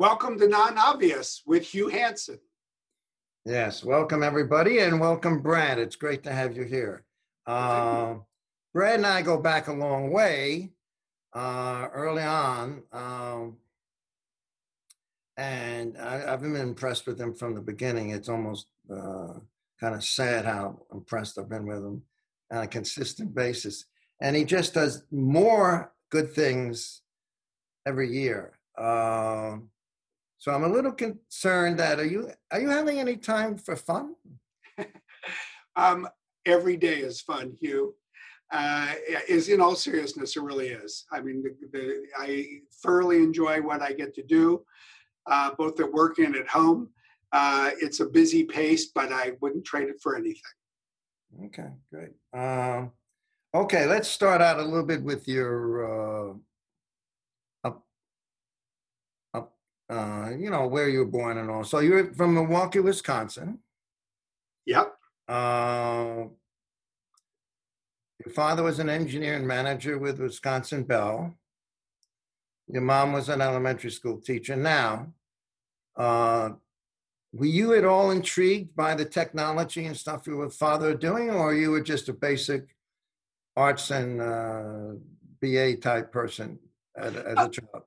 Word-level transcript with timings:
Welcome 0.00 0.38
to 0.38 0.46
Non 0.46 0.78
Obvious 0.78 1.42
with 1.44 1.66
Hugh 1.66 1.88
Hansen. 1.88 2.38
Yes, 3.44 3.82
welcome 3.82 4.22
everybody, 4.22 4.78
and 4.78 5.00
welcome 5.00 5.42
Brad. 5.42 5.80
It's 5.80 5.96
great 5.96 6.22
to 6.22 6.32
have 6.32 6.56
you 6.56 6.62
here. 6.62 7.02
Uh, 7.48 8.14
Brad 8.72 8.94
and 8.94 9.06
I 9.06 9.22
go 9.22 9.38
back 9.38 9.66
a 9.66 9.72
long 9.72 10.12
way. 10.12 10.70
Uh, 11.32 11.88
early 11.92 12.22
on, 12.22 12.84
um, 12.92 13.56
and 15.36 15.98
I, 15.98 16.30
have 16.30 16.42
been 16.42 16.54
impressed 16.54 17.08
with 17.08 17.20
him 17.20 17.34
from 17.34 17.56
the 17.56 17.60
beginning. 17.60 18.10
It's 18.10 18.28
almost 18.28 18.68
uh, 18.88 19.34
kind 19.80 19.96
of 19.96 20.04
sad 20.04 20.44
how 20.44 20.80
impressed 20.92 21.40
I've 21.40 21.48
been 21.48 21.66
with 21.66 21.78
him 21.78 22.02
on 22.52 22.62
a 22.62 22.68
consistent 22.68 23.34
basis, 23.34 23.86
and 24.20 24.36
he 24.36 24.44
just 24.44 24.74
does 24.74 25.02
more 25.10 25.92
good 26.10 26.32
things 26.32 27.02
every 27.84 28.16
year. 28.16 28.60
Uh, 28.76 29.56
so 30.38 30.52
I'm 30.52 30.64
a 30.64 30.68
little 30.68 30.92
concerned 30.92 31.78
that 31.78 31.98
are 31.98 32.06
you 32.06 32.30
are 32.50 32.60
you 32.60 32.68
having 32.68 33.00
any 33.00 33.16
time 33.16 33.56
for 33.56 33.74
fun? 33.74 34.14
um, 35.76 36.08
every 36.46 36.76
day 36.76 37.00
is 37.00 37.20
fun, 37.20 37.56
Hugh. 37.60 37.94
Uh, 38.50 38.94
is 39.28 39.48
in 39.48 39.60
all 39.60 39.74
seriousness, 39.74 40.36
it 40.36 40.42
really 40.42 40.68
is. 40.68 41.04
I 41.12 41.20
mean, 41.20 41.42
the, 41.42 41.54
the, 41.70 42.06
I 42.16 42.46
thoroughly 42.82 43.18
enjoy 43.18 43.60
what 43.60 43.82
I 43.82 43.92
get 43.92 44.14
to 44.14 44.22
do, 44.22 44.64
uh, 45.26 45.50
both 45.58 45.78
at 45.80 45.92
work 45.92 46.18
and 46.18 46.34
at 46.34 46.48
home. 46.48 46.88
Uh, 47.30 47.72
it's 47.80 48.00
a 48.00 48.06
busy 48.06 48.44
pace, 48.44 48.86
but 48.94 49.12
I 49.12 49.32
wouldn't 49.42 49.66
trade 49.66 49.88
it 49.88 50.00
for 50.02 50.16
anything. 50.16 50.40
Okay, 51.44 51.68
great. 51.92 52.12
Um, 52.32 52.92
okay, 53.52 53.84
let's 53.84 54.08
start 54.08 54.40
out 54.40 54.58
a 54.58 54.64
little 54.64 54.86
bit 54.86 55.02
with 55.02 55.28
your 55.28 56.38
uh, 59.88 60.30
you 60.36 60.50
know, 60.50 60.66
where 60.66 60.88
you 60.88 61.00
were 61.00 61.06
born 61.06 61.38
and 61.38 61.50
all. 61.50 61.64
So 61.64 61.78
you're 61.78 62.12
from 62.14 62.34
Milwaukee, 62.34 62.80
Wisconsin. 62.80 63.58
Yep. 64.66 64.94
Uh, 65.26 66.24
your 68.24 68.34
father 68.34 68.62
was 68.62 68.78
an 68.78 68.88
engineer 68.88 69.34
and 69.34 69.46
manager 69.46 69.98
with 69.98 70.20
Wisconsin 70.20 70.84
Bell. 70.84 71.34
Your 72.66 72.82
mom 72.82 73.12
was 73.12 73.28
an 73.28 73.40
elementary 73.40 73.90
school 73.90 74.20
teacher. 74.20 74.56
Now, 74.56 75.14
uh, 75.96 76.50
were 77.32 77.46
you 77.46 77.74
at 77.74 77.84
all 77.84 78.10
intrigued 78.10 78.74
by 78.76 78.94
the 78.94 79.04
technology 79.04 79.86
and 79.86 79.96
stuff 79.96 80.26
your 80.26 80.50
father 80.50 80.94
doing, 80.94 81.30
or 81.30 81.54
you 81.54 81.70
were 81.70 81.80
just 81.80 82.08
a 82.08 82.12
basic 82.12 82.66
arts 83.56 83.90
and 83.90 84.20
uh, 84.20 84.92
BA 85.40 85.76
type 85.76 86.12
person 86.12 86.58
as, 86.96 87.14
as 87.16 87.36
a 87.36 87.40
uh, 87.40 87.48
child? 87.48 87.82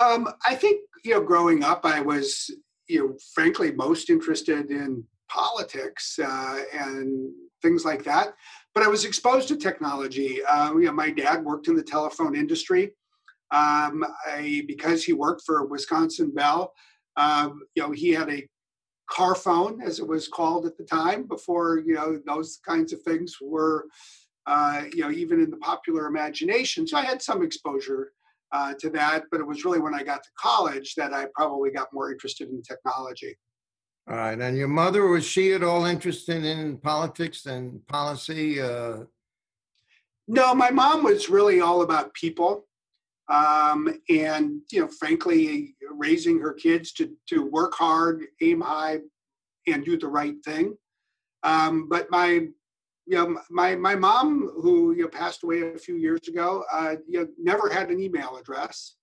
Um, 0.00 0.28
I 0.46 0.54
think 0.54 0.82
you 1.04 1.12
know, 1.12 1.22
growing 1.22 1.64
up, 1.64 1.84
I 1.84 2.00
was 2.00 2.50
you 2.88 2.98
know, 2.98 3.16
frankly, 3.34 3.72
most 3.72 4.10
interested 4.10 4.70
in 4.70 5.04
politics 5.28 6.18
uh, 6.22 6.62
and 6.72 7.30
things 7.62 7.84
like 7.84 8.04
that. 8.04 8.34
But 8.74 8.84
I 8.84 8.88
was 8.88 9.04
exposed 9.04 9.48
to 9.48 9.56
technology. 9.56 10.44
Uh, 10.44 10.74
you 10.74 10.86
know, 10.86 10.92
my 10.92 11.10
dad 11.10 11.44
worked 11.44 11.68
in 11.68 11.76
the 11.76 11.82
telephone 11.82 12.34
industry. 12.34 12.92
Um, 13.50 14.04
I, 14.26 14.62
because 14.66 15.04
he 15.04 15.12
worked 15.12 15.42
for 15.44 15.66
Wisconsin 15.66 16.32
Bell, 16.34 16.72
um, 17.16 17.60
you 17.74 17.82
know, 17.82 17.92
he 17.92 18.10
had 18.10 18.30
a 18.30 18.46
car 19.10 19.34
phone, 19.34 19.82
as 19.82 19.98
it 19.98 20.08
was 20.08 20.28
called 20.28 20.64
at 20.64 20.78
the 20.78 20.84
time, 20.84 21.24
before 21.24 21.82
you 21.84 21.94
know 21.94 22.18
those 22.26 22.60
kinds 22.66 22.94
of 22.94 23.02
things 23.02 23.36
were, 23.42 23.86
uh, 24.46 24.84
you 24.94 25.02
know, 25.02 25.10
even 25.10 25.42
in 25.42 25.50
the 25.50 25.58
popular 25.58 26.06
imagination. 26.06 26.86
So 26.86 26.96
I 26.96 27.04
had 27.04 27.20
some 27.20 27.42
exposure 27.42 28.12
uh, 28.52 28.74
to 28.80 28.90
that. 28.90 29.24
But 29.30 29.40
it 29.40 29.46
was 29.46 29.64
really 29.64 29.80
when 29.80 29.94
I 29.94 30.02
got 30.02 30.22
to 30.22 30.30
college 30.38 30.94
that 30.96 31.12
I 31.12 31.26
probably 31.34 31.70
got 31.70 31.92
more 31.92 32.12
interested 32.12 32.48
in 32.48 32.62
technology. 32.62 33.36
All 34.08 34.16
right. 34.16 34.40
And 34.40 34.56
your 34.56 34.68
mother, 34.68 35.06
was 35.06 35.24
she 35.24 35.52
at 35.52 35.62
all 35.62 35.84
interested 35.84 36.44
in 36.44 36.78
politics 36.78 37.46
and 37.46 37.86
policy? 37.86 38.60
Uh... 38.60 39.04
No, 40.26 40.54
my 40.54 40.70
mom 40.70 41.04
was 41.04 41.28
really 41.28 41.60
all 41.60 41.82
about 41.82 42.14
people. 42.14 42.66
Um, 43.28 43.88
and, 44.10 44.60
you 44.72 44.80
know, 44.80 44.88
frankly, 44.88 45.76
raising 45.90 46.40
her 46.40 46.52
kids 46.52 46.92
to, 46.94 47.12
to 47.28 47.44
work 47.44 47.72
hard, 47.74 48.26
aim 48.42 48.60
high, 48.60 48.98
and 49.68 49.84
do 49.84 49.96
the 49.96 50.08
right 50.08 50.34
thing. 50.44 50.76
Um, 51.44 51.88
but 51.88 52.10
my 52.10 52.48
you 53.12 53.18
know, 53.18 53.38
my 53.50 53.76
my 53.76 53.94
mom, 53.94 54.50
who 54.62 54.94
you 54.94 55.02
know, 55.02 55.08
passed 55.08 55.42
away 55.42 55.60
a 55.60 55.78
few 55.78 55.96
years 55.96 56.28
ago, 56.28 56.64
uh, 56.72 56.96
you 57.06 57.20
know, 57.20 57.28
never 57.38 57.68
had 57.68 57.90
an 57.90 58.00
email 58.00 58.38
address. 58.38 58.94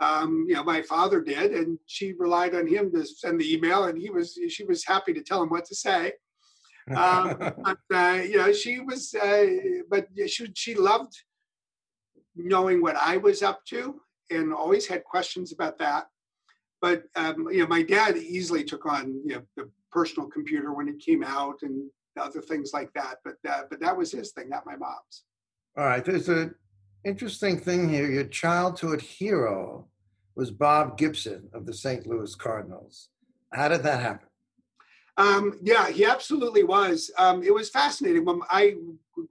Um, 0.00 0.44
you 0.46 0.54
know, 0.54 0.62
my 0.62 0.82
father 0.82 1.22
did, 1.22 1.52
and 1.52 1.78
she 1.86 2.12
relied 2.18 2.54
on 2.54 2.66
him 2.66 2.92
to 2.92 3.06
send 3.06 3.40
the 3.40 3.50
email, 3.50 3.84
and 3.84 3.98
he 3.98 4.10
was 4.10 4.38
she 4.50 4.64
was 4.64 4.84
happy 4.84 5.14
to 5.14 5.22
tell 5.22 5.42
him 5.42 5.48
what 5.48 5.64
to 5.64 5.74
say. 5.74 6.12
Um, 6.94 7.38
but 7.64 7.78
uh, 7.94 8.20
you 8.20 8.36
know, 8.36 8.52
she 8.52 8.80
was, 8.80 9.14
uh, 9.14 9.46
but 9.88 10.08
she 10.26 10.50
she 10.54 10.74
loved 10.74 11.14
knowing 12.36 12.82
what 12.82 12.96
I 12.96 13.16
was 13.16 13.42
up 13.42 13.64
to, 13.70 13.98
and 14.30 14.52
always 14.52 14.86
had 14.86 15.04
questions 15.04 15.52
about 15.52 15.78
that. 15.78 16.04
But 16.82 17.04
um, 17.16 17.48
you 17.50 17.60
know, 17.60 17.66
my 17.66 17.82
dad 17.82 18.18
easily 18.18 18.62
took 18.62 18.84
on 18.84 19.22
you 19.24 19.36
know 19.36 19.42
the 19.56 19.70
personal 19.90 20.28
computer 20.28 20.74
when 20.74 20.86
it 20.86 21.00
came 21.00 21.24
out, 21.24 21.60
and 21.62 21.90
other 22.18 22.40
things 22.40 22.72
like 22.72 22.92
that. 22.94 23.16
But 23.24 23.36
uh, 23.48 23.62
but 23.70 23.80
that 23.80 23.96
was 23.96 24.12
his 24.12 24.32
thing, 24.32 24.48
not 24.48 24.66
my 24.66 24.76
mom's. 24.76 25.24
All 25.76 25.84
right, 25.84 26.04
there's 26.04 26.28
an 26.28 26.54
interesting 27.04 27.58
thing 27.58 27.88
here. 27.88 28.10
Your 28.10 28.24
childhood 28.24 29.00
hero 29.00 29.86
was 30.34 30.50
Bob 30.50 30.98
Gibson 30.98 31.48
of 31.52 31.66
the 31.66 31.74
St. 31.74 32.06
Louis 32.06 32.34
Cardinals. 32.34 33.08
How 33.52 33.68
did 33.68 33.82
that 33.82 34.00
happen? 34.00 34.28
Um, 35.16 35.58
yeah, 35.62 35.90
he 35.90 36.04
absolutely 36.04 36.62
was. 36.62 37.10
Um, 37.18 37.42
it 37.42 37.52
was 37.52 37.70
fascinating. 37.70 38.24
When 38.24 38.40
I 38.50 38.76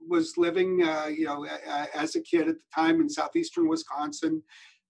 was 0.06 0.36
living, 0.36 0.82
uh, 0.82 1.06
you 1.06 1.24
know, 1.24 1.46
as 1.94 2.14
a 2.14 2.20
kid 2.20 2.48
at 2.48 2.56
the 2.56 2.60
time 2.74 3.00
in 3.00 3.08
southeastern 3.08 3.68
Wisconsin, 3.68 4.42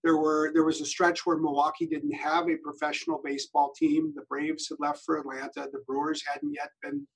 there 0.02 0.16
were 0.16 0.50
there 0.52 0.64
was 0.64 0.80
a 0.80 0.86
stretch 0.86 1.24
where 1.24 1.36
Milwaukee 1.36 1.86
didn't 1.86 2.12
have 2.14 2.48
a 2.48 2.56
professional 2.56 3.20
baseball 3.22 3.72
team. 3.76 4.12
The 4.16 4.24
Braves 4.28 4.68
had 4.68 4.78
left 4.80 5.04
for 5.04 5.18
Atlanta. 5.18 5.68
The 5.72 5.82
Brewers 5.86 6.22
hadn't 6.26 6.54
yet 6.54 6.70
been 6.82 7.06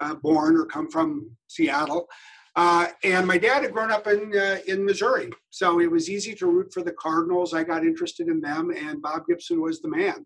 uh, 0.00 0.14
born 0.14 0.56
or 0.56 0.66
come 0.66 0.90
from 0.90 1.30
Seattle. 1.46 2.08
Uh, 2.56 2.86
and 3.02 3.26
my 3.26 3.36
dad 3.36 3.62
had 3.62 3.72
grown 3.72 3.90
up 3.90 4.06
in 4.06 4.36
uh, 4.36 4.58
in 4.68 4.84
Missouri, 4.84 5.28
so 5.50 5.80
it 5.80 5.90
was 5.90 6.08
easy 6.08 6.34
to 6.36 6.46
root 6.46 6.72
for 6.72 6.82
the 6.82 6.92
Cardinals. 6.92 7.52
I 7.52 7.64
got 7.64 7.84
interested 7.84 8.28
in 8.28 8.40
them, 8.40 8.70
and 8.70 9.02
Bob 9.02 9.22
Gibson 9.28 9.60
was 9.60 9.80
the 9.80 9.88
man. 9.88 10.24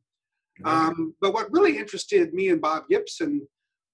Um, 0.64 1.14
but 1.20 1.32
what 1.32 1.52
really 1.52 1.78
interested 1.78 2.34
me 2.34 2.48
in 2.48 2.58
Bob 2.58 2.88
Gibson 2.90 3.46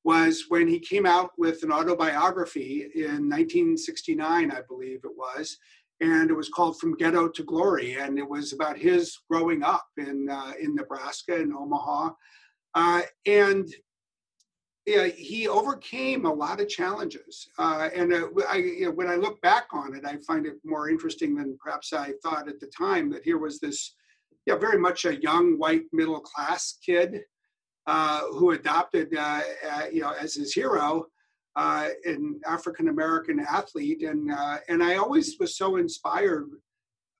was 0.05 0.45
when 0.49 0.69
he 0.69 0.79
came 0.79 1.07
out 1.07 1.31
with 1.39 1.63
an 1.63 1.73
autobiography 1.73 2.91
in 2.95 3.29
1969, 3.29 4.51
I 4.51 4.61
believe 4.69 5.01
it 5.05 5.17
was, 5.17 5.57
and 6.01 6.31
it 6.31 6.35
was 6.35 6.49
called 6.49 6.79
From 6.79 6.97
Ghetto 6.97 7.29
to 7.29 7.45
Glory, 7.45 7.95
and 7.95 8.19
it 8.19 8.29
was 8.29 8.53
about 8.53 8.79
his 8.79 9.19
growing 9.31 9.63
up 9.63 9.87
in 9.97 10.29
uh, 10.31 10.53
in 10.61 10.75
Nebraska 10.75 11.41
in 11.41 11.55
Omaha, 11.55 12.11
uh, 12.75 13.03
and 13.27 13.69
yeah, 14.87 15.07
he 15.07 15.49
overcame 15.49 16.27
a 16.27 16.33
lot 16.33 16.61
of 16.61 16.69
challenges. 16.69 17.49
Uh, 17.59 17.89
and 17.95 18.13
uh, 18.13 18.29
I, 18.49 18.57
you 18.57 18.87
know, 18.87 18.91
when 18.91 19.09
I 19.09 19.17
look 19.17 19.41
back 19.41 19.69
on 19.73 19.97
it, 19.97 20.05
I 20.05 20.19
find 20.27 20.47
it 20.47 20.57
more 20.65 20.91
interesting 20.91 21.35
than 21.35 21.57
perhaps 21.63 21.93
I 21.93 22.13
thought 22.23 22.49
at 22.49 22.61
the 22.61 22.67
time 22.67 23.11
that 23.13 23.25
here 23.25 23.39
was 23.39 23.61
this, 23.61 23.95
yeah, 24.47 24.57
very 24.57 24.79
much 24.79 25.07
a 25.07 25.21
young 25.23 25.59
white 25.59 25.85
middle 25.93 26.21
class 26.21 26.79
kid 26.85 27.23
uh, 27.87 28.23
who 28.33 28.51
adopted, 28.51 29.15
uh, 29.17 29.41
uh, 29.71 29.85
you 29.91 30.03
know, 30.03 30.13
as 30.13 30.35
his 30.35 30.53
hero, 30.53 31.07
uh, 31.57 31.89
an 32.05 32.41
African 32.47 32.89
American 32.89 33.41
athlete, 33.41 34.03
and 34.03 34.31
and 34.69 34.83
I 34.83 34.97
always 34.97 35.37
was 35.39 35.57
so 35.57 35.77
inspired 35.77 36.49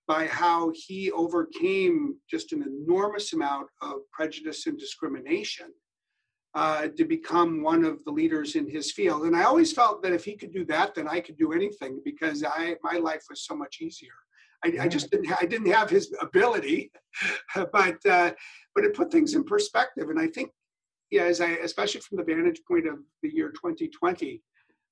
by 0.09 0.27
how 0.27 0.73
he 0.75 1.11
overcame 1.13 2.17
just 2.29 2.53
an 2.53 2.63
enormous 2.63 3.33
amount 3.33 3.69
of 3.81 4.01
prejudice 4.13 4.67
and 4.67 4.79
discrimination 4.79 5.67
uh, 6.55 6.89
to 6.97 7.05
become 7.05 7.63
one 7.63 7.85
of 7.85 8.05
the 8.05 8.11
leaders 8.11 8.55
in 8.55 8.69
his 8.69 8.93
field. 8.93 9.25
And 9.25 9.37
I 9.37 9.43
always 9.43 9.73
felt 9.73 10.03
that 10.03 10.13
if 10.13 10.25
he 10.25 10.37
could 10.37 10.53
do 10.53 10.65
that, 10.67 10.95
then 10.95 11.09
I 11.09 11.21
could 11.21 11.37
do 11.37 11.53
anything 11.53 12.01
because 12.05 12.45
I 12.45 12.77
my 12.83 12.99
life 12.99 13.25
was 13.29 13.45
so 13.45 13.57
much 13.57 13.79
easier. 13.81 14.13
I, 14.65 14.85
I 14.85 14.89
just 14.89 15.11
didn't 15.11 15.33
I 15.41 15.47
didn't 15.47 15.73
have 15.73 15.91
his 15.91 16.15
ability, 16.21 16.93
but 17.55 17.97
uh, 18.07 18.33
but 18.75 18.85
it 18.85 18.95
put 18.95 19.11
things 19.11 19.35
in 19.35 19.45
perspective. 19.45 20.11
And 20.11 20.19
I 20.19 20.29
think, 20.29 20.51
yeah, 21.11 21.25
as 21.25 21.41
I 21.41 21.51
especially 21.51 22.01
from 22.03 22.19
the 22.19 22.25
vantage 22.25 22.61
point 22.67 22.87
of 22.87 22.99
the 23.23 23.35
year 23.35 23.51
2020, 23.51 24.41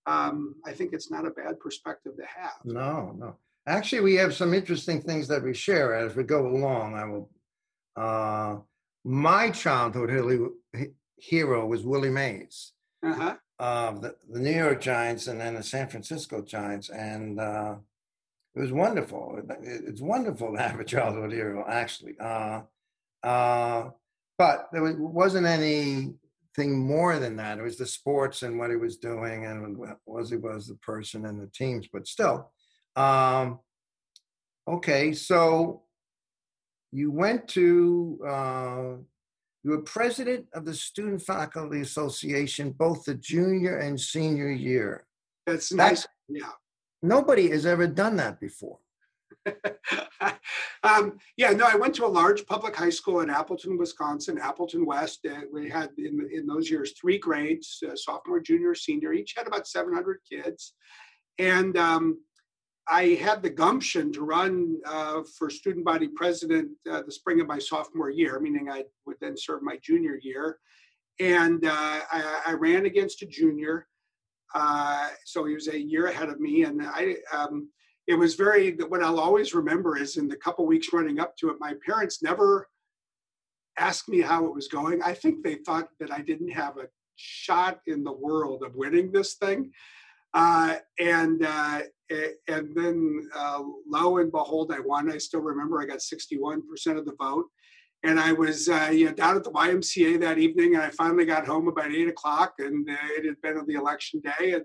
um, 0.07 0.57
I 0.67 0.73
think 0.73 0.93
it's 0.93 1.11
not 1.11 1.27
a 1.27 1.31
bad 1.31 1.61
perspective 1.61 2.17
to 2.17 2.25
have. 2.25 2.59
No, 2.65 3.15
no. 3.17 3.37
Actually, 3.69 4.03
we 4.03 4.17
have 4.17 4.35
some 4.35 4.53
interesting 4.53 5.01
things 5.01 5.29
that 5.29 5.45
we 5.45 5.55
share 5.55 5.95
as 5.95 6.17
we 6.17 6.25
go 6.25 6.47
along. 6.49 6.95
I 6.95 7.05
will. 7.05 7.31
Uh, 7.95 8.57
my 9.05 9.51
childhood 9.51 10.11
hero 11.31 11.67
was 11.67 11.85
Willie 11.85 12.11
Mays 12.11 12.73
uh-huh. 13.05 13.37
of 13.59 14.03
the, 14.03 14.17
the 14.29 14.41
New 14.41 14.57
York 14.65 14.81
Giants 14.81 15.29
and 15.29 15.41
then 15.41 15.55
the 15.55 15.63
San 15.63 15.89
Francisco 15.89 16.43
Giants. 16.43 16.89
And 16.91 17.39
uh, 17.39 17.77
it 18.55 18.61
was 18.61 18.73
wonderful. 18.73 19.41
It's 19.63 20.01
wonderful 20.01 20.53
to 20.53 20.63
have 20.63 20.81
a 20.81 20.85
childhood 20.85 21.33
hero, 21.33 21.65
actually. 21.69 22.17
Uh, 22.19 22.63
Uh, 23.23 23.91
but 24.37 24.67
there 24.73 24.83
wasn't 24.99 25.47
anything 25.47 26.71
more 26.95 27.21
than 27.21 27.37
that. 27.37 27.59
It 27.59 27.63
was 27.63 27.79
the 27.79 27.87
sports 27.87 28.43
and 28.43 28.59
what 28.59 28.71
he 28.71 28.77
was 28.77 28.97
doing 28.97 29.47
and 29.47 29.79
was 30.07 30.31
he 30.31 30.37
was 30.37 30.67
the 30.67 30.75
person 30.77 31.27
and 31.27 31.41
the 31.41 31.47
teams. 31.47 31.87
But 31.93 32.09
still, 32.09 32.51
um, 32.97 33.61
okay. 34.67 35.13
So 35.13 35.85
you 36.91 37.13
went 37.13 37.47
to 37.49 38.19
uh, 38.27 38.91
you 39.65 39.71
were 39.71 39.83
president 39.83 40.47
of 40.55 40.65
the 40.65 40.75
Student 40.75 41.23
Faculty 41.23 41.81
Association 41.81 42.73
both 42.73 43.05
the 43.05 43.15
junior 43.15 43.79
and 43.79 44.01
senior 44.01 44.51
year. 44.51 45.07
That's 45.47 45.73
nice. 45.73 46.07
yeah. 46.29 46.51
Nobody 47.03 47.51
has 47.51 47.67
ever 47.67 47.87
done 47.87 48.17
that 48.17 48.41
before. 48.41 48.79
um, 50.85 51.19
yeah, 51.37 51.51
no, 51.51 51.65
I 51.67 51.77
went 51.77 51.95
to 51.97 52.07
a 52.07 52.07
large 52.07 52.47
public 52.47 52.77
high 52.77 52.91
school 52.91 53.21
in 53.21 53.31
Appleton, 53.31 53.77
Wisconsin, 53.77 54.39
Appleton 54.39 54.87
West. 54.87 55.27
Uh, 55.29 55.41
we 55.53 55.69
had 55.69 55.91
in, 55.99 56.29
in 56.33 56.47
those 56.47 56.71
years 56.71 56.93
three 56.93 57.19
grades, 57.19 57.83
uh, 57.89 57.97
sophomore, 57.97 58.41
junior, 58.41 58.75
senior, 58.75 59.13
each 59.13 59.35
had 59.37 59.47
about 59.47 59.67
700 59.67 60.21
kids. 60.29 60.75
And 61.39 61.77
um, 61.77 62.19
I 62.89 63.19
had 63.21 63.43
the 63.43 63.51
gumption 63.51 64.13
to 64.13 64.23
run 64.23 64.79
uh, 64.87 65.23
for 65.39 65.49
student 65.51 65.85
body 65.85 66.09
president 66.09 66.71
uh, 66.91 67.03
the 67.03 67.13
spring 67.13 67.41
of 67.41 67.47
my 67.47 67.59
sophomore 67.59 68.11
year, 68.11 68.41
meaning 68.41 68.69
I 68.71 68.85
would 69.07 69.17
then 69.21 69.37
serve 69.37 69.63
my 69.63 69.79
junior 69.83 70.19
year. 70.21 70.59
And 71.21 71.65
uh, 71.65 72.01
I, 72.11 72.43
I, 72.47 72.53
ran 72.55 72.87
against 72.87 73.23
a 73.23 73.27
junior. 73.27 73.87
Uh, 74.55 75.09
so 75.25 75.45
he 75.45 75.55
was 75.55 75.69
a 75.69 75.79
year 75.79 76.07
ahead 76.07 76.31
of 76.31 76.41
me. 76.41 76.65
And 76.65 76.83
I, 76.83 77.17
um, 77.33 77.69
it 78.09 78.15
was 78.15 78.35
very, 78.35 78.73
what 78.73 79.03
I'll 79.03 79.21
always 79.21 79.55
remember 79.55 79.97
is 79.97 80.17
in 80.17 80.27
the 80.27 80.37
couple 80.37 80.67
weeks 80.67 80.93
running 80.93 81.21
up 81.21 81.37
to 81.37 81.51
it, 81.51 81.57
my 81.61 81.75
parents 81.87 82.23
never 82.23 82.67
asked 83.79 84.09
me 84.09 84.21
how 84.21 84.47
it 84.47 84.55
was 84.55 84.69
going. 84.69 85.03
I 85.03 85.15
think 85.15 85.45
they 85.45 85.57
thought 85.57 85.89
that 86.01 86.11
I 86.11 86.21
didn't 86.21 86.51
have 86.51 86.79
a 86.79 86.89
shot 87.17 87.81
in 87.87 88.03
the 88.03 88.13
world 88.13 88.63
of 88.63 88.75
winning 88.75 89.13
this 89.13 89.35
thing. 89.35 89.71
Uh, 90.35 90.77
and 90.99 91.45
uh, 91.45 91.81
and 92.49 92.75
then 92.75 93.29
uh, 93.35 93.63
lo 93.87 94.19
and 94.19 94.31
behold, 94.31 94.73
I 94.73 94.81
won. 94.81 95.11
I 95.11 95.19
still 95.19 95.41
remember 95.41 95.81
I 95.81 95.87
got 95.87 95.99
61% 95.99 96.63
of 96.99 97.05
the 97.05 97.15
vote. 97.19 97.47
And 98.05 98.19
I 98.19 98.33
was 98.33 98.69
uh, 98.69 98.91
you 98.93 99.07
know, 99.07 99.13
down 99.13 99.37
at 99.37 99.45
the 99.45 99.53
YMCA 99.53 100.21
that 100.21 100.39
evening, 100.39 100.75
and 100.75 100.83
I 100.83 100.91
finally 100.91 101.25
got 101.25 101.47
home 101.47 101.69
about 101.69 101.93
eight 101.93 102.09
o'clock, 102.09 102.55
and 102.59 102.89
uh, 102.91 102.97
it 103.11 103.25
had 103.25 103.41
been 103.43 103.65
the 103.67 103.75
election 103.75 104.21
day. 104.21 104.55
And, 104.55 104.65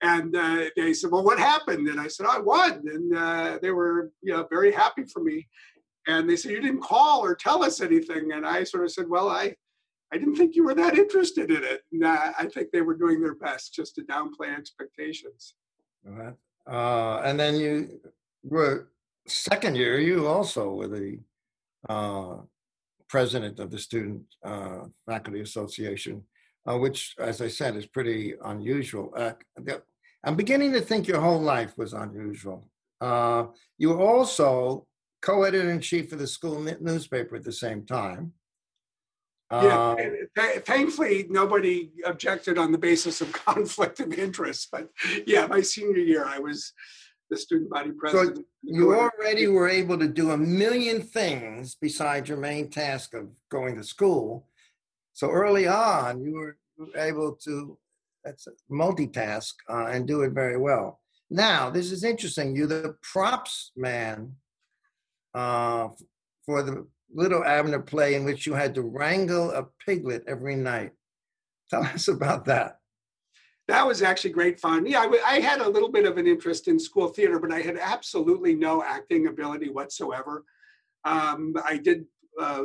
and 0.00 0.34
uh, 0.34 0.70
they 0.74 0.94
said, 0.94 1.10
"Well, 1.10 1.22
what 1.22 1.38
happened?" 1.38 1.86
And 1.88 2.00
I 2.00 2.08
said, 2.08 2.24
"I 2.26 2.38
won," 2.38 2.82
and 2.86 3.60
they 3.60 3.70
were 3.72 4.10
you 4.22 4.32
know 4.32 4.46
very 4.48 4.72
happy 4.72 5.04
for 5.04 5.22
me. 5.22 5.46
And 6.06 6.28
they 6.28 6.34
said, 6.34 6.52
"You 6.52 6.62
didn't 6.62 6.80
call 6.80 7.22
or 7.22 7.34
tell 7.34 7.62
us 7.62 7.82
anything." 7.82 8.32
And 8.32 8.46
I 8.46 8.64
sort 8.64 8.84
of 8.84 8.90
said, 8.90 9.06
"Well, 9.06 9.28
I 9.28 9.54
I 10.12 10.18
didn't 10.18 10.36
think 10.36 10.54
you 10.54 10.64
were 10.64 10.74
that 10.74 10.98
interested 10.98 11.50
in 11.50 11.64
it. 11.64 11.82
And, 11.90 12.04
uh, 12.04 12.32
I 12.38 12.46
think 12.46 12.70
they 12.70 12.82
were 12.82 12.96
doing 12.96 13.20
their 13.20 13.34
best 13.34 13.74
just 13.74 13.94
to 13.94 14.02
downplay 14.02 14.56
expectations. 14.56 15.54
Uh, 16.70 17.20
and 17.24 17.38
then 17.38 17.56
you 17.56 18.00
were 18.42 18.88
second 19.26 19.76
year, 19.76 19.98
you 19.98 20.26
also 20.26 20.74
were 20.74 20.88
the 20.88 21.18
uh, 21.88 22.36
president 23.08 23.58
of 23.58 23.70
the 23.70 23.78
Student 23.78 24.22
uh, 24.44 24.84
Faculty 25.06 25.40
Association, 25.40 26.22
uh, 26.66 26.78
which, 26.78 27.14
as 27.18 27.40
I 27.40 27.48
said, 27.48 27.76
is 27.76 27.86
pretty 27.86 28.34
unusual. 28.44 29.12
Uh, 29.16 29.32
I'm 30.24 30.36
beginning 30.36 30.72
to 30.72 30.80
think 30.80 31.08
your 31.08 31.20
whole 31.20 31.40
life 31.40 31.76
was 31.76 31.92
unusual. 31.92 32.68
you 33.78 33.88
were 33.88 34.00
also 34.00 34.86
co-editor 35.20 35.70
in 35.70 35.80
chief 35.80 36.12
of 36.12 36.18
the 36.18 36.26
school 36.26 36.60
newspaper 36.80 37.36
at 37.36 37.44
the 37.44 37.52
same 37.52 37.84
time 37.86 38.32
yeah, 39.52 39.96
uh, 40.38 40.60
thankfully 40.60 41.26
nobody 41.28 41.90
objected 42.04 42.56
on 42.58 42.72
the 42.72 42.78
basis 42.78 43.20
of 43.20 43.32
conflict 43.46 44.00
of 44.00 44.12
interest. 44.12 44.68
But 44.72 44.88
yeah, 45.26 45.46
my 45.46 45.60
senior 45.60 45.98
year, 45.98 46.24
I 46.26 46.38
was 46.38 46.72
the 47.28 47.36
student 47.36 47.70
body 47.70 47.90
president. 47.92 48.38
So 48.38 48.44
you 48.62 48.94
already 48.94 49.48
were 49.48 49.68
able 49.68 49.98
to 49.98 50.08
do 50.08 50.30
a 50.30 50.36
million 50.36 51.02
things 51.02 51.76
besides 51.80 52.28
your 52.28 52.38
main 52.38 52.70
task 52.70 53.14
of 53.14 53.28
going 53.50 53.76
to 53.76 53.84
school. 53.84 54.46
So 55.12 55.30
early 55.30 55.66
on, 55.66 56.22
you 56.22 56.34
were 56.34 56.56
able 56.96 57.32
to 57.44 57.78
that's 58.24 58.46
multitask 58.70 59.54
uh, 59.68 59.86
and 59.86 60.06
do 60.06 60.22
it 60.22 60.32
very 60.32 60.56
well. 60.56 61.00
Now, 61.30 61.70
this 61.70 61.90
is 61.90 62.04
interesting. 62.04 62.54
You're 62.54 62.66
the 62.66 62.96
props 63.02 63.72
man 63.76 64.34
uh, 65.34 65.88
for 66.44 66.62
the 66.62 66.86
Li'l 67.14 67.44
Abner 67.44 67.80
play 67.80 68.14
in 68.14 68.24
which 68.24 68.46
you 68.46 68.54
had 68.54 68.74
to 68.74 68.82
wrangle 68.82 69.50
a 69.50 69.66
piglet 69.84 70.24
every 70.26 70.56
night. 70.56 70.92
Tell 71.70 71.84
us 71.84 72.08
about 72.08 72.44
that. 72.46 72.78
That 73.68 73.86
was 73.86 74.02
actually 74.02 74.30
great 74.30 74.58
fun. 74.58 74.86
Yeah, 74.86 75.00
I, 75.00 75.36
I 75.36 75.40
had 75.40 75.60
a 75.60 75.68
little 75.68 75.90
bit 75.90 76.04
of 76.04 76.18
an 76.18 76.26
interest 76.26 76.68
in 76.68 76.78
school 76.78 77.08
theater, 77.08 77.38
but 77.38 77.52
I 77.52 77.60
had 77.60 77.78
absolutely 77.78 78.54
no 78.54 78.82
acting 78.82 79.28
ability 79.28 79.70
whatsoever. 79.70 80.44
Um, 81.04 81.54
I 81.64 81.76
did 81.76 82.04
uh, 82.40 82.64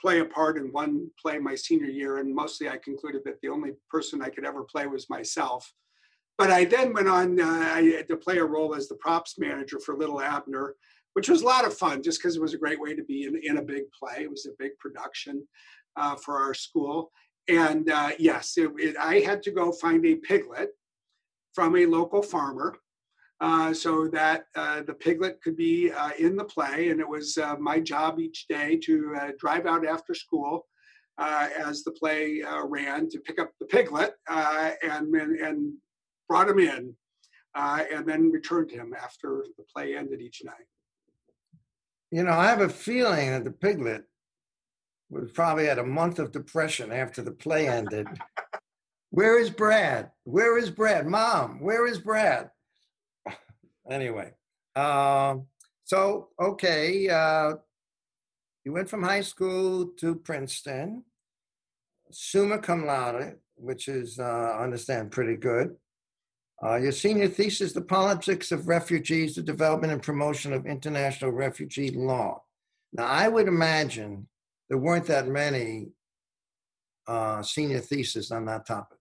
play 0.00 0.20
a 0.20 0.24
part 0.24 0.58
in 0.58 0.72
one 0.72 1.08
play 1.20 1.38
my 1.38 1.54
senior 1.54 1.86
year, 1.86 2.18
and 2.18 2.34
mostly 2.34 2.68
I 2.68 2.76
concluded 2.76 3.22
that 3.24 3.40
the 3.40 3.48
only 3.48 3.72
person 3.88 4.20
I 4.20 4.28
could 4.28 4.44
ever 4.44 4.64
play 4.64 4.86
was 4.86 5.08
myself. 5.08 5.72
But 6.36 6.50
I 6.50 6.64
then 6.64 6.92
went 6.92 7.08
on 7.08 7.40
uh, 7.40 7.80
to 7.80 8.16
play 8.16 8.38
a 8.38 8.44
role 8.44 8.74
as 8.74 8.88
the 8.88 8.96
props 8.96 9.38
manager 9.38 9.78
for 9.78 9.96
Little 9.96 10.20
Abner, 10.20 10.76
which 11.14 11.28
was 11.28 11.42
a 11.42 11.46
lot 11.46 11.66
of 11.66 11.76
fun 11.76 12.02
just 12.02 12.20
because 12.20 12.36
it 12.36 12.42
was 12.42 12.54
a 12.54 12.58
great 12.58 12.80
way 12.80 12.94
to 12.94 13.04
be 13.04 13.24
in, 13.24 13.38
in 13.42 13.58
a 13.58 13.62
big 13.62 13.84
play. 13.98 14.22
It 14.22 14.30
was 14.30 14.46
a 14.46 14.56
big 14.58 14.76
production 14.78 15.46
uh, 15.96 16.16
for 16.16 16.38
our 16.38 16.54
school. 16.54 17.10
And 17.48 17.90
uh, 17.90 18.10
yes, 18.18 18.54
it, 18.56 18.70
it, 18.78 18.96
I 18.96 19.20
had 19.20 19.42
to 19.44 19.50
go 19.50 19.72
find 19.72 20.04
a 20.06 20.16
piglet 20.16 20.70
from 21.54 21.76
a 21.76 21.86
local 21.86 22.22
farmer 22.22 22.76
uh, 23.40 23.74
so 23.74 24.06
that 24.08 24.44
uh, 24.54 24.82
the 24.82 24.94
piglet 24.94 25.42
could 25.42 25.56
be 25.56 25.90
uh, 25.90 26.10
in 26.18 26.36
the 26.36 26.44
play. 26.44 26.90
And 26.90 27.00
it 27.00 27.08
was 27.08 27.36
uh, 27.36 27.56
my 27.58 27.80
job 27.80 28.20
each 28.20 28.46
day 28.48 28.76
to 28.84 29.32
drive 29.38 29.66
out 29.66 29.86
after 29.86 30.14
school 30.14 30.66
as 31.18 31.84
the 31.84 31.92
play 31.92 32.42
ran 32.64 33.08
to 33.10 33.18
pick 33.20 33.38
up 33.38 33.50
the 33.60 33.66
piglet 33.66 34.14
and, 34.28 35.14
and, 35.14 35.36
and 35.36 35.72
brought 36.28 36.48
him 36.48 36.58
in 36.58 36.94
and 37.54 38.06
then 38.06 38.30
returned 38.30 38.70
him 38.70 38.94
after 38.94 39.44
the 39.58 39.64
play 39.74 39.96
ended 39.96 40.20
each 40.20 40.42
night. 40.44 40.66
You 42.12 42.24
know, 42.24 42.32
I 42.32 42.44
have 42.44 42.60
a 42.60 42.68
feeling 42.68 43.30
that 43.30 43.44
the 43.44 43.50
piglet 43.50 44.04
was 45.08 45.32
probably 45.32 45.64
had 45.64 45.78
a 45.78 45.84
month 45.84 46.18
of 46.18 46.30
depression 46.30 46.92
after 46.92 47.22
the 47.22 47.30
play 47.30 47.66
ended. 47.66 48.06
where 49.10 49.38
is 49.38 49.48
Brad? 49.48 50.10
Where 50.24 50.58
is 50.58 50.68
Brad? 50.68 51.06
Mom, 51.06 51.58
where 51.58 51.86
is 51.86 51.98
Brad? 51.98 52.50
anyway, 53.90 54.34
uh, 54.76 55.36
so 55.84 56.28
okay, 56.38 57.08
uh, 57.08 57.54
you 58.66 58.72
went 58.74 58.90
from 58.90 59.02
high 59.02 59.22
school 59.22 59.86
to 59.96 60.14
Princeton, 60.14 61.04
summa 62.10 62.58
cum 62.58 62.84
laude, 62.84 63.38
which 63.54 63.88
is, 63.88 64.18
uh, 64.18 64.56
I 64.58 64.64
understand, 64.64 65.12
pretty 65.12 65.36
good. 65.36 65.76
Uh, 66.64 66.76
your 66.76 66.92
senior 66.92 67.26
thesis, 67.26 67.72
The 67.72 67.82
Politics 67.82 68.52
of 68.52 68.68
Refugees, 68.68 69.34
the 69.34 69.42
Development 69.42 69.92
and 69.92 70.02
Promotion 70.02 70.52
of 70.52 70.64
International 70.64 71.32
Refugee 71.32 71.90
Law. 71.90 72.42
Now, 72.92 73.06
I 73.06 73.26
would 73.28 73.48
imagine 73.48 74.28
there 74.68 74.78
weren't 74.78 75.06
that 75.06 75.26
many 75.26 75.88
uh, 77.08 77.42
senior 77.42 77.80
theses 77.80 78.30
on 78.30 78.44
that 78.44 78.66
topic. 78.66 78.98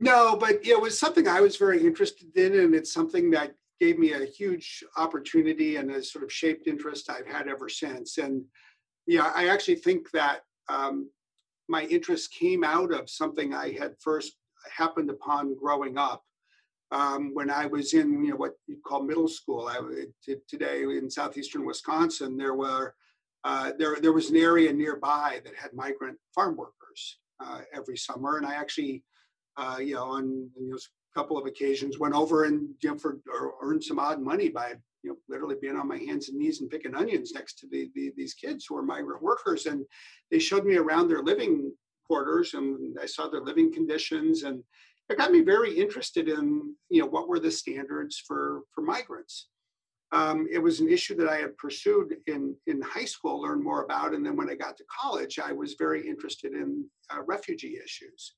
No, 0.00 0.36
but 0.36 0.66
it 0.66 0.80
was 0.80 0.98
something 0.98 1.28
I 1.28 1.40
was 1.40 1.56
very 1.56 1.80
interested 1.86 2.36
in, 2.36 2.58
and 2.58 2.74
it's 2.74 2.92
something 2.92 3.30
that 3.30 3.54
gave 3.80 3.98
me 3.98 4.12
a 4.12 4.24
huge 4.24 4.82
opportunity 4.96 5.76
and 5.76 5.90
a 5.90 6.02
sort 6.02 6.24
of 6.24 6.32
shaped 6.32 6.66
interest 6.66 7.08
I've 7.08 7.26
had 7.28 7.46
ever 7.46 7.68
since. 7.68 8.18
And 8.18 8.44
yeah, 9.06 9.30
I 9.34 9.48
actually 9.48 9.76
think 9.76 10.10
that 10.10 10.40
um, 10.68 11.08
my 11.68 11.84
interest 11.84 12.32
came 12.32 12.64
out 12.64 12.92
of 12.92 13.08
something 13.08 13.54
I 13.54 13.72
had 13.72 13.94
first 14.00 14.32
happened 14.70 15.10
upon 15.10 15.56
growing 15.56 15.98
up. 15.98 16.22
Um, 16.90 17.32
when 17.34 17.50
I 17.50 17.66
was 17.66 17.94
in 17.94 18.24
you 18.24 18.30
know 18.30 18.36
what 18.36 18.54
you 18.66 18.76
call 18.86 19.02
middle 19.02 19.28
school, 19.28 19.68
I 19.68 19.80
today 20.48 20.82
in 20.82 21.10
southeastern 21.10 21.64
Wisconsin, 21.64 22.36
there 22.36 22.54
were 22.54 22.94
uh, 23.44 23.72
there 23.78 23.96
there 24.00 24.12
was 24.12 24.30
an 24.30 24.36
area 24.36 24.72
nearby 24.72 25.40
that 25.44 25.54
had 25.54 25.72
migrant 25.74 26.18
farm 26.34 26.56
workers 26.56 27.18
uh, 27.40 27.60
every 27.72 27.96
summer, 27.96 28.36
and 28.36 28.46
I 28.46 28.54
actually 28.54 29.02
uh, 29.56 29.78
you 29.80 29.94
know 29.94 30.04
on 30.04 30.50
you 30.58 30.70
know, 30.70 30.76
a 30.76 31.18
couple 31.18 31.36
of 31.36 31.46
occasions 31.46 31.98
went 31.98 32.14
over 32.14 32.44
and 32.44 32.68
you 32.82 32.90
know, 32.90 32.98
for 32.98 33.18
or 33.32 33.54
earned 33.62 33.84
some 33.84 33.98
odd 33.98 34.20
money 34.20 34.48
by 34.48 34.74
you 35.02 35.10
know 35.10 35.16
literally 35.28 35.56
being 35.60 35.76
on 35.76 35.88
my 35.88 35.98
hands 35.98 36.28
and 36.28 36.38
knees 36.38 36.60
and 36.60 36.70
picking 36.70 36.94
onions 36.94 37.32
next 37.32 37.58
to 37.58 37.66
the, 37.68 37.90
the, 37.94 38.12
these 38.16 38.34
kids 38.34 38.66
who 38.66 38.76
were 38.76 38.82
migrant 38.82 39.22
workers, 39.22 39.66
and 39.66 39.84
they 40.30 40.38
showed 40.38 40.64
me 40.64 40.76
around 40.76 41.08
their 41.08 41.22
living 41.22 41.72
quarters 42.06 42.54
and 42.54 42.96
I 43.02 43.06
saw 43.06 43.28
their 43.28 43.40
living 43.40 43.72
conditions 43.72 44.42
and 44.42 44.62
it 45.10 45.18
got 45.18 45.32
me 45.32 45.42
very 45.42 45.72
interested 45.78 46.28
in 46.28 46.74
you 46.88 47.00
know 47.00 47.06
what 47.06 47.28
were 47.28 47.40
the 47.40 47.50
standards 47.50 48.22
for 48.26 48.62
for 48.74 48.82
migrants. 48.82 49.48
um, 50.14 50.46
it 50.50 50.58
was 50.58 50.80
an 50.80 50.88
issue 50.88 51.16
that 51.16 51.28
I 51.28 51.38
had 51.38 51.56
pursued 51.56 52.16
in, 52.26 52.54
in 52.66 52.80
high 52.82 53.04
school, 53.04 53.42
learned 53.42 53.64
more 53.64 53.82
about. 53.82 54.14
And 54.14 54.24
then 54.24 54.36
when 54.36 54.48
I 54.48 54.54
got 54.54 54.76
to 54.76 54.84
college, 55.02 55.38
I 55.40 55.52
was 55.52 55.74
very 55.76 56.06
interested 56.06 56.52
in 56.52 56.84
uh, 57.12 57.22
refugee 57.26 57.78
issues. 57.84 58.34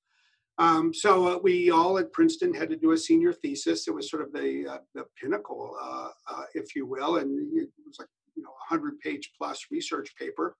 Um, 0.59 0.95
so 0.95 1.11
uh, 1.29 1.39
we 1.43 1.71
all 1.71 1.99
at 1.99 2.13
Princeton 2.13 2.55
had 2.55 2.71
to 2.71 2.77
do 2.77 2.93
a 2.93 2.97
senior 2.97 3.35
thesis. 3.35 3.89
It 3.89 3.95
was 3.95 4.11
sort 4.11 4.23
of 4.23 4.33
the, 4.33 4.67
uh, 4.67 4.79
the 4.95 5.05
pinnacle, 5.21 5.77
uh, 5.79 6.09
uh, 6.33 6.45
if 6.55 6.75
you 6.75 6.87
will. 6.87 7.17
And 7.19 7.31
it 7.59 7.69
was 7.87 7.99
like, 7.99 8.09
you 8.37 8.43
know, 8.43 8.51
a 8.71 8.75
100 8.75 8.99
page 9.01 9.33
plus 9.37 9.67
research 9.71 10.15
paper. 10.19 10.57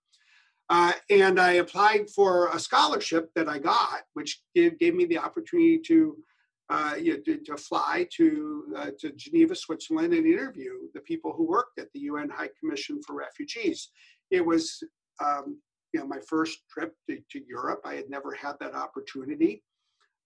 Uh, 0.69 0.91
and 1.09 1.39
I 1.39 1.53
applied 1.53 2.09
for 2.09 2.49
a 2.49 2.59
scholarship 2.59 3.31
that 3.35 3.47
I 3.47 3.57
got, 3.57 4.01
which 4.13 4.41
gave, 4.53 4.77
gave 4.79 4.95
me 4.95 5.05
the 5.05 5.17
opportunity 5.17 5.79
to 5.87 6.17
uh, 6.69 6.95
you 6.99 7.13
know, 7.13 7.19
to, 7.23 7.37
to, 7.37 7.55
fly 7.55 8.05
to 8.17 8.65
uh, 8.75 8.89
to 8.99 9.11
Geneva, 9.13 9.55
Switzerland, 9.55 10.13
and 10.13 10.25
interview 10.25 10.71
the 10.93 10.99
people 10.99 11.31
who 11.31 11.47
worked 11.47 11.79
at 11.79 11.87
the 11.93 12.01
UN 12.01 12.29
High 12.29 12.49
Commission 12.59 13.01
for 13.01 13.15
Refugees. 13.15 13.89
It 14.31 14.45
was 14.45 14.83
um, 15.23 15.61
you 15.93 16.01
know 16.01 16.07
my 16.07 16.19
first 16.27 16.59
trip 16.69 16.93
to, 17.09 17.19
to, 17.31 17.41
Europe. 17.47 17.81
I 17.85 17.95
had 17.95 18.09
never 18.09 18.33
had 18.33 18.55
that 18.59 18.75
opportunity, 18.75 19.63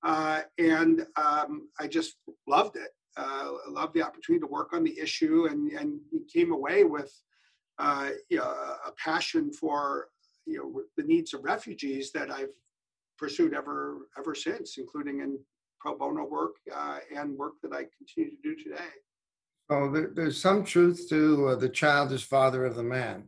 uh, 0.03 0.41
and 0.57 1.05
um, 1.15 1.69
I 1.79 1.86
just 1.86 2.15
loved 2.48 2.75
it. 2.75 2.89
Uh, 3.15 3.51
loved 3.69 3.93
the 3.93 4.01
opportunity 4.01 4.39
to 4.39 4.48
work 4.48 4.74
on 4.74 4.83
the 4.83 5.00
issue, 5.00 5.45
and 5.45 5.71
and 5.74 6.00
came 6.33 6.51
away 6.51 6.86
with 6.86 7.13
uh, 7.77 8.10
you 8.29 8.38
know, 8.38 8.43
a 8.43 8.91
passion 9.03 9.51
for 9.51 10.07
you 10.45 10.57
know 10.57 10.81
the 10.98 11.03
needs 11.03 11.33
of 11.33 11.43
refugees 11.43 12.12
that 12.12 12.31
I've 12.31 12.53
pursued 13.17 13.53
ever 13.53 14.07
ever 14.17 14.36
since, 14.36 14.77
including 14.77 15.21
in 15.21 15.39
pro 15.79 15.98
bono 15.98 16.25
work 16.25 16.55
uh, 16.74 17.00
and 17.15 17.38
work 17.38 17.53
that 17.63 17.74
I 17.74 17.86
continue 17.98 18.31
to 18.31 18.41
do 18.43 18.55
today. 18.55 18.89
Oh, 19.69 19.89
there, 19.91 20.12
there's 20.13 20.41
some 20.41 20.63
truth 20.63 21.07
to 21.10 21.50
uh, 21.50 21.55
the 21.55 21.69
child 21.69 22.12
is 22.12 22.24
father 22.24 22.65
of 22.65 22.75
the 22.75 22.83
man. 22.83 23.24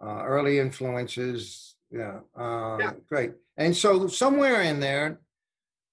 Uh, 0.00 0.22
early 0.24 0.58
influences, 0.58 1.74
yeah, 1.90 2.20
uh, 2.38 2.76
yeah, 2.78 2.92
great. 3.08 3.32
And 3.56 3.76
so 3.76 4.06
somewhere 4.06 4.62
in 4.62 4.78
there, 4.78 5.20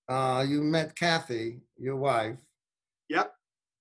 uh, 0.07 0.45
you 0.47 0.61
met 0.61 0.95
Kathy, 0.95 1.61
your 1.77 1.95
wife. 1.95 2.37
Yep. 3.09 3.33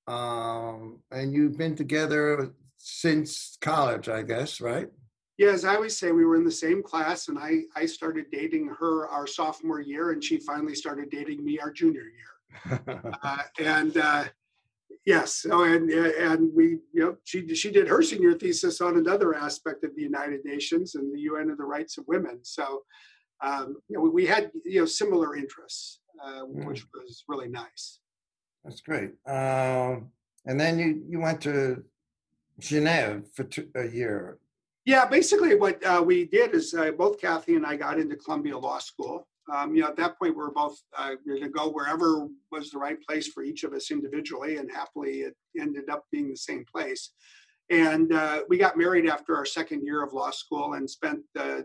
Um, 0.07 1.01
and 1.11 1.35
you've 1.35 1.59
been 1.59 1.77
together 1.77 2.53
since 2.79 3.57
college, 3.61 4.09
I 4.09 4.23
guess, 4.23 4.61
right? 4.61 4.89
Yeah, 5.37 5.51
as 5.51 5.65
I 5.65 5.75
always 5.75 5.99
say, 5.99 6.13
we 6.13 6.25
were 6.25 6.37
in 6.37 6.45
the 6.45 6.51
same 6.51 6.83
class, 6.83 7.29
and 7.29 7.39
I 7.39 7.63
I 7.75 7.87
started 7.87 8.27
dating 8.31 8.69
her 8.79 9.09
our 9.09 9.27
sophomore 9.27 9.81
year, 9.81 10.13
and 10.13 10.23
she 10.23 10.39
finally 10.39 10.75
started 10.75 11.11
dating 11.11 11.45
me 11.45 11.59
our 11.59 11.73
junior 11.73 12.03
year. 12.03 12.81
uh, 13.23 13.43
and 13.59 13.97
uh, 13.97 14.25
yes, 15.05 15.45
oh, 15.51 15.65
and 15.65 15.91
and 15.91 16.51
we 16.55 16.79
you 16.93 17.01
know 17.03 17.17
she 17.25 17.53
she 17.55 17.73
did 17.73 17.89
her 17.89 18.03
senior 18.03 18.35
thesis 18.35 18.81
on 18.81 18.97
another 18.97 19.35
aspect 19.35 19.83
of 19.83 19.95
the 19.97 20.03
United 20.03 20.45
Nations 20.45 20.95
and 20.95 21.13
the 21.13 21.21
UN 21.23 21.51
and 21.51 21.59
the 21.59 21.65
rights 21.65 21.99
of 21.99 22.05
women. 22.07 22.39
So 22.43 22.85
um, 23.43 23.77
you 23.89 23.97
know, 23.97 24.03
we 24.03 24.27
had 24.27 24.51
you 24.65 24.81
know 24.81 24.87
similar 24.87 25.37
interests, 25.37 26.01
uh, 26.23 26.43
mm. 26.45 26.65
which 26.67 26.85
was 26.95 27.25
really 27.29 27.49
nice. 27.49 28.01
That's 28.65 28.81
great. 28.81 29.13
Um, 29.27 30.11
and 30.47 30.59
then 30.59 30.79
you 30.79 31.03
you 31.09 31.21
went 31.21 31.41
to 31.43 31.85
Geneva 32.59 33.23
for 33.35 33.45
two, 33.45 33.69
a 33.75 33.87
year. 33.87 34.39
Yeah, 34.85 35.07
basically 35.07 35.55
what 35.55 35.83
uh, 35.85 36.03
we 36.05 36.27
did 36.27 36.55
is 36.55 36.75
uh, 36.75 36.91
both 36.91 37.19
Kathy 37.19 37.55
and 37.55 37.65
I 37.65 37.77
got 37.77 37.99
into 37.99 38.17
Columbia 38.17 38.59
Law 38.59 38.79
School. 38.79 39.27
Um, 39.53 39.75
you 39.75 39.83
know, 39.83 39.89
at 39.89 39.97
that 39.97 40.19
point, 40.19 40.37
we 40.37 40.43
were 40.43 40.53
both 40.53 40.79
uh, 40.97 41.13
going 41.27 41.43
to 41.43 41.49
go 41.49 41.71
wherever 41.71 42.29
was 42.51 42.71
the 42.71 42.79
right 42.79 42.99
place 43.07 43.29
for 43.29 43.43
each 43.43 43.65
of 43.65 43.73
us 43.73 43.91
individually, 43.91 44.57
and 44.57 44.71
happily, 44.71 45.21
it 45.21 45.35
ended 45.59 45.89
up 45.91 46.05
being 46.13 46.31
the 46.31 46.37
same 46.37 46.65
place. 46.71 47.11
And 47.71 48.13
uh, 48.13 48.43
we 48.49 48.59
got 48.59 48.77
married 48.77 49.09
after 49.09 49.37
our 49.37 49.47
second 49.47 49.85
year 49.85 50.03
of 50.03 50.13
law 50.13 50.31
school 50.31 50.75
and 50.75 50.89
spent 50.89 51.21
uh, 51.39 51.63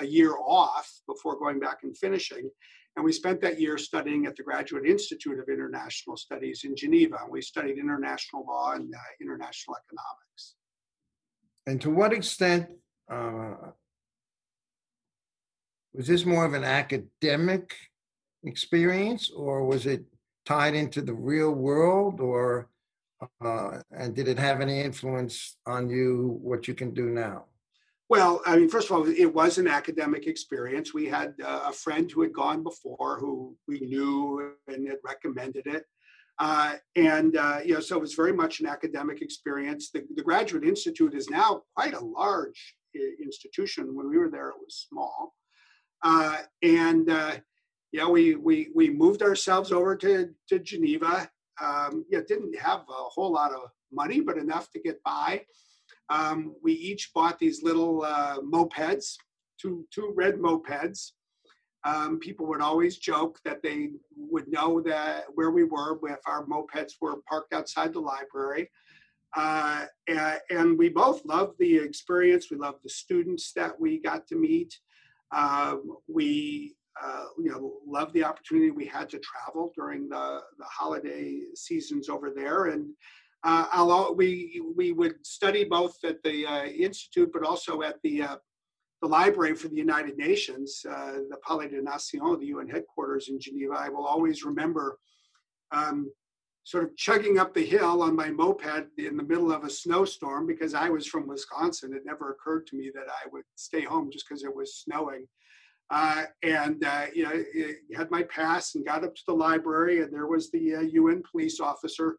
a 0.00 0.06
year 0.06 0.34
off 0.38 0.90
before 1.06 1.38
going 1.38 1.60
back 1.60 1.78
and 1.82 1.96
finishing. 1.96 2.50
And 2.96 3.04
we 3.04 3.12
spent 3.12 3.40
that 3.40 3.60
year 3.60 3.76
studying 3.76 4.24
at 4.26 4.36
the 4.36 4.42
Graduate 4.42 4.86
Institute 4.86 5.38
of 5.38 5.48
International 5.48 6.16
Studies 6.16 6.62
in 6.64 6.76
Geneva. 6.76 7.18
We 7.28 7.42
studied 7.42 7.78
international 7.78 8.46
law 8.46 8.72
and 8.72 8.94
uh, 8.94 8.98
international 9.20 9.76
economics. 9.76 10.54
And 11.66 11.80
to 11.80 11.90
what 11.90 12.12
extent 12.12 12.68
uh, 13.10 13.54
was 15.94 16.06
this 16.06 16.24
more 16.24 16.44
of 16.44 16.54
an 16.54 16.64
academic 16.64 17.74
experience, 18.44 19.30
or 19.30 19.64
was 19.64 19.86
it 19.86 20.04
tied 20.44 20.74
into 20.74 21.00
the 21.00 21.14
real 21.14 21.52
world, 21.52 22.20
or 22.20 22.68
uh, 23.42 23.78
and 23.92 24.14
did 24.14 24.28
it 24.28 24.38
have 24.38 24.60
any 24.60 24.80
influence 24.80 25.56
on 25.66 25.88
you 25.88 26.38
what 26.42 26.68
you 26.68 26.74
can 26.74 26.92
do 26.92 27.06
now? 27.06 27.44
Well, 28.10 28.42
I 28.44 28.56
mean, 28.56 28.68
first 28.68 28.90
of 28.90 28.96
all, 28.96 29.08
it 29.08 29.32
was 29.32 29.56
an 29.56 29.66
academic 29.66 30.26
experience. 30.26 30.92
We 30.92 31.06
had 31.06 31.34
uh, 31.42 31.62
a 31.66 31.72
friend 31.72 32.10
who 32.10 32.20
had 32.20 32.34
gone 32.34 32.62
before 32.62 33.18
who 33.18 33.56
we 33.66 33.80
knew 33.80 34.52
and 34.68 34.86
had 34.86 34.98
recommended 35.02 35.66
it. 35.66 35.86
Uh, 36.38 36.74
and 36.96 37.36
uh, 37.36 37.60
you 37.64 37.74
know, 37.74 37.80
so 37.80 37.96
it 37.96 38.00
was 38.00 38.14
very 38.14 38.32
much 38.32 38.60
an 38.60 38.66
academic 38.66 39.22
experience. 39.22 39.90
The, 39.90 40.04
the 40.16 40.22
Graduate 40.22 40.64
Institute 40.64 41.14
is 41.14 41.30
now 41.30 41.62
quite 41.76 41.94
a 41.94 42.04
large 42.04 42.74
institution. 43.22 43.94
When 43.94 44.08
we 44.08 44.18
were 44.18 44.30
there, 44.30 44.50
it 44.50 44.56
was 44.58 44.86
small. 44.88 45.34
Uh, 46.02 46.38
and 46.62 47.10
uh, 47.10 47.36
yeah, 47.92 48.08
we 48.08 48.34
we 48.34 48.70
we 48.74 48.90
moved 48.90 49.22
ourselves 49.22 49.72
over 49.72 49.96
to 49.96 50.30
to 50.48 50.58
Geneva. 50.58 51.28
Um, 51.62 52.04
yeah, 52.10 52.20
didn't 52.26 52.58
have 52.58 52.80
a 52.80 52.92
whole 52.92 53.32
lot 53.32 53.52
of 53.52 53.70
money, 53.92 54.20
but 54.20 54.36
enough 54.36 54.70
to 54.72 54.80
get 54.80 55.02
by. 55.04 55.44
Um, 56.10 56.56
we 56.62 56.72
each 56.72 57.12
bought 57.14 57.38
these 57.38 57.62
little 57.62 58.02
uh, 58.02 58.38
mopeds, 58.40 59.16
two 59.60 59.86
two 59.92 60.12
red 60.14 60.34
mopeds, 60.34 61.12
um, 61.84 62.18
people 62.18 62.46
would 62.46 62.62
always 62.62 62.96
joke 62.96 63.38
that 63.44 63.62
they 63.62 63.90
would 64.16 64.48
know 64.48 64.80
that 64.80 65.24
where 65.34 65.50
we 65.50 65.64
were 65.64 65.98
if 66.08 66.18
our 66.26 66.44
mopeds 66.46 66.92
were 67.00 67.16
parked 67.28 67.52
outside 67.52 67.92
the 67.92 68.00
library. 68.00 68.70
Uh, 69.36 69.86
and, 70.50 70.78
we 70.78 70.88
both 70.88 71.24
loved 71.24 71.58
the 71.58 71.76
experience. 71.76 72.50
We 72.50 72.56
loved 72.56 72.78
the 72.84 72.88
students 72.88 73.52
that 73.54 73.78
we 73.78 73.98
got 73.98 74.26
to 74.28 74.36
meet. 74.36 74.78
Um, 75.32 75.96
we, 76.06 76.76
uh, 77.02 77.24
you 77.38 77.50
know, 77.50 77.74
loved 77.86 78.14
the 78.14 78.24
opportunity 78.24 78.70
we 78.70 78.86
had 78.86 79.10
to 79.10 79.18
travel 79.18 79.72
during 79.76 80.08
the, 80.08 80.40
the 80.58 80.64
holiday 80.64 81.40
seasons 81.56 82.08
over 82.08 82.30
there. 82.30 82.66
And 82.66 82.90
uh, 83.42 84.12
we 84.14 84.62
we 84.74 84.92
would 84.92 85.26
study 85.26 85.64
both 85.64 85.96
at 86.04 86.22
the 86.22 86.46
uh, 86.46 86.64
institute, 86.66 87.30
but 87.32 87.42
also 87.42 87.82
at 87.82 87.96
the 88.02 88.22
uh, 88.22 88.36
the 89.04 89.10
Library 89.10 89.54
for 89.54 89.68
the 89.68 89.76
United 89.76 90.16
Nations, 90.16 90.80
uh, 90.90 91.18
the 91.28 91.36
Palais 91.46 91.68
des 91.68 91.82
Nations, 91.82 92.38
the 92.40 92.46
UN 92.46 92.66
headquarters 92.66 93.28
in 93.28 93.38
Geneva, 93.38 93.74
I 93.74 93.90
will 93.90 94.06
always 94.06 94.46
remember 94.46 94.98
um, 95.72 96.10
sort 96.62 96.84
of 96.84 96.96
chugging 96.96 97.38
up 97.38 97.52
the 97.52 97.66
hill 97.66 98.00
on 98.00 98.16
my 98.16 98.30
moped 98.30 98.86
in 98.96 99.18
the 99.18 99.22
middle 99.22 99.52
of 99.52 99.64
a 99.64 99.68
snowstorm 99.68 100.46
because 100.46 100.72
I 100.72 100.88
was 100.88 101.06
from 101.06 101.28
Wisconsin. 101.28 101.92
It 101.92 102.06
never 102.06 102.30
occurred 102.30 102.66
to 102.68 102.76
me 102.76 102.90
that 102.94 103.06
I 103.10 103.28
would 103.30 103.44
stay 103.56 103.82
home 103.82 104.08
just 104.10 104.26
because 104.26 104.42
it 104.42 104.56
was 104.56 104.74
snowing. 104.76 105.26
Uh, 105.90 106.24
and 106.42 106.82
uh, 106.82 107.04
you 107.14 107.24
know, 107.24 107.44
had 107.94 108.10
my 108.10 108.22
pass 108.22 108.74
and 108.74 108.86
got 108.86 109.04
up 109.04 109.14
to 109.14 109.22
the 109.26 109.34
library, 109.34 110.00
and 110.00 110.10
there 110.10 110.28
was 110.28 110.50
the 110.50 110.88
UN 110.92 111.18
uh, 111.18 111.28
police 111.30 111.60
officer 111.60 112.16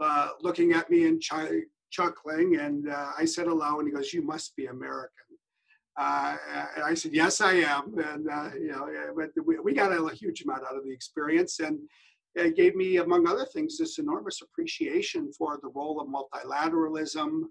uh, 0.00 0.28
looking 0.40 0.70
at 0.72 0.88
me 0.88 1.08
and 1.08 1.20
ch- 1.20 1.66
chuckling. 1.90 2.58
And 2.60 2.88
uh, 2.88 3.10
I 3.18 3.24
said 3.24 3.48
hello, 3.48 3.80
and 3.80 3.88
he 3.88 3.92
goes, 3.92 4.12
"You 4.12 4.22
must 4.22 4.54
be 4.54 4.66
American." 4.66 5.31
Uh, 5.98 6.36
and 6.76 6.84
I 6.84 6.94
said, 6.94 7.12
yes, 7.12 7.40
I 7.40 7.54
am. 7.54 7.94
And, 7.98 8.28
uh, 8.28 8.50
you 8.54 8.68
know, 8.68 8.88
but 9.16 9.30
we, 9.44 9.58
we 9.58 9.74
got 9.74 9.92
a 9.92 10.14
huge 10.14 10.42
amount 10.42 10.64
out 10.64 10.76
of 10.76 10.84
the 10.84 10.92
experience. 10.92 11.60
And 11.60 11.80
it 12.34 12.56
gave 12.56 12.74
me, 12.74 12.96
among 12.96 13.26
other 13.26 13.44
things, 13.44 13.76
this 13.76 13.98
enormous 13.98 14.40
appreciation 14.40 15.32
for 15.32 15.58
the 15.62 15.68
role 15.68 16.00
of 16.00 16.08
multilateralism, 16.08 17.42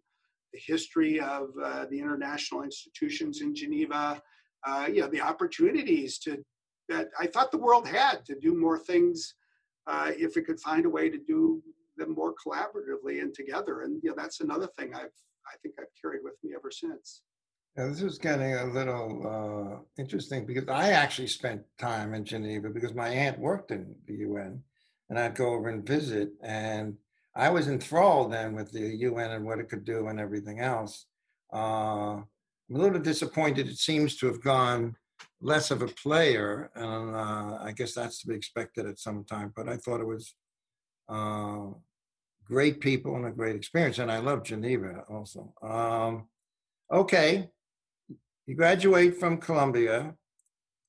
the 0.53 0.59
history 0.59 1.19
of 1.19 1.49
uh, 1.63 1.85
the 1.91 1.99
international 1.99 2.63
institutions 2.63 3.41
in 3.41 3.53
Geneva, 3.53 4.21
uh, 4.65 4.87
you 4.91 5.01
know, 5.01 5.07
the 5.07 5.21
opportunities 5.21 6.17
to 6.19 6.43
that 6.89 7.09
I 7.17 7.27
thought 7.27 7.51
the 7.51 7.57
world 7.57 7.87
had 7.87 8.25
to 8.25 8.35
do 8.35 8.53
more 8.53 8.77
things 8.77 9.35
uh, 9.87 10.11
if 10.17 10.35
it 10.35 10.45
could 10.45 10.59
find 10.59 10.85
a 10.85 10.89
way 10.89 11.09
to 11.09 11.17
do 11.17 11.61
them 11.95 12.13
more 12.13 12.33
collaboratively 12.45 13.21
and 13.21 13.33
together. 13.33 13.81
And 13.81 14.01
you 14.03 14.09
know, 14.09 14.15
that's 14.17 14.41
another 14.41 14.67
thing 14.77 14.93
I've 14.93 15.17
I 15.47 15.57
think 15.61 15.75
I've 15.79 15.87
carried 16.01 16.21
with 16.23 16.35
me 16.43 16.53
ever 16.55 16.69
since. 16.69 17.21
Yeah, 17.77 17.87
this 17.87 18.01
is 18.01 18.17
getting 18.17 18.53
a 18.53 18.65
little 18.65 19.25
uh, 19.25 20.01
interesting 20.01 20.45
because 20.45 20.67
I 20.67 20.91
actually 20.91 21.27
spent 21.27 21.61
time 21.79 22.13
in 22.13 22.25
Geneva 22.25 22.69
because 22.69 22.93
my 22.93 23.07
aunt 23.07 23.39
worked 23.39 23.71
in 23.71 23.95
the 24.07 24.15
UN, 24.15 24.61
and 25.09 25.17
I'd 25.17 25.35
go 25.35 25.53
over 25.53 25.69
and 25.69 25.87
visit, 25.87 26.31
and 26.43 26.97
I 27.33 27.49
was 27.49 27.69
enthralled 27.69 28.33
then 28.33 28.55
with 28.55 28.73
the 28.73 28.95
UN 28.97 29.31
and 29.31 29.45
what 29.45 29.59
it 29.59 29.69
could 29.69 29.85
do 29.85 30.07
and 30.07 30.19
everything 30.19 30.59
else. 30.59 31.05
Uh, 31.53 32.17
I'm 32.17 32.75
a 32.75 32.77
little 32.77 32.99
disappointed. 32.99 33.69
It 33.69 33.77
seems 33.77 34.17
to 34.17 34.27
have 34.27 34.41
gone 34.41 34.97
less 35.39 35.71
of 35.71 35.81
a 35.81 35.87
player, 35.87 36.71
and 36.75 37.15
uh, 37.15 37.57
I 37.61 37.73
guess 37.73 37.93
that's 37.93 38.19
to 38.21 38.27
be 38.27 38.35
expected 38.35 38.85
at 38.85 38.99
some 38.99 39.23
time. 39.23 39.53
But 39.55 39.69
I 39.69 39.77
thought 39.77 40.01
it 40.01 40.07
was 40.07 40.35
uh, 41.07 41.67
great 42.43 42.81
people 42.81 43.15
and 43.15 43.27
a 43.27 43.31
great 43.31 43.55
experience. 43.55 43.97
And 43.99 44.11
I 44.11 44.19
love 44.19 44.43
Geneva 44.43 45.05
also. 45.09 45.53
Um, 45.61 46.27
okay. 46.91 47.49
You 48.51 48.57
graduate 48.57 49.17
from 49.17 49.37
Columbia. 49.37 50.15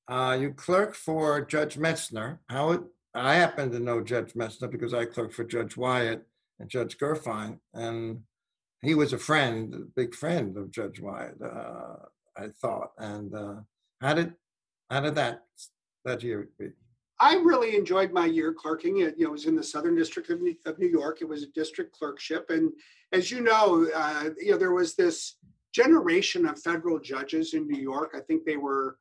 Uh, 0.09 0.37
you 0.37 0.51
clerk 0.51 0.95
for 0.95 1.45
Judge 1.45 1.77
Metzner. 1.77 2.39
How 2.49 2.87
I 3.15 3.35
happen 3.35 3.71
to 3.71 3.79
know 3.79 4.01
Judge 4.01 4.33
Metzner 4.33 4.69
because 4.69 4.93
I 4.93 5.05
clerked 5.05 5.33
for 5.33 5.45
Judge 5.45 5.77
Wyatt 5.77 6.27
and 6.59 6.69
Judge 6.69 6.97
Gurfein, 6.97 7.59
and 7.73 8.19
he 8.81 8.95
was 8.95 9.13
a 9.13 9.17
friend, 9.17 9.73
a 9.73 9.77
big 9.95 10.13
friend 10.13 10.57
of 10.57 10.71
Judge 10.71 10.99
Wyatt. 10.99 11.41
Uh, 11.41 11.95
I 12.35 12.47
thought. 12.61 12.91
And 12.97 13.33
uh, 13.33 13.61
how 14.01 14.13
did 14.13 14.33
how 14.91 14.99
did 14.99 15.15
that 15.15 15.43
that 16.03 16.21
year 16.21 16.49
be? 16.59 16.71
I 17.21 17.35
really 17.35 17.77
enjoyed 17.77 18.11
my 18.11 18.25
year 18.25 18.53
clerking. 18.53 18.99
It, 18.99 19.15
you 19.17 19.23
know, 19.23 19.29
it 19.29 19.31
was 19.31 19.45
in 19.45 19.55
the 19.55 19.63
Southern 19.63 19.95
District 19.95 20.29
of 20.29 20.41
New, 20.41 20.55
of 20.65 20.79
New 20.79 20.89
York. 20.89 21.21
It 21.21 21.29
was 21.29 21.43
a 21.43 21.51
district 21.55 21.97
clerkship, 21.97 22.49
and 22.49 22.73
as 23.13 23.31
you 23.31 23.39
know, 23.39 23.87
uh, 23.95 24.31
you 24.37 24.51
know 24.51 24.57
there 24.57 24.73
was 24.73 24.95
this 24.95 25.37
generation 25.73 26.45
of 26.45 26.61
federal 26.61 26.99
judges 26.99 27.53
in 27.53 27.67
New 27.67 27.81
York. 27.81 28.13
I 28.15 28.19
think 28.21 28.45
they 28.45 28.57
were 28.57 28.97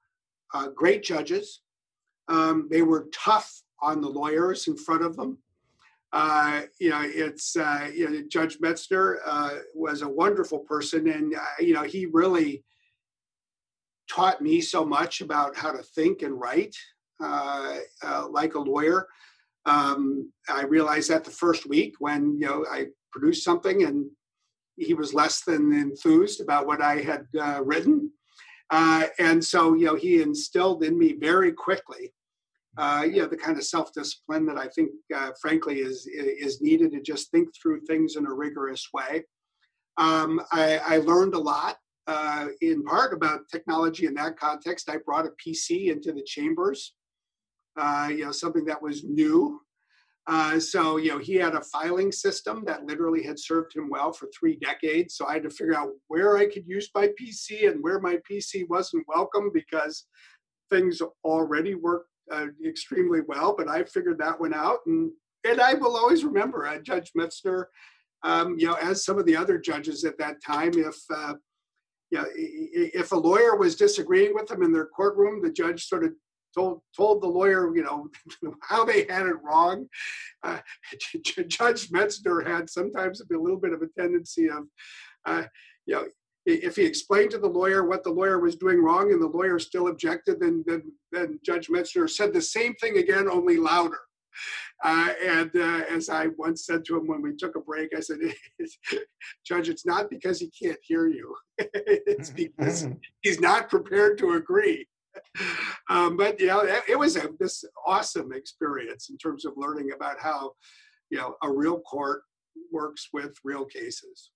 uh, 0.55 0.69
great 0.69 1.03
judges. 1.03 1.61
Um, 2.29 2.69
they 2.71 2.83
were 2.83 3.09
tough 3.13 3.63
on 3.81 4.01
the 4.01 4.09
lawyers 4.09 4.69
in 4.69 4.77
front 4.77 5.03
of 5.03 5.17
them. 5.17 5.39
Uh, 6.13 6.63
you 6.79 6.91
know, 6.91 7.03
it's 7.03 7.57
uh, 7.57 7.91
you 7.95 8.09
know, 8.09 8.23
Judge 8.29 8.59
Metzner 8.59 9.17
uh, 9.25 9.51
was 9.75 10.03
a 10.03 10.09
wonderful 10.09 10.61
person, 10.61 11.09
and 11.09 11.35
uh, 11.35 11.39
you 11.59 11.73
know, 11.73 11.83
he 11.83 12.07
really 12.07 12.65
taught 14.11 14.43
me 14.43 14.61
so 14.61 14.85
much 14.85 15.23
about 15.23 15.57
how 15.57 15.73
to 15.73 15.83
think 15.83 16.21
and 16.21 16.39
write 16.39 16.77
uh, 17.21 17.79
like 18.31 18.55
a 18.55 18.61
lawyer. 18.61 19.07
Um, 19.65 20.31
I 20.51 20.65
realized 20.65 21.09
that 21.11 21.25
the 21.25 21.31
first 21.31 21.67
week 21.67 21.95
when 21.99 22.39
you 22.39 22.47
know 22.47 22.67
I 22.71 22.87
produced 23.11 23.45
something 23.45 23.85
and 23.85 24.11
he 24.77 24.95
was 24.95 25.15
less 25.15 25.43
than 25.45 25.73
enthused 25.73 26.41
about 26.41 26.67
what 26.67 26.81
I 26.81 26.97
had 26.97 27.27
uh, 27.39 27.63
written, 27.65 28.11
uh, 28.71 29.07
and 29.19 29.45
so 29.45 29.75
you 29.75 29.87
know 29.87 29.95
he 29.95 30.23
instilled 30.23 30.85
in 30.85 30.99
me 30.99 31.15
very 31.15 31.53
quickly, 31.53 32.13
uh, 32.79 33.05
you 33.05 33.21
know, 33.21 33.27
the 33.27 33.37
kind 33.37 33.59
of 33.59 33.65
self-discipline 33.65 34.47
that 34.47 34.57
I 34.57 34.69
think, 34.69 34.91
uh, 35.15 35.31
frankly, 35.41 35.81
is 35.81 36.07
is 36.07 36.63
needed 36.63 36.93
to 36.93 37.03
just 37.03 37.31
think 37.31 37.49
through 37.55 37.83
things 37.83 38.17
in 38.17 38.27
a 38.27 38.33
rigorous 38.33 38.89
way. 38.95 39.25
Um, 39.99 40.41
I, 40.53 40.79
I 40.79 40.97
learned 40.99 41.35
a 41.35 41.39
lot 41.39 41.77
uh, 42.07 42.47
in 42.63 42.83
part 42.83 43.13
about 43.13 43.49
technology 43.51 44.07
in 44.07 44.15
that 44.15 44.39
context. 44.39 44.89
I 44.89 44.97
brought 45.05 45.27
a 45.27 45.33
PC 45.47 45.93
into 45.93 46.13
the 46.13 46.23
chambers, 46.23 46.95
uh, 47.79 48.09
you 48.11 48.25
know, 48.25 48.33
something 48.33 48.65
that 48.65 48.81
was 48.81 49.05
new. 49.05 49.61
Uh, 50.29 50.61
so, 50.61 50.99
you 50.99 51.11
know, 51.11 51.19
he 51.19 51.35
had 51.35 51.55
a 51.55 51.63
filing 51.63 52.13
system 52.13 52.63
that 52.65 52.85
literally 52.85 53.25
had 53.25 53.39
served 53.39 53.75
him 53.75 53.91
well 53.91 54.13
for 54.13 54.29
three 54.29 54.57
decades. 54.57 55.17
So 55.17 55.27
I 55.27 55.35
had 55.35 55.43
to 55.43 55.51
figure 55.51 55.77
out 55.77 55.91
where 56.09 56.37
I 56.37 56.47
could 56.47 56.67
use 56.67 56.89
my 56.95 57.09
PC 57.21 57.69
and 57.69 57.83
where 57.83 58.01
my 58.01 58.19
PC 58.31 58.69
wasn't 58.69 59.07
welcome 59.09 59.51
because 59.53 60.07
things 60.71 61.03
already 61.25 61.75
worked 61.75 62.09
uh, 62.31 62.47
extremely 62.65 63.21
well. 63.27 63.55
But 63.57 63.69
I 63.69 63.83
figured 63.83 64.19
that 64.19 64.41
one 64.41 64.55
out. 64.55 64.79
And, 64.87 65.11
and 65.45 65.61
I 65.61 65.75
will 65.75 65.97
always 65.97 66.25
remember 66.25 66.67
uh, 66.67 66.79
Judge 66.79 67.11
Metzner, 67.19 67.65
um, 68.23 68.57
you 68.59 68.69
know, 68.69 68.75
as 68.75 69.05
some 69.05 69.19
of 69.19 69.27
the 69.27 69.37
other 69.37 69.59
judges 69.59 70.05
at 70.05 70.19
that 70.19 70.37
time, 70.45 70.73
if 70.75 70.97
uh, 71.13 71.35
yeah, 72.13 72.25
if 72.35 73.13
a 73.13 73.17
lawyer 73.17 73.57
was 73.57 73.75
disagreeing 73.75 74.35
with 74.35 74.47
them 74.47 74.63
in 74.63 74.71
their 74.71 74.87
courtroom, 74.87 75.43
the 75.43 75.51
judge 75.51 75.87
sort 75.87 76.05
of 76.05 76.13
told 76.55 76.81
told 76.97 77.23
the 77.23 77.27
lawyer, 77.27 77.75
you 77.75 77.83
know, 77.83 78.09
how 78.63 78.85
they 78.85 79.07
had 79.09 79.27
it 79.27 79.43
wrong. 79.43 79.87
Uh, 80.43 80.59
judge 81.49 81.91
Metzner 81.91 82.47
had 82.47 82.69
sometimes 82.69 83.21
a 83.21 83.37
little 83.37 83.59
bit 83.59 83.73
of 83.73 83.83
a 83.83 84.01
tendency 84.01 84.49
of, 84.49 84.65
uh, 85.27 85.45
you 85.87 85.95
know, 85.95 86.05
if 86.45 86.75
he 86.75 86.85
explained 86.85 87.31
to 87.31 87.39
the 87.39 87.49
lawyer 87.49 87.85
what 87.85 88.03
the 88.03 88.11
lawyer 88.11 88.41
was 88.41 88.57
doing 88.57 88.83
wrong 88.83 89.13
and 89.13 89.23
the 89.23 89.29
lawyer 89.29 89.59
still 89.59 89.89
objected, 89.89 90.41
then 90.41 90.65
then, 90.67 90.83
then 91.13 91.39
Judge 91.45 91.69
Metzner 91.69 92.11
said 92.11 92.33
the 92.33 92.43
same 92.43 92.75
thing 92.75 92.99
again, 92.99 93.29
only 93.29 93.57
louder. 93.57 94.01
Uh, 94.83 95.11
and 95.25 95.51
uh, 95.55 95.83
as 95.91 96.09
I 96.09 96.29
once 96.37 96.67
said 96.67 96.85
to 96.87 96.97
him 96.97 97.07
when 97.07 97.23
we 97.23 97.37
took 97.37 97.55
a 97.55 97.61
break, 97.61 97.91
I 97.97 98.01
said, 98.01 98.19
Judge, 99.47 99.69
it's 99.69 99.87
not 99.87 100.11
because 100.11 100.41
he 100.41 100.51
can't 100.51 100.79
hear 100.83 101.07
you, 101.07 101.37
it's 101.59 102.31
because 102.31 102.89
he's 103.21 103.41
not 103.41 103.71
prepared 103.71 104.19
to 104.19 104.33
agree. 104.33 104.87
Um, 105.89 106.17
but 106.17 106.41
you 106.41 106.47
know, 106.47 106.61
it, 106.61 106.83
it 106.89 106.99
was 106.99 107.17
a, 107.17 107.29
this 107.39 107.65
awesome 107.87 108.33
experience 108.33 109.11
in 109.11 109.19
terms 109.19 109.45
of 109.45 109.53
learning 109.57 109.93
about 109.93 110.19
how 110.19 110.53
you 111.11 111.19
know 111.19 111.35
a 111.43 111.51
real 111.51 111.81
court 111.81 112.23
works 112.71 113.09
with 113.13 113.35
real 113.45 113.65
cases. 113.65 114.31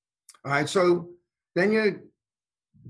All 0.44 0.52
right, 0.52 0.68
so 0.68 1.08
then 1.54 1.72
you 1.72 2.00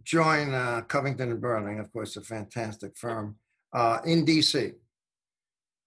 join 0.02 0.52
uh, 0.52 0.82
Covington 0.82 1.30
and 1.30 1.40
Burling, 1.40 1.78
of 1.78 1.92
course, 1.92 2.16
a 2.16 2.20
fantastic 2.20 2.96
firm 2.96 3.36
uh, 3.72 3.98
in 4.04 4.24
DC. 4.24 4.74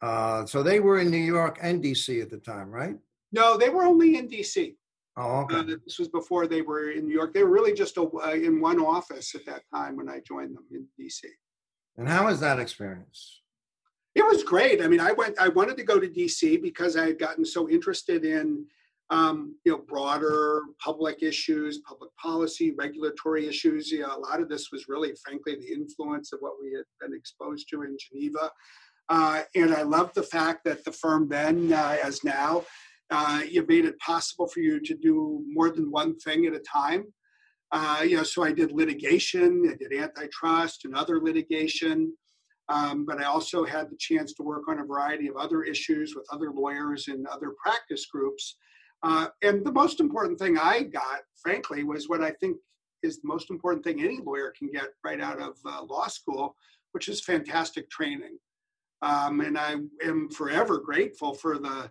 Uh, 0.02 0.46
so 0.46 0.64
they 0.64 0.80
were 0.80 1.00
in 1.00 1.12
New 1.12 1.18
York 1.18 1.60
and 1.62 1.84
DC 1.84 2.22
at 2.22 2.30
the 2.30 2.38
time, 2.38 2.70
right? 2.70 2.96
No, 3.32 3.58
they 3.58 3.70
were 3.70 3.84
only 3.84 4.18
in 4.18 4.28
DC. 4.28 4.76
Oh, 5.18 5.42
okay. 5.42 5.58
Uh, 5.58 5.64
this 5.86 6.00
was 6.00 6.08
before 6.08 6.48
they 6.48 6.62
were 6.62 6.92
in 6.92 7.06
New 7.06 7.14
York. 7.14 7.34
They 7.34 7.44
were 7.44 7.50
really 7.50 7.74
just 7.74 7.98
a, 7.98 8.04
uh, 8.04 8.32
in 8.32 8.62
one 8.62 8.80
office 8.80 9.36
at 9.36 9.46
that 9.46 9.64
time 9.74 9.98
when 9.98 10.08
I 10.08 10.22
joined 10.26 10.56
them 10.56 10.66
in 10.72 10.88
DC. 11.00 11.24
And 12.00 12.08
how 12.08 12.28
was 12.28 12.40
that 12.40 12.60
experience? 12.60 13.42
It 14.16 14.26
was 14.26 14.42
great. 14.42 14.82
I 14.82 14.88
mean, 14.88 15.02
I 15.02 15.12
went. 15.12 15.38
I 15.38 15.50
wanted 15.50 15.76
to 15.78 15.84
go 15.84 16.00
to 16.00 16.08
DC 16.08 16.62
because 16.62 16.96
I 16.96 17.08
had 17.08 17.20
gotten 17.20 17.44
so 17.44 17.70
interested 17.70 18.24
in, 18.24 18.66
um, 19.10 19.58
you 19.66 19.74
know, 19.74 19.80
broader 19.80 20.62
public 20.82 21.22
issues, 21.22 21.80
public 21.80 22.10
policy, 22.16 22.72
regulatory 22.72 23.48
issues. 23.48 23.92
You 23.92 24.04
know, 24.04 24.16
a 24.16 24.20
lot 24.20 24.40
of 24.40 24.48
this 24.48 24.72
was 24.72 24.88
really, 24.88 25.14
frankly, 25.26 25.56
the 25.56 25.74
influence 25.74 26.32
of 26.32 26.40
what 26.40 26.54
we 26.62 26.72
had 26.74 26.86
been 27.02 27.14
exposed 27.14 27.68
to 27.72 27.84
in 27.84 27.98
Geneva. 28.00 28.50
Uh, 29.10 29.42
and 29.56 29.74
I 29.74 29.82
love 29.82 30.14
the 30.14 30.24
fact 30.24 30.64
that 30.64 30.86
the 30.86 30.94
firm 30.94 31.28
then, 31.28 31.74
uh, 31.74 31.98
as 32.02 32.24
now, 32.24 32.64
uh, 33.12 33.42
you 33.46 33.66
made 33.68 33.84
it 33.84 34.00
possible 34.00 34.48
for 34.48 34.62
you 34.62 34.80
to 34.80 34.96
do 34.96 35.44
more 35.48 35.70
than 35.70 35.92
one 35.92 36.18
thing 36.18 36.46
at 36.46 36.54
a 36.54 36.60
time. 36.60 37.12
Uh, 37.72 38.04
you 38.04 38.18
know, 38.18 38.24
so 38.24 38.44
I 38.44 38.52
did 38.52 38.72
litigation, 38.72 39.64
I 39.70 39.76
did 39.76 39.94
antitrust 39.94 40.86
and 40.86 40.96
other 40.96 41.22
litigation, 41.22 42.14
um, 42.68 43.06
but 43.06 43.20
I 43.20 43.26
also 43.26 43.64
had 43.64 43.90
the 43.90 43.98
chance 43.98 44.34
to 44.34 44.44
work 44.44 44.68
on 44.68 44.80
a 44.80 44.86
variety 44.86 45.28
of 45.28 45.36
other 45.38 45.64
issues 45.64 46.16
with 46.16 46.26
other 46.32 46.52
lawyers 46.52 47.08
and 47.08 47.28
other 47.28 47.54
practice 47.64 48.06
groups. 48.08 48.58
Uh, 49.04 49.28
and 49.44 49.66
the 49.66 49.72
most 49.72 50.00
important 50.00 50.40
thing 50.40 50.58
I 50.58 50.84
got, 50.84 51.22
frankly, 51.42 51.84
was 51.84 52.10
what 52.10 52.22
I 52.22 52.32
think 52.32 52.58
is 53.02 53.22
the 53.22 53.28
most 53.28 53.50
important 53.50 53.84
thing 53.84 54.02
any 54.02 54.20
lawyer 54.20 54.54
can 54.58 54.70
get 54.72 54.88
right 55.04 55.22
out 55.22 55.40
of 55.40 55.56
uh, 55.66 55.84
law 55.84 56.08
school, 56.08 56.56
which 56.92 57.08
is 57.08 57.24
fantastic 57.24 57.90
training. 57.90 58.38
Um, 59.02 59.40
and 59.42 59.58
I 59.58 59.76
am 60.04 60.30
forever 60.30 60.80
grateful 60.80 61.34
for 61.34 61.58
the 61.58 61.90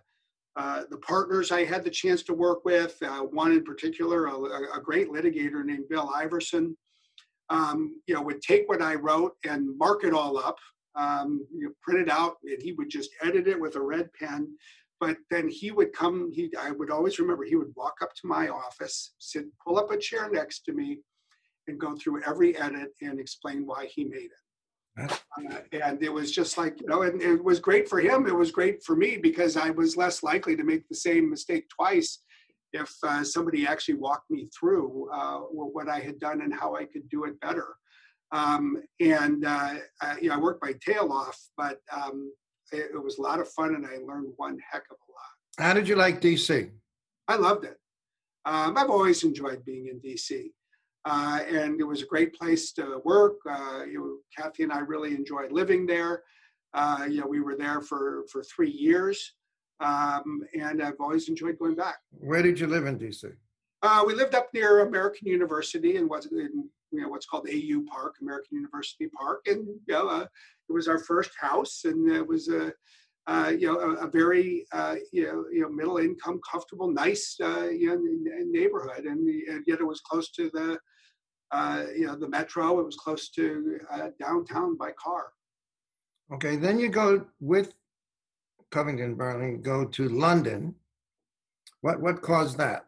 uh, 0.55 0.83
the 0.89 0.97
partners 0.97 1.51
I 1.51 1.63
had 1.63 1.83
the 1.83 1.89
chance 1.89 2.23
to 2.23 2.33
work 2.33 2.65
with. 2.65 2.97
Uh, 3.01 3.21
one 3.21 3.51
in 3.51 3.63
particular, 3.63 4.25
a, 4.25 4.35
a, 4.77 4.81
great 4.81 5.09
litigator 5.09 5.63
named 5.63 5.87
Bill 5.89 6.11
Iverson, 6.13 6.75
um, 7.49 8.01
you 8.07 8.15
know, 8.15 8.21
would 8.21 8.41
take 8.41 8.67
what 8.67 8.81
I 8.81 8.95
wrote 8.95 9.33
and 9.45 9.77
mark 9.77 10.03
it 10.03 10.13
all 10.13 10.37
up, 10.37 10.57
um, 10.95 11.45
you 11.53 11.65
know, 11.65 11.71
print 11.81 12.01
it 12.01 12.09
out, 12.09 12.37
and 12.43 12.61
he 12.61 12.73
would 12.73 12.89
just 12.89 13.11
edit 13.23 13.47
it 13.47 13.59
with 13.59 13.75
a 13.75 13.81
red 13.81 14.09
pen. 14.19 14.49
But 14.99 15.17
then 15.31 15.47
he 15.47 15.71
would 15.71 15.93
come. 15.93 16.29
He, 16.33 16.51
I 16.59 16.71
would 16.71 16.91
always 16.91 17.19
remember, 17.19 17.45
he 17.45 17.55
would 17.55 17.73
walk 17.77 17.95
up 18.01 18.13
to 18.15 18.27
my 18.27 18.49
office, 18.49 19.13
sit, 19.19 19.45
pull 19.65 19.77
up 19.77 19.91
a 19.91 19.97
chair 19.97 20.29
next 20.29 20.65
to 20.65 20.73
me, 20.73 20.99
and 21.67 21.79
go 21.79 21.95
through 21.95 22.23
every 22.23 22.57
edit 22.57 22.91
and 23.01 23.19
explain 23.19 23.65
why 23.65 23.85
he 23.85 24.03
made 24.03 24.25
it. 24.25 24.48
Uh, 25.01 25.59
and 25.71 26.01
it 26.03 26.11
was 26.11 26.31
just 26.31 26.57
like 26.57 26.79
you 26.81 26.87
know 26.87 27.03
and 27.03 27.21
it 27.21 27.43
was 27.43 27.59
great 27.59 27.87
for 27.87 27.99
him 27.99 28.27
it 28.27 28.35
was 28.35 28.51
great 28.51 28.83
for 28.83 28.95
me 28.95 29.17
because 29.17 29.55
i 29.55 29.69
was 29.69 29.95
less 29.95 30.23
likely 30.23 30.55
to 30.55 30.63
make 30.63 30.87
the 30.87 30.95
same 30.95 31.29
mistake 31.29 31.67
twice 31.69 32.19
if 32.71 32.93
uh, 33.03 33.23
somebody 33.23 33.65
actually 33.65 33.95
walked 33.95 34.29
me 34.29 34.47
through 34.57 35.09
uh, 35.11 35.39
what 35.39 35.89
i 35.89 35.99
had 35.99 36.19
done 36.19 36.41
and 36.41 36.53
how 36.53 36.75
i 36.75 36.85
could 36.85 37.07
do 37.09 37.23
it 37.25 37.39
better. 37.39 37.67
Um, 38.31 38.83
and 38.99 39.43
uh, 39.43 39.73
I, 40.03 40.19
you 40.21 40.29
know, 40.29 40.35
I 40.35 40.39
worked 40.39 40.63
my 40.63 40.73
tail 40.85 41.11
off 41.11 41.39
but 41.57 41.79
um, 41.91 42.31
it, 42.71 42.91
it, 42.93 43.03
was 43.03 43.17
a 43.17 43.21
lot 43.23 43.39
of 43.39 43.49
fun 43.49 43.73
and 43.73 43.87
i 43.87 43.97
learned 44.05 44.31
one 44.35 44.59
heck 44.71 44.83
of 44.91 44.97
a 44.97 45.09
lot. 45.11 45.67
How 45.67 45.73
did 45.73 45.87
you 45.87 45.95
like 45.95 46.21
dc 46.21 46.69
i 47.27 47.35
loved 47.35 47.65
it. 47.65 47.77
Um, 48.45 48.77
i've 48.77 48.89
always 48.91 49.23
enjoyed 49.23 49.65
being 49.65 49.87
in 49.87 49.99
dc 49.99 50.51
uh, 51.05 51.39
and 51.47 51.79
it 51.79 51.83
was 51.83 52.01
a 52.01 52.05
great 52.05 52.33
place 52.33 52.71
to 52.73 53.01
work. 53.03 53.37
Uh, 53.49 53.83
you 53.85 53.99
know, 53.99 54.17
Kathy 54.35 54.63
and 54.63 54.71
I 54.71 54.79
really 54.79 55.13
enjoyed 55.13 55.51
living 55.51 55.85
there. 55.85 56.23
Uh, 56.73 57.05
you 57.09 57.21
know, 57.21 57.27
we 57.27 57.39
were 57.39 57.55
there 57.55 57.81
for 57.81 58.25
for 58.31 58.43
three 58.43 58.69
years, 58.69 59.33
um, 59.79 60.41
and 60.59 60.83
I've 60.83 60.99
always 60.99 61.29
enjoyed 61.29 61.57
going 61.57 61.75
back. 61.75 61.97
Where 62.11 62.43
did 62.43 62.59
you 62.59 62.67
live 62.67 62.85
in 62.85 62.99
DC? 62.99 63.33
Uh, 63.81 64.03
we 64.05 64.13
lived 64.13 64.35
up 64.35 64.49
near 64.53 64.81
American 64.81 65.27
University 65.27 65.95
and 65.95 66.09
what's 66.09 66.25
in, 66.27 66.69
you 66.91 67.01
know 67.01 67.09
what's 67.09 67.25
called 67.25 67.47
AU 67.49 67.81
Park, 67.89 68.15
American 68.21 68.57
University 68.57 69.07
Park, 69.07 69.41
and 69.47 69.65
you 69.65 69.79
know, 69.87 70.09
uh, 70.09 70.25
it 70.69 70.73
was 70.73 70.87
our 70.87 70.99
first 70.99 71.31
house, 71.39 71.85
and 71.85 72.11
it 72.11 72.27
was 72.27 72.49
a 72.49 72.73
uh, 73.29 73.49
you 73.49 73.67
know, 73.67 73.79
a, 73.79 74.07
a 74.07 74.09
very, 74.09 74.65
uh, 74.71 74.95
you 75.13 75.23
know, 75.27 75.45
you 75.51 75.61
know, 75.61 75.69
middle 75.69 75.97
income, 75.97 76.41
comfortable, 76.49 76.91
nice, 76.91 77.37
uh, 77.43 77.69
you 77.69 77.87
know, 77.87 78.43
neighborhood, 78.45 79.05
and, 79.05 79.19
and, 79.29 79.63
yet 79.67 79.79
it 79.79 79.85
was 79.85 80.01
close 80.01 80.31
to 80.31 80.49
the, 80.51 80.79
uh, 81.51 81.83
you 81.95 82.07
know, 82.07 82.15
the 82.15 82.27
metro. 82.27 82.79
It 82.79 82.85
was 82.85 82.95
close 82.95 83.29
to 83.29 83.77
uh, 83.91 84.07
downtown 84.19 84.77
by 84.77 84.91
car. 84.93 85.27
Okay, 86.33 86.55
then 86.55 86.79
you 86.79 86.89
go 86.89 87.23
with 87.39 87.75
Covington 88.71 89.13
Burling, 89.13 89.61
go 89.61 89.85
to 89.85 90.09
London. 90.09 90.73
What 91.81 92.01
what 92.01 92.23
caused 92.23 92.57
that? 92.57 92.87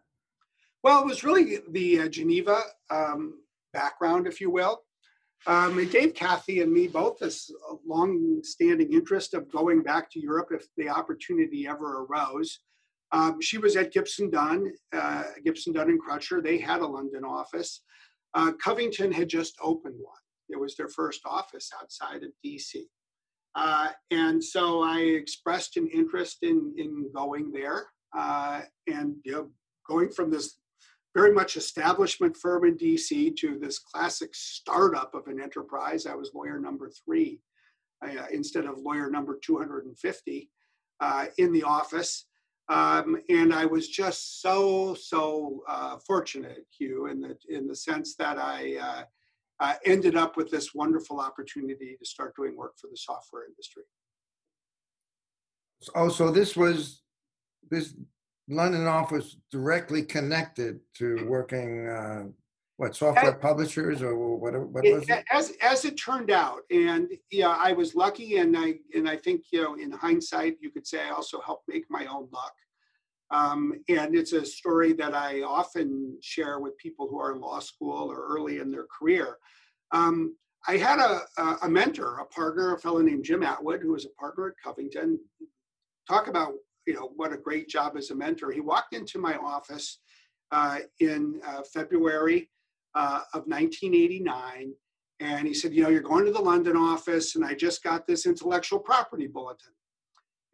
Well, 0.84 1.04
it 1.04 1.06
was 1.06 1.24
really 1.24 1.60
the 1.70 2.02
uh, 2.02 2.08
Geneva 2.08 2.62
um, 2.90 3.36
background, 3.74 4.26
if 4.26 4.42
you 4.42 4.50
will. 4.50 4.82
Um, 5.48 5.80
it 5.80 5.92
gave 5.92 6.14
Kathy 6.14 6.62
and 6.62 6.72
me 6.72 6.88
both 6.88 7.18
this 7.20 7.52
long-standing 7.86 8.94
interest 8.94 9.34
of 9.34 9.52
going 9.52 9.82
back 9.82 10.12
to 10.12 10.20
Europe 10.20 10.50
if 10.52 10.68
the 10.78 10.90
opportunity 10.90 11.68
ever 11.68 12.04
arose. 12.04 12.60
Um, 13.12 13.42
she 13.42 13.58
was 13.58 13.76
at 13.76 13.92
Gibson 13.92 14.30
Dunn, 14.30 14.72
uh, 14.94 15.24
Gibson 15.44 15.74
Dunn 15.74 15.90
and 15.90 16.00
Crutcher. 16.02 16.44
They 16.44 16.58
had 16.60 16.82
a 16.82 16.88
London 16.88 17.24
office. 17.26 17.82
Uh, 18.34 18.52
Covington 18.64 19.12
had 19.12 19.28
just 19.28 19.56
opened 19.62 19.96
one. 19.98 20.16
It 20.50 20.60
was 20.60 20.76
their 20.76 20.90
first 20.90 21.22
office 21.26 21.72
outside 21.82 22.24
of 22.24 22.30
DC. 22.46 22.84
Uh, 23.56 23.90
and 24.12 24.42
so 24.42 24.82
I 24.82 25.00
expressed 25.00 25.76
an 25.76 25.88
interest 25.88 26.38
in, 26.44 26.74
in 26.78 27.10
going 27.14 27.52
there 27.52 27.88
uh, 28.16 28.62
and 28.88 29.16
you 29.24 29.32
know, 29.32 29.50
going 29.88 30.10
from 30.10 30.32
this 30.32 30.58
very 31.14 31.34
much 31.34 31.58
establishment 31.58 32.38
firm 32.38 32.66
in 32.66 32.78
DC 32.78 33.36
to 33.38 33.58
this 33.60 33.80
classic 33.80 34.34
startup 34.34 35.14
of 35.14 35.28
an 35.28 35.42
enterprise. 35.42 36.06
I 36.06 36.16
was 36.16 36.34
lawyer 36.34 36.60
number 36.60 36.90
three 36.90 37.42
uh, 38.04 38.26
instead 38.32 38.66
of 38.66 38.80
lawyer 38.80 39.10
number 39.10 39.38
250 39.42 40.50
uh, 41.02 41.26
in 41.38 41.52
the 41.52 41.64
office. 41.64 42.28
Um, 42.70 43.18
and 43.30 43.54
I 43.54 43.66
was 43.66 43.90
just 43.90 44.42
so, 44.42 44.94
so 44.94 45.64
uh, 45.68 45.98
fortunate, 46.08 46.66
Hugh, 46.78 47.08
in 47.08 47.20
the, 47.20 47.36
in 47.50 47.68
the 47.68 47.76
sense 47.76 48.16
that 48.16 48.38
I 48.38 48.78
uh, 48.78 49.04
uh, 49.60 49.74
ended 49.86 50.16
up 50.16 50.38
with 50.38 50.50
this 50.50 50.74
wonderful 50.74 51.20
opportunity 51.20 51.98
to 52.00 52.06
start 52.06 52.36
doing 52.36 52.56
work 52.56 52.74
for 52.80 52.88
the 52.90 52.98
software 52.98 53.46
industry. 53.46 53.84
Oh, 55.96 56.10
so 56.10 56.32
this 56.32 56.56
was 56.56 57.02
this 57.70 57.94
London 58.52 58.86
office 58.86 59.38
directly 59.50 60.04
connected 60.04 60.80
to 60.96 61.26
working 61.26 61.88
uh, 61.88 62.24
what 62.76 62.96
software 62.96 63.34
as, 63.34 63.42
publishers 63.42 64.02
or 64.02 64.16
what, 64.38 64.54
what 64.54 64.84
was 64.84 65.10
it? 65.10 65.24
As 65.32 65.54
as 65.62 65.86
it 65.86 65.96
turned 65.96 66.32
out, 66.32 66.62
and 66.70 67.10
yeah, 67.32 67.56
I 67.58 67.72
was 67.72 67.96
lucky, 67.96 68.38
and 68.38 68.58
I 68.58 68.80
and 68.94 69.08
I 69.08 69.16
think 69.16 69.44
you 69.52 69.62
know 69.62 69.76
in 69.76 69.92
hindsight 69.92 70.58
you 70.60 70.70
could 70.70 70.86
say 70.86 71.00
I 71.00 71.12
also 71.12 71.40
helped 71.42 71.68
make 71.70 71.86
my 71.90 72.06
own 72.08 72.28
luck. 72.32 72.54
Um, 73.32 73.74
and 73.88 74.14
it's 74.14 74.34
a 74.34 74.46
story 74.46 74.92
that 74.94 75.16
I 75.16 75.42
often 75.44 76.18
share 76.22 76.60
with 76.60 76.78
people 76.78 77.08
who 77.08 77.18
are 77.18 77.34
in 77.34 77.40
law 77.40 77.60
school 77.60 78.12
or 78.12 78.28
early 78.28 78.60
in 78.60 78.72
their 78.72 78.86
career. 78.86 79.38
Um, 79.92 80.36
I 80.68 80.76
had 80.76 81.00
a, 81.00 81.22
a, 81.64 81.70
mentor, 81.70 82.20
a 82.20 82.26
partner, 82.26 82.76
a 82.76 82.80
fellow 82.80 83.00
named 83.00 83.24
Jim 83.24 83.42
Atwood, 83.42 83.82
who 83.82 83.94
was 83.94 84.06
a 84.06 84.10
partner 84.20 84.50
at 84.50 84.54
Covington. 84.62 85.18
Talk 86.10 86.28
about 86.28 86.54
you 86.86 86.94
know 86.94 87.12
what 87.16 87.34
a 87.34 87.38
great 87.38 87.70
job 87.70 87.96
as 87.98 88.10
a 88.10 88.16
mentor. 88.16 88.52
He 88.52 88.62
walked 88.62 88.96
into 88.96 89.20
my 89.20 89.36
office 89.36 90.00
uh, 90.52 90.80
in 91.00 91.40
uh, 91.46 91.62
February 91.74 92.50
uh, 92.96 93.22
of 93.34 93.44
1989, 93.46 94.74
and 95.20 95.48
he 95.48 95.54
said, 95.54 95.74
"You 95.74 95.84
know, 95.84 95.90
you're 95.90 96.02
going 96.02 96.26
to 96.26 96.32
the 96.32 96.42
London 96.42 96.76
office, 96.76 97.36
and 97.36 97.46
I 97.46 97.54
just 97.54 97.84
got 97.84 98.08
this 98.08 98.26
intellectual 98.26 98.80
property 98.80 99.28
bulletin." 99.28 99.74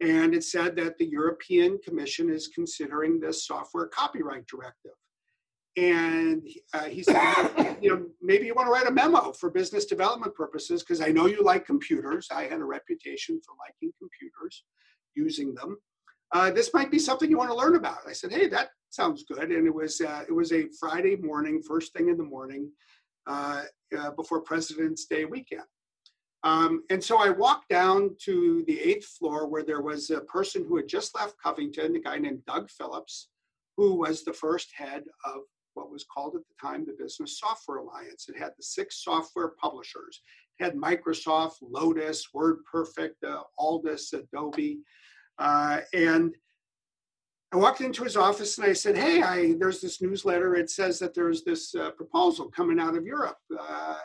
And 0.00 0.34
it 0.34 0.44
said 0.44 0.76
that 0.76 0.96
the 0.98 1.06
European 1.06 1.78
Commission 1.78 2.30
is 2.30 2.48
considering 2.48 3.18
this 3.18 3.46
software 3.46 3.86
copyright 3.86 4.46
directive. 4.46 4.92
And 5.76 6.42
uh, 6.74 6.84
he 6.84 7.02
said, 7.04 7.76
you 7.80 7.90
know, 7.90 8.06
maybe 8.20 8.46
you 8.46 8.54
want 8.54 8.66
to 8.66 8.72
write 8.72 8.88
a 8.88 8.92
memo 8.92 9.32
for 9.32 9.50
business 9.50 9.84
development 9.84 10.34
purposes 10.34 10.82
because 10.82 11.00
I 11.00 11.08
know 11.08 11.26
you 11.26 11.42
like 11.42 11.66
computers. 11.66 12.28
I 12.32 12.44
had 12.44 12.60
a 12.60 12.64
reputation 12.64 13.40
for 13.44 13.54
liking 13.64 13.92
computers, 13.98 14.64
using 15.14 15.54
them. 15.54 15.78
Uh, 16.32 16.50
this 16.50 16.74
might 16.74 16.90
be 16.90 16.98
something 16.98 17.30
you 17.30 17.38
want 17.38 17.50
to 17.50 17.56
learn 17.56 17.76
about. 17.76 17.98
I 18.06 18.12
said, 18.12 18.32
hey, 18.32 18.48
that 18.48 18.70
sounds 18.90 19.24
good. 19.24 19.50
And 19.50 19.66
it 19.66 19.74
was 19.74 20.00
uh, 20.00 20.24
it 20.28 20.32
was 20.32 20.52
a 20.52 20.68
Friday 20.78 21.16
morning, 21.16 21.62
first 21.62 21.92
thing 21.92 22.08
in 22.08 22.16
the 22.16 22.24
morning, 22.24 22.70
uh, 23.26 23.62
uh 23.98 24.10
before 24.12 24.40
President's 24.42 25.06
Day 25.06 25.24
weekend. 25.24 25.64
Um, 26.44 26.84
and 26.90 27.02
so 27.02 27.18
I 27.18 27.30
walked 27.30 27.68
down 27.68 28.16
to 28.24 28.64
the 28.66 28.80
eighth 28.80 29.06
floor 29.06 29.48
where 29.48 29.64
there 29.64 29.82
was 29.82 30.10
a 30.10 30.20
person 30.20 30.64
who 30.64 30.76
had 30.76 30.86
just 30.86 31.14
left 31.14 31.34
Covington, 31.42 31.96
a 31.96 32.00
guy 32.00 32.18
named 32.18 32.44
Doug 32.46 32.70
Phillips, 32.70 33.28
who 33.76 33.94
was 33.96 34.22
the 34.22 34.32
first 34.32 34.68
head 34.76 35.02
of 35.24 35.42
what 35.74 35.90
was 35.90 36.04
called 36.04 36.34
at 36.36 36.42
the 36.42 36.54
time 36.60 36.84
the 36.84 36.96
Business 36.98 37.38
Software 37.38 37.78
Alliance. 37.78 38.26
It 38.28 38.38
had 38.38 38.52
the 38.56 38.62
six 38.62 39.02
software 39.02 39.52
publishers. 39.60 40.22
It 40.58 40.64
had 40.64 40.74
Microsoft, 40.74 41.56
Lotus, 41.60 42.28
WordPerfect, 42.34 43.14
uh, 43.26 43.42
Aldus, 43.58 44.12
Adobe. 44.12 44.80
Uh, 45.38 45.80
and 45.92 46.34
I 47.52 47.56
walked 47.56 47.80
into 47.80 48.04
his 48.04 48.16
office 48.16 48.58
and 48.58 48.66
I 48.66 48.72
said, 48.72 48.96
"Hey, 48.96 49.22
I, 49.22 49.54
there's 49.58 49.80
this 49.80 50.02
newsletter. 50.02 50.54
It 50.54 50.70
says 50.70 50.98
that 50.98 51.14
there's 51.14 51.44
this 51.44 51.74
uh, 51.74 51.92
proposal 51.92 52.50
coming 52.50 52.78
out 52.78 52.96
of 52.96 53.06
Europe. 53.06 53.38
Uh, 53.58 53.96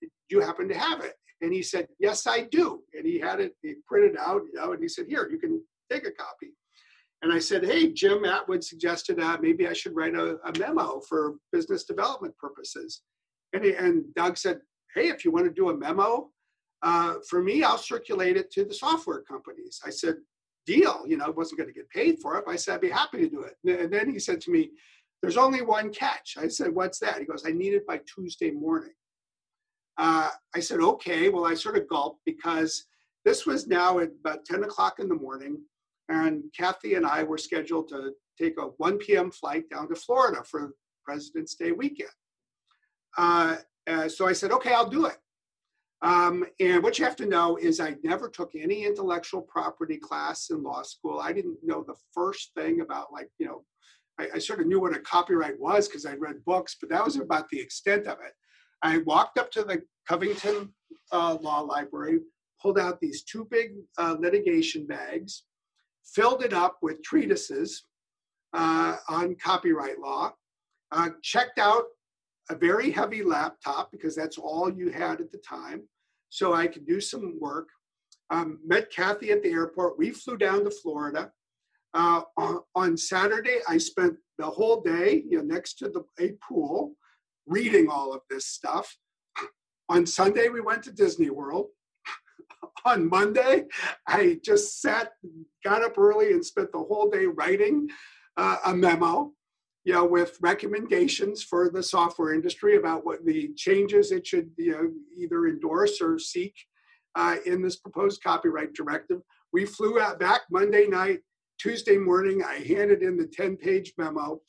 do 0.00 0.08
you 0.30 0.40
happen 0.40 0.68
to 0.68 0.78
have 0.78 1.00
it?" 1.00 1.14
And 1.40 1.52
he 1.52 1.62
said, 1.62 1.88
Yes, 1.98 2.26
I 2.26 2.42
do. 2.42 2.82
And 2.96 3.06
he 3.06 3.18
had 3.18 3.40
it, 3.40 3.54
he 3.62 3.74
printed 3.86 4.16
out, 4.18 4.42
you 4.52 4.60
know, 4.60 4.72
and 4.72 4.82
he 4.82 4.88
said, 4.88 5.06
Here, 5.08 5.28
you 5.30 5.38
can 5.38 5.62
take 5.90 6.06
a 6.06 6.10
copy. 6.10 6.52
And 7.22 7.32
I 7.32 7.38
said, 7.38 7.64
Hey, 7.64 7.92
Jim 7.92 8.24
Atwood 8.24 8.64
suggested 8.64 9.20
uh, 9.20 9.38
maybe 9.40 9.68
I 9.68 9.72
should 9.72 9.94
write 9.94 10.14
a, 10.14 10.38
a, 10.44 10.58
memo 10.58 11.00
for 11.08 11.34
business 11.52 11.84
development 11.84 12.36
purposes. 12.38 13.02
And, 13.52 13.64
he, 13.64 13.74
and 13.74 14.04
Doug 14.14 14.36
said, 14.36 14.60
Hey, 14.94 15.08
if 15.08 15.24
you 15.24 15.30
want 15.30 15.46
to 15.46 15.52
do 15.52 15.70
a 15.70 15.76
memo 15.76 16.30
uh, 16.82 17.14
for 17.28 17.42
me, 17.42 17.62
I'll 17.62 17.78
circulate 17.78 18.36
it 18.36 18.50
to 18.52 18.64
the 18.64 18.74
software 18.74 19.22
companies. 19.22 19.80
I 19.84 19.90
said, 19.90 20.16
Deal. 20.72 21.04
You 21.06 21.16
know, 21.16 21.26
I 21.26 21.30
wasn't 21.30 21.58
going 21.58 21.70
to 21.72 21.74
get 21.74 21.88
paid 21.90 22.18
for 22.20 22.36
it. 22.36 22.44
But 22.46 22.52
I 22.52 22.56
said, 22.56 22.74
I'd 22.74 22.80
be 22.80 22.90
happy 22.90 23.18
to 23.18 23.28
do 23.28 23.42
it. 23.42 23.54
And 23.82 23.92
then 23.92 24.10
he 24.10 24.18
said 24.18 24.40
to 24.42 24.50
me, 24.50 24.70
There's 25.22 25.36
only 25.36 25.62
one 25.62 25.90
catch. 25.92 26.36
I 26.38 26.48
said, 26.48 26.74
What's 26.74 26.98
that? 27.00 27.18
He 27.18 27.24
goes, 27.24 27.44
I 27.46 27.52
need 27.52 27.74
it 27.74 27.86
by 27.86 28.00
Tuesday 28.14 28.50
morning 28.50 28.92
uh, 29.98 30.28
I 30.54 30.60
said, 30.60 30.80
okay. 30.80 31.28
Well, 31.28 31.44
I 31.44 31.54
sort 31.54 31.76
of 31.76 31.88
gulped 31.88 32.20
because 32.24 32.84
this 33.24 33.44
was 33.44 33.66
now 33.66 33.98
at 33.98 34.10
about 34.20 34.44
10 34.44 34.62
o'clock 34.64 35.00
in 35.00 35.08
the 35.08 35.14
morning. 35.14 35.60
And 36.08 36.44
Kathy 36.56 36.94
and 36.94 37.04
I 37.04 37.24
were 37.24 37.36
scheduled 37.36 37.88
to 37.88 38.12
take 38.40 38.58
a 38.58 38.66
1 38.78 38.98
p.m. 38.98 39.30
flight 39.30 39.64
down 39.68 39.88
to 39.88 39.96
Florida 39.96 40.42
for 40.44 40.72
President's 41.04 41.56
Day 41.56 41.72
weekend. 41.72 42.10
Uh, 43.16 43.56
uh, 43.86 44.08
so 44.08 44.26
I 44.26 44.32
said, 44.32 44.52
okay, 44.52 44.72
I'll 44.72 44.88
do 44.88 45.06
it. 45.06 45.16
Um, 46.02 46.44
and 46.60 46.82
what 46.82 46.98
you 46.98 47.04
have 47.04 47.16
to 47.16 47.26
know 47.26 47.56
is 47.56 47.80
I 47.80 47.96
never 48.04 48.28
took 48.28 48.52
any 48.54 48.84
intellectual 48.84 49.42
property 49.42 49.96
class 49.96 50.50
in 50.50 50.62
law 50.62 50.82
school. 50.82 51.18
I 51.18 51.32
didn't 51.32 51.58
know 51.62 51.82
the 51.82 51.96
first 52.12 52.52
thing 52.56 52.80
about 52.80 53.12
like, 53.12 53.28
you 53.38 53.46
know, 53.46 53.64
I, 54.18 54.28
I 54.34 54.38
sort 54.38 54.60
of 54.60 54.66
knew 54.66 54.80
what 54.80 54.96
a 54.96 55.00
copyright 55.00 55.58
was 55.58 55.88
because 55.88 56.06
I 56.06 56.14
read 56.14 56.44
books, 56.44 56.76
but 56.80 56.90
that 56.90 57.04
was 57.04 57.16
about 57.16 57.48
the 57.48 57.60
extent 57.60 58.06
of 58.06 58.18
it. 58.24 58.32
I 58.82 58.98
walked 58.98 59.38
up 59.38 59.50
to 59.52 59.64
the 59.64 59.82
Covington 60.08 60.72
uh, 61.12 61.36
Law 61.40 61.60
Library, 61.60 62.20
pulled 62.62 62.78
out 62.78 63.00
these 63.00 63.24
two 63.24 63.46
big 63.50 63.72
uh, 63.98 64.16
litigation 64.18 64.86
bags, 64.86 65.44
filled 66.04 66.44
it 66.44 66.52
up 66.52 66.78
with 66.80 67.02
treatises 67.02 67.82
uh, 68.52 68.96
on 69.08 69.36
copyright 69.42 69.98
law, 69.98 70.32
uh, 70.92 71.10
checked 71.22 71.58
out 71.58 71.84
a 72.50 72.54
very 72.54 72.90
heavy 72.90 73.22
laptop 73.22 73.90
because 73.92 74.14
that's 74.14 74.38
all 74.38 74.72
you 74.72 74.90
had 74.90 75.20
at 75.20 75.30
the 75.32 75.38
time, 75.38 75.82
so 76.30 76.54
I 76.54 76.66
could 76.66 76.86
do 76.86 77.00
some 77.00 77.38
work. 77.40 77.68
Um, 78.30 78.58
met 78.66 78.90
Kathy 78.90 79.30
at 79.30 79.42
the 79.42 79.50
airport. 79.50 79.98
We 79.98 80.10
flew 80.10 80.36
down 80.36 80.64
to 80.64 80.70
Florida. 80.70 81.32
Uh, 81.94 82.20
on, 82.36 82.60
on, 82.74 82.96
Saturday, 82.96 83.58
I 83.66 83.78
spent 83.78 84.14
the 84.36 84.46
whole 84.46 84.82
day 84.82 85.24
you 85.26 85.38
know, 85.38 85.44
next 85.44 85.78
to 85.78 85.88
the, 85.88 86.04
a 86.20 86.34
pool 86.46 86.94
reading 87.46 87.88
all 87.88 88.12
of 88.12 88.20
this 88.28 88.46
stuff. 88.46 88.94
On 89.88 90.04
Sunday, 90.04 90.50
we 90.50 90.60
went 90.60 90.82
to 90.82 90.92
Disney 90.92 91.30
World. 91.30 91.68
On 92.84 93.08
Monday, 93.08 93.64
I 94.06 94.38
just 94.44 94.82
sat, 94.82 95.12
got 95.64 95.82
up 95.82 95.96
early, 95.96 96.32
and 96.32 96.44
spent 96.44 96.72
the 96.72 96.78
whole 96.78 97.08
day 97.08 97.24
writing 97.24 97.88
uh, 98.36 98.58
a 98.66 98.74
memo, 98.74 99.32
you 99.88 99.94
know, 99.94 100.04
with 100.04 100.36
recommendations 100.42 101.42
for 101.42 101.70
the 101.70 101.82
software 101.82 102.34
industry 102.34 102.76
about 102.76 103.06
what 103.06 103.24
the 103.24 103.54
changes 103.56 104.12
it 104.12 104.26
should, 104.26 104.50
you 104.58 104.72
know, 104.72 104.90
either 105.16 105.46
endorse 105.46 106.02
or 106.02 106.18
seek 106.18 106.54
uh, 107.14 107.36
in 107.46 107.62
this 107.62 107.76
proposed 107.76 108.22
copyright 108.22 108.74
directive. 108.74 109.22
We 109.50 109.64
flew 109.64 109.98
out 109.98 110.20
back 110.20 110.42
Monday 110.50 110.88
night. 110.88 111.20
Tuesday 111.58 111.96
morning, 111.96 112.42
I 112.44 112.56
handed 112.56 113.02
in 113.02 113.16
the 113.16 113.28
10 113.28 113.56
page 113.56 113.94
memo, 113.96 114.42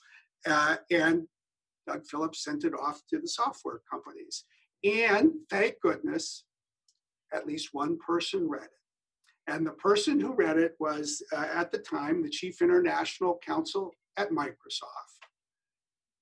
uh, 0.46 0.76
and 0.92 1.26
Doug 1.88 2.06
Phillips 2.06 2.44
sent 2.44 2.66
it 2.66 2.74
off 2.74 3.00
to 3.10 3.18
the 3.18 3.28
software 3.30 3.80
companies. 3.90 4.44
And 4.84 5.32
thank 5.50 5.76
goodness, 5.82 6.44
at 7.34 7.48
least 7.48 7.70
one 7.72 7.98
person 8.06 8.50
read 8.50 8.64
it. 8.64 9.54
And 9.54 9.66
the 9.66 9.72
person 9.72 10.20
who 10.20 10.34
read 10.34 10.58
it 10.58 10.76
was, 10.82 11.24
uh, 11.32 11.48
at 11.54 11.72
the 11.72 11.80
time, 11.80 12.24
the 12.24 12.30
chief 12.30 12.62
international 12.62 13.40
counsel 13.42 13.94
at 14.18 14.32
Microsoft. 14.32 15.19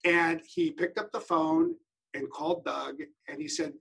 And 0.03 0.41
he 0.45 0.71
picked 0.71 0.97
up 0.97 1.11
the 1.11 1.19
phone 1.19 1.75
and 2.13 2.29
called 2.29 2.65
Doug 2.65 3.01
and 3.27 3.41
he 3.41 3.47
said, 3.47 3.73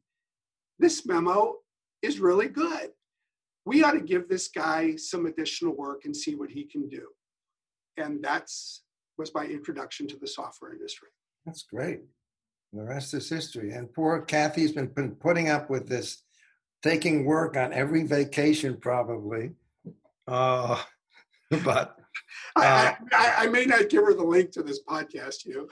This 0.79 1.07
memo 1.07 1.57
is 2.03 2.21
really 2.21 2.49
good. 2.49 2.91
We 3.65 3.83
ought 3.83 3.93
to 3.93 4.01
give 4.01 4.29
this 4.29 4.49
guy 4.49 4.97
some 4.97 5.27
additional 5.27 5.75
work 5.75 6.05
and 6.05 6.17
see 6.17 6.35
what 6.35 6.51
he 6.51 6.65
can 6.65 6.89
do. 6.89 7.09
And 7.97 8.23
that's 8.23 8.83
was 9.19 9.35
my 9.35 9.45
introduction 9.45 10.07
to 10.09 10.17
the 10.17 10.27
software 10.27 10.73
industry. 10.73 11.09
That's 11.45 11.63
great. 11.63 12.01
The 12.73 12.83
rest 12.83 13.15
is 13.15 13.29
history. 13.29 13.73
And 13.73 13.93
poor 13.93 14.21
Kathy's 14.21 14.73
been, 14.73 14.89
been 14.89 15.13
putting 15.13 15.49
up 15.49 15.71
with 15.71 15.89
this, 15.89 16.23
taking 16.83 17.25
work 17.25 17.57
on 17.57 17.73
every 17.73 18.03
vacation 18.03 18.77
probably. 18.77 19.53
Uh, 20.29 20.83
but 21.65 21.97
I, 22.57 22.97
I, 23.13 23.35
I, 23.39 23.47
may 23.49 23.65
not 23.65 23.89
give 23.89 24.05
her 24.05 24.15
the 24.15 24.25
link 24.25 24.51
to 24.53 24.63
this 24.63 24.83
podcast, 24.83 25.45
you. 25.45 25.69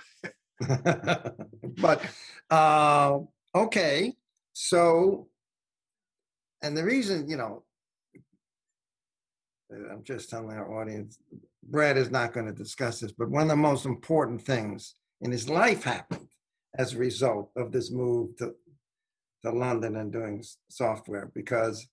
but 1.81 2.03
uh, 2.51 3.19
okay, 3.55 4.13
so, 4.53 5.29
and 6.63 6.77
the 6.77 6.85
reason, 6.85 7.29
you 7.29 7.37
know, 7.37 7.65
I'm 9.71 10.05
just 10.05 10.31
telling 10.31 10.57
our 10.57 10.81
audience, 10.81 11.19
Brad 11.63 11.97
is 11.97 12.11
not 12.11 12.33
going 12.33 12.47
to 12.47 12.53
discuss 12.53 13.01
this, 13.01 13.13
but 13.13 13.31
one 13.31 13.43
of 13.43 13.49
the 13.49 13.57
most 13.57 13.87
important 13.87 14.43
things 14.43 14.95
in 15.21 15.33
his 15.33 15.49
life 15.49 15.85
happened 15.85 16.29
as 16.79 16.93
a 16.93 16.99
result 16.99 17.51
of 17.57 17.73
this 17.73 17.91
move 17.91 18.37
to, 18.37 18.55
to 19.43 19.51
London 19.51 19.97
and 19.97 20.13
doing 20.13 20.45
software 20.69 21.31
because 21.35 21.87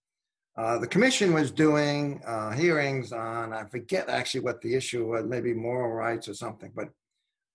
uh, 0.57 0.77
the 0.77 0.87
commission 0.87 1.33
was 1.33 1.51
doing 1.51 2.21
uh, 2.25 2.51
hearings 2.51 3.11
on, 3.11 3.53
I 3.53 3.65
forget 3.65 4.09
actually 4.09 4.41
what 4.41 4.61
the 4.61 4.75
issue 4.75 5.07
was, 5.07 5.25
maybe 5.25 5.53
moral 5.53 5.91
rights 5.91 6.27
or 6.27 6.33
something, 6.33 6.71
but 6.75 6.89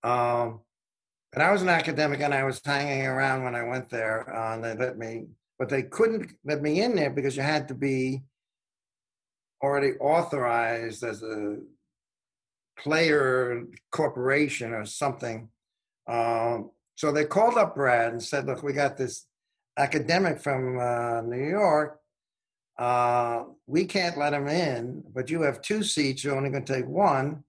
um, 0.09 0.61
and 1.37 1.43
I 1.43 1.53
was 1.53 1.63
an 1.63 1.69
academic 1.69 2.21
and 2.21 2.33
I 2.33 2.45
was 2.45 2.61
hanging 2.65 3.07
around 3.07 3.45
when 3.45 3.55
I 3.55 3.63
went 3.63 3.91
there. 3.91 4.35
Uh, 4.35 4.55
and 4.55 4.65
they 4.65 4.75
let 4.75 4.97
me, 4.97 5.27
but 5.59 5.69
they 5.69 5.83
couldn't 5.83 6.33
let 6.45 6.63
me 6.63 6.83
in 6.83 6.97
there 6.97 7.11
because 7.11 7.37
you 7.37 7.43
had 7.43 7.69
to 7.69 7.75
be 7.75 8.23
already 9.63 9.93
authorized 9.99 11.03
as 11.03 11.23
a 11.23 11.59
player 12.79 13.65
corporation 13.91 14.73
or 14.73 14.87
something. 14.87 15.49
Um, 16.07 16.71
so 16.95 17.13
they 17.13 17.25
called 17.25 17.59
up 17.59 17.75
Brad 17.75 18.13
and 18.13 18.23
said, 18.23 18.47
"Look, 18.47 18.63
we 18.63 18.73
got 18.73 18.97
this 18.97 19.27
academic 19.77 20.41
from 20.41 20.79
uh, 20.79 21.21
New 21.23 21.49
York. 21.49 22.01
Uh, 22.79 23.45
we 23.67 23.85
can't 23.85 24.19
let 24.19 24.35
him 24.35 24.49
in, 24.49 25.03
but 25.15 25.31
you 25.31 25.43
have 25.43 25.63
two 25.63 25.83
seats. 25.83 26.23
You're 26.23 26.37
only 26.37 26.51
going 26.51 26.65
to 26.65 26.73
take 26.73 26.87
one." 26.87 27.45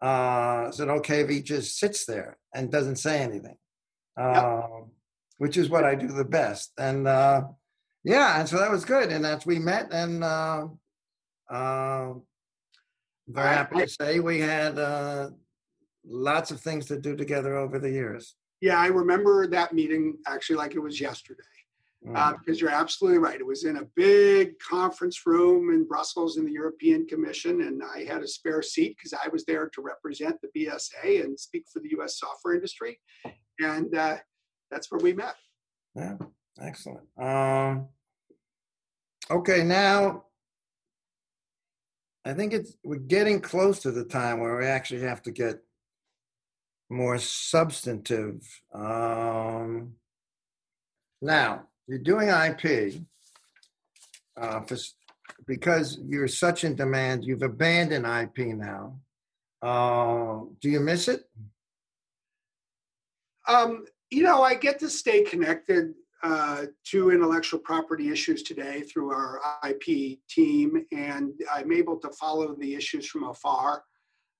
Uh, 0.00 0.70
said, 0.70 0.88
"Okay, 0.88 1.20
if 1.20 1.28
he 1.28 1.42
just 1.42 1.78
sits 1.78 2.04
there 2.06 2.38
and 2.54 2.70
doesn't 2.70 2.96
say 2.96 3.20
anything," 3.20 3.56
yep. 4.18 4.36
Um, 4.36 4.90
which 5.38 5.56
is 5.56 5.70
what 5.70 5.84
I 5.84 5.94
do 5.94 6.08
the 6.08 6.24
best. 6.24 6.72
And 6.78 7.06
uh, 7.08 7.44
yeah, 8.04 8.38
and 8.38 8.48
so 8.48 8.58
that 8.58 8.70
was 8.70 8.84
good. 8.84 9.10
And 9.10 9.24
that's 9.24 9.46
we 9.46 9.58
met 9.58 9.92
and. 9.92 10.24
Uh, 10.24 10.66
uh, 11.50 12.14
very 13.28 13.48
happy 13.48 13.80
to 13.80 13.88
say 13.88 14.20
we 14.20 14.40
had 14.40 14.78
uh, 14.78 15.30
lots 16.04 16.50
of 16.50 16.60
things 16.60 16.86
to 16.86 16.98
do 16.98 17.14
together 17.14 17.56
over 17.56 17.78
the 17.78 17.90
years. 17.90 18.34
Yeah, 18.60 18.78
I 18.78 18.86
remember 18.86 19.46
that 19.48 19.72
meeting 19.72 20.18
actually 20.26 20.56
like 20.56 20.74
it 20.74 20.80
was 20.80 21.00
yesterday. 21.00 21.42
Mm. 22.06 22.16
Uh, 22.16 22.32
because 22.36 22.60
you're 22.60 22.70
absolutely 22.70 23.18
right. 23.18 23.38
It 23.38 23.46
was 23.46 23.64
in 23.64 23.76
a 23.76 23.86
big 23.94 24.58
conference 24.58 25.24
room 25.24 25.72
in 25.72 25.86
Brussels 25.86 26.36
in 26.36 26.44
the 26.44 26.50
European 26.50 27.06
Commission, 27.06 27.62
and 27.62 27.80
I 27.80 28.02
had 28.02 28.22
a 28.22 28.28
spare 28.28 28.60
seat 28.60 28.96
because 28.96 29.12
I 29.12 29.28
was 29.28 29.44
there 29.44 29.68
to 29.68 29.82
represent 29.82 30.36
the 30.40 30.48
BSA 30.66 31.24
and 31.24 31.38
speak 31.38 31.64
for 31.72 31.78
the 31.78 31.90
U.S. 31.90 32.18
software 32.18 32.54
industry, 32.54 32.98
and 33.60 33.94
uh, 33.94 34.16
that's 34.68 34.90
where 34.90 35.00
we 35.00 35.12
met. 35.12 35.36
Yeah, 35.94 36.16
excellent. 36.60 37.06
Um, 37.16 37.86
okay, 39.30 39.62
now 39.62 40.24
I 42.24 42.32
think 42.32 42.52
it's 42.52 42.76
we're 42.82 42.96
getting 42.96 43.40
close 43.40 43.78
to 43.80 43.92
the 43.92 44.04
time 44.04 44.40
where 44.40 44.58
we 44.58 44.66
actually 44.66 45.02
have 45.02 45.22
to 45.22 45.30
get 45.30 45.60
more 46.90 47.18
substantive. 47.18 48.42
Um, 48.74 49.92
now 51.20 51.68
you're 51.92 52.00
doing 52.00 52.30
IP 52.30 53.02
uh, 54.40 54.60
for, 54.62 54.78
because 55.46 55.98
you're 56.02 56.26
such 56.26 56.64
in 56.64 56.74
demand. 56.74 57.22
You've 57.22 57.42
abandoned 57.42 58.06
IP 58.06 58.46
now. 58.56 58.98
Uh, 59.60 60.46
do 60.62 60.70
you 60.70 60.80
miss 60.80 61.08
it? 61.08 61.24
Um, 63.46 63.84
you 64.10 64.22
know, 64.22 64.42
I 64.42 64.54
get 64.54 64.78
to 64.78 64.88
stay 64.88 65.22
connected 65.22 65.92
uh, 66.22 66.64
to 66.84 67.10
intellectual 67.10 67.60
property 67.60 68.10
issues 68.10 68.42
today 68.42 68.80
through 68.80 69.12
our 69.12 69.38
IP 69.68 70.18
team, 70.30 70.86
and 70.92 71.34
I'm 71.54 71.72
able 71.72 71.98
to 71.98 72.08
follow 72.12 72.54
the 72.54 72.74
issues 72.74 73.06
from 73.06 73.24
afar. 73.24 73.84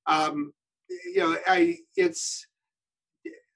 Um, 0.07 0.55
you 0.89 1.19
know, 1.19 1.37
I 1.47 1.81
it's 1.97 2.47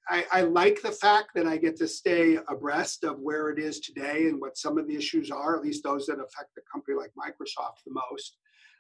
I, 0.08 0.24
I, 0.30 0.40
like 0.42 0.82
the 0.82 0.92
fact 0.92 1.30
that 1.34 1.46
I 1.46 1.56
get 1.56 1.76
to 1.76 1.88
stay 1.88 2.38
abreast 2.48 3.02
of 3.02 3.18
where 3.18 3.50
it 3.50 3.58
is 3.58 3.80
today 3.80 4.26
and 4.28 4.40
what 4.40 4.56
some 4.56 4.78
of 4.78 4.86
the 4.86 4.96
issues 4.96 5.30
are, 5.30 5.56
at 5.56 5.62
least 5.62 5.82
those 5.82 6.06
that 6.06 6.20
affect 6.20 6.56
a 6.58 6.60
company 6.72 6.96
like 6.96 7.10
Microsoft 7.18 7.82
the 7.84 7.92
most. 8.10 8.36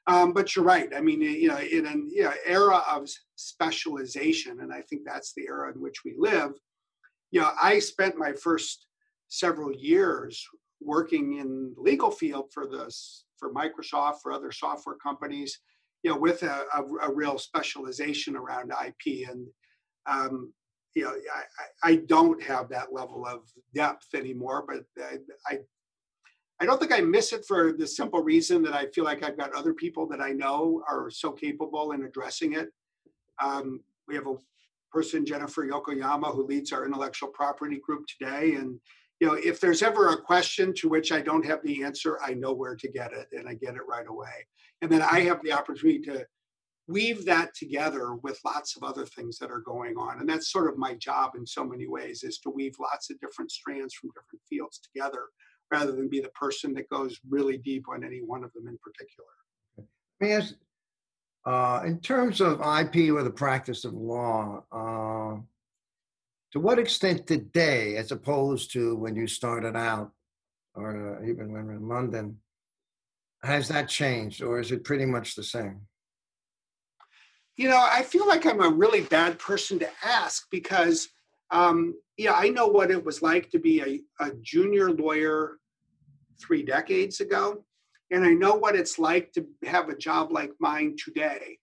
Um, 0.06 0.32
but 0.32 0.54
you're 0.54 0.64
right. 0.64 0.94
I 0.94 1.00
mean, 1.00 1.20
you 1.20 1.48
know, 1.48 1.58
in 1.58 1.86
an 1.86 2.08
you 2.12 2.24
know, 2.24 2.32
era 2.44 2.80
of 2.88 3.08
specialization, 3.34 4.60
and 4.60 4.72
I 4.72 4.82
think 4.82 5.02
that's 5.04 5.32
the 5.34 5.46
era 5.48 5.72
in 5.72 5.80
which 5.80 6.04
we 6.04 6.14
live. 6.16 6.52
You 7.32 7.40
know, 7.40 7.50
I 7.60 7.80
spent 7.80 8.16
my 8.16 8.32
first 8.32 8.86
several 9.28 9.72
years 9.72 10.46
working 10.80 11.38
in 11.38 11.72
the 11.74 11.82
legal 11.82 12.12
field 12.12 12.52
for 12.52 12.68
this 12.68 13.24
for 13.36 13.52
Microsoft, 13.52 14.16
for 14.22 14.32
other 14.32 14.52
software 14.52 14.96
companies, 14.96 15.58
you 16.02 16.10
know, 16.10 16.18
with 16.18 16.42
a, 16.44 16.64
a, 16.74 17.08
a 17.08 17.12
real 17.12 17.38
specialization 17.38 18.36
around 18.36 18.72
IP. 18.86 19.28
And 19.28 19.46
um, 20.06 20.52
you 20.96 21.04
know, 21.04 21.12
I, 21.12 21.90
I 21.90 21.96
don't 22.06 22.42
have 22.42 22.70
that 22.70 22.90
level 22.90 23.26
of 23.26 23.42
depth 23.74 24.14
anymore, 24.14 24.64
but 24.66 24.84
I, 24.98 25.18
I 25.46 25.58
I 26.58 26.64
don't 26.64 26.80
think 26.80 26.92
I 26.92 27.02
miss 27.02 27.34
it 27.34 27.44
for 27.46 27.74
the 27.74 27.86
simple 27.86 28.22
reason 28.22 28.62
that 28.62 28.72
I 28.72 28.86
feel 28.86 29.04
like 29.04 29.22
I've 29.22 29.36
got 29.36 29.54
other 29.54 29.74
people 29.74 30.06
that 30.06 30.22
I 30.22 30.30
know 30.30 30.82
are 30.88 31.10
so 31.10 31.30
capable 31.30 31.92
in 31.92 32.04
addressing 32.04 32.54
it. 32.54 32.70
Um, 33.42 33.82
we 34.08 34.14
have 34.14 34.26
a 34.26 34.36
person, 34.90 35.26
Jennifer 35.26 35.66
Yokoyama, 35.66 36.34
who 36.34 36.46
leads 36.46 36.72
our 36.72 36.86
intellectual 36.86 37.28
property 37.28 37.78
group 37.78 38.06
today, 38.06 38.54
and 38.54 38.80
you 39.20 39.26
know, 39.26 39.34
if 39.34 39.60
there's 39.60 39.82
ever 39.82 40.08
a 40.08 40.22
question 40.22 40.72
to 40.78 40.88
which 40.88 41.12
I 41.12 41.20
don't 41.20 41.44
have 41.44 41.62
the 41.62 41.84
answer, 41.84 42.18
I 42.24 42.32
know 42.32 42.54
where 42.54 42.76
to 42.76 42.88
get 42.88 43.12
it 43.12 43.28
and 43.32 43.46
I 43.46 43.54
get 43.54 43.74
it 43.74 43.86
right 43.88 44.06
away. 44.06 44.46
And 44.82 44.90
then 44.90 45.02
I 45.02 45.20
have 45.20 45.42
the 45.42 45.52
opportunity 45.52 46.00
to 46.00 46.26
weave 46.88 47.24
that 47.24 47.54
together 47.54 48.14
with 48.14 48.38
lots 48.44 48.76
of 48.76 48.82
other 48.82 49.04
things 49.06 49.38
that 49.38 49.50
are 49.50 49.60
going 49.60 49.96
on. 49.96 50.20
And 50.20 50.28
that's 50.28 50.52
sort 50.52 50.68
of 50.68 50.78
my 50.78 50.94
job 50.94 51.32
in 51.36 51.46
so 51.46 51.64
many 51.64 51.86
ways 51.86 52.22
is 52.22 52.38
to 52.38 52.50
weave 52.50 52.76
lots 52.78 53.10
of 53.10 53.18
different 53.20 53.50
strands 53.50 53.94
from 53.94 54.10
different 54.10 54.42
fields 54.48 54.78
together 54.78 55.24
rather 55.72 55.92
than 55.92 56.08
be 56.08 56.20
the 56.20 56.28
person 56.28 56.72
that 56.74 56.88
goes 56.88 57.18
really 57.28 57.58
deep 57.58 57.86
on 57.88 58.04
any 58.04 58.18
one 58.18 58.44
of 58.44 58.52
them 58.52 58.68
in 58.68 58.78
particular. 58.78 59.28
Let 60.20 60.28
me 60.28 60.34
ask, 60.34 60.54
uh, 61.44 61.82
in 61.84 62.00
terms 62.00 62.40
of 62.40 62.60
IP 62.60 63.12
or 63.12 63.22
the 63.22 63.30
practice 63.30 63.84
of 63.84 63.94
law, 63.94 64.62
uh, 64.70 65.40
to 66.52 66.60
what 66.60 66.78
extent 66.78 67.26
today, 67.26 67.96
as 67.96 68.12
opposed 68.12 68.72
to 68.72 68.94
when 68.96 69.16
you 69.16 69.26
started 69.26 69.76
out, 69.76 70.12
or 70.74 71.18
uh, 71.18 71.26
even 71.26 71.52
when 71.52 71.66
we 71.66 71.74
are 71.74 71.76
in 71.76 71.88
London, 71.88 72.38
has 73.42 73.68
that 73.68 73.88
changed, 73.88 74.42
or 74.42 74.60
is 74.60 74.72
it 74.72 74.84
pretty 74.84 75.06
much 75.06 75.34
the 75.34 75.42
same? 75.42 75.80
You 77.56 77.70
know, 77.70 77.88
I 77.90 78.02
feel 78.02 78.26
like 78.26 78.44
I'm 78.44 78.60
a 78.60 78.68
really 78.68 79.00
bad 79.00 79.38
person 79.38 79.78
to 79.78 79.88
ask 80.04 80.46
because, 80.50 81.08
um, 81.50 81.94
yeah, 82.18 82.34
I 82.34 82.50
know 82.50 82.66
what 82.66 82.90
it 82.90 83.02
was 83.02 83.22
like 83.22 83.50
to 83.50 83.58
be 83.58 83.80
a, 83.80 84.24
a 84.24 84.32
junior 84.42 84.90
lawyer 84.90 85.56
three 86.38 86.62
decades 86.62 87.20
ago, 87.20 87.64
and 88.10 88.24
I 88.24 88.34
know 88.34 88.54
what 88.54 88.76
it's 88.76 88.98
like 88.98 89.32
to 89.32 89.46
have 89.64 89.88
a 89.88 89.96
job 89.96 90.32
like 90.32 90.52
mine 90.60 90.96
today. 91.02 91.58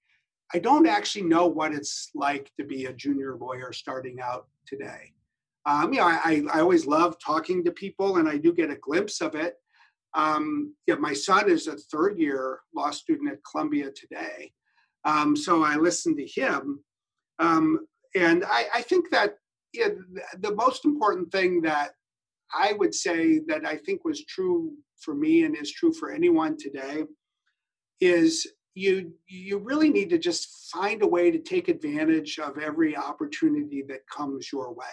I 0.52 0.60
don't 0.60 0.88
actually 0.88 1.26
know 1.26 1.46
what 1.46 1.74
it's 1.74 2.10
like 2.16 2.52
to 2.60 2.66
be 2.66 2.86
a 2.86 2.94
junior 2.94 3.36
lawyer 3.36 3.72
starting 3.72 4.20
out 4.20 4.48
today. 4.66 5.14
Um, 5.68 5.94
you 5.94 6.00
know, 6.00 6.08
I, 6.08 6.44
I 6.52 6.60
always 6.60 6.88
love 6.88 7.18
talking 7.20 7.64
to 7.64 7.72
people, 7.72 8.18
and 8.18 8.28
I 8.28 8.38
do 8.38 8.52
get 8.52 8.72
a 8.72 8.76
glimpse 8.76 9.22
of 9.22 9.36
it. 9.36 9.56
Um, 10.16 10.74
yeah, 10.88 10.96
my 10.96 11.14
son 11.14 11.52
is 11.52 11.68
a 11.68 11.78
third 11.78 12.18
year 12.18 12.62
law 12.76 12.90
student 12.90 13.32
at 13.32 13.44
Columbia 13.50 13.92
today, 13.92 14.54
um, 15.06 15.36
so 15.36 15.64
I 15.64 15.76
listened 15.76 16.18
to 16.18 16.26
him, 16.26 16.84
um, 17.40 17.86
and 18.16 18.44
I, 18.46 18.66
I, 18.76 18.82
think 18.82 19.10
that 19.12 19.36
yeah, 19.74 19.90
the 20.40 20.56
most 20.56 20.86
important 20.86 21.32
thing 21.32 21.62
that 21.64 21.92
I 22.54 22.74
would 22.74 22.94
say 22.94 23.40
that 23.48 23.66
I 23.66 23.78
think 23.78 24.06
was 24.06 24.24
true 24.26 24.74
for 25.02 25.16
me 25.16 25.44
and 25.44 25.58
is 25.58 25.72
true 25.72 25.94
for 25.94 26.12
anyone 26.12 26.58
today 26.58 27.04
is 28.00 28.48
you 28.76 29.14
you 29.28 29.60
really 29.60 29.90
need 29.90 30.10
to 30.10 30.18
just 30.18 30.70
find 30.72 31.04
a 31.04 31.08
way 31.08 31.32
to 31.32 31.40
take 31.40 31.68
advantage 31.68 32.40
of 32.40 32.58
every 32.58 32.96
opportunity 32.96 33.84
that 33.88 34.08
comes 34.08 34.50
your 34.52 34.74
way. 34.74 34.86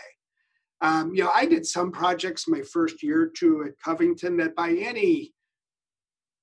Um, 0.82 1.14
you 1.14 1.24
know, 1.24 1.30
I 1.34 1.46
did 1.46 1.66
some 1.66 1.92
projects 1.92 2.48
my 2.48 2.62
first 2.62 3.02
year 3.02 3.22
or 3.22 3.28
two 3.28 3.64
at 3.66 3.78
Covington 3.82 4.36
that 4.38 4.54
by 4.54 4.70
any 4.72 5.32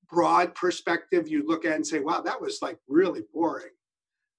broad 0.10 0.56
perspective 0.56 1.28
you 1.28 1.46
look 1.46 1.66
at 1.66 1.76
and 1.76 1.86
say, 1.86 2.00
wow, 2.00 2.22
that 2.22 2.42
was 2.42 2.60
like 2.62 2.78
really 2.88 3.22
boring. 3.34 3.72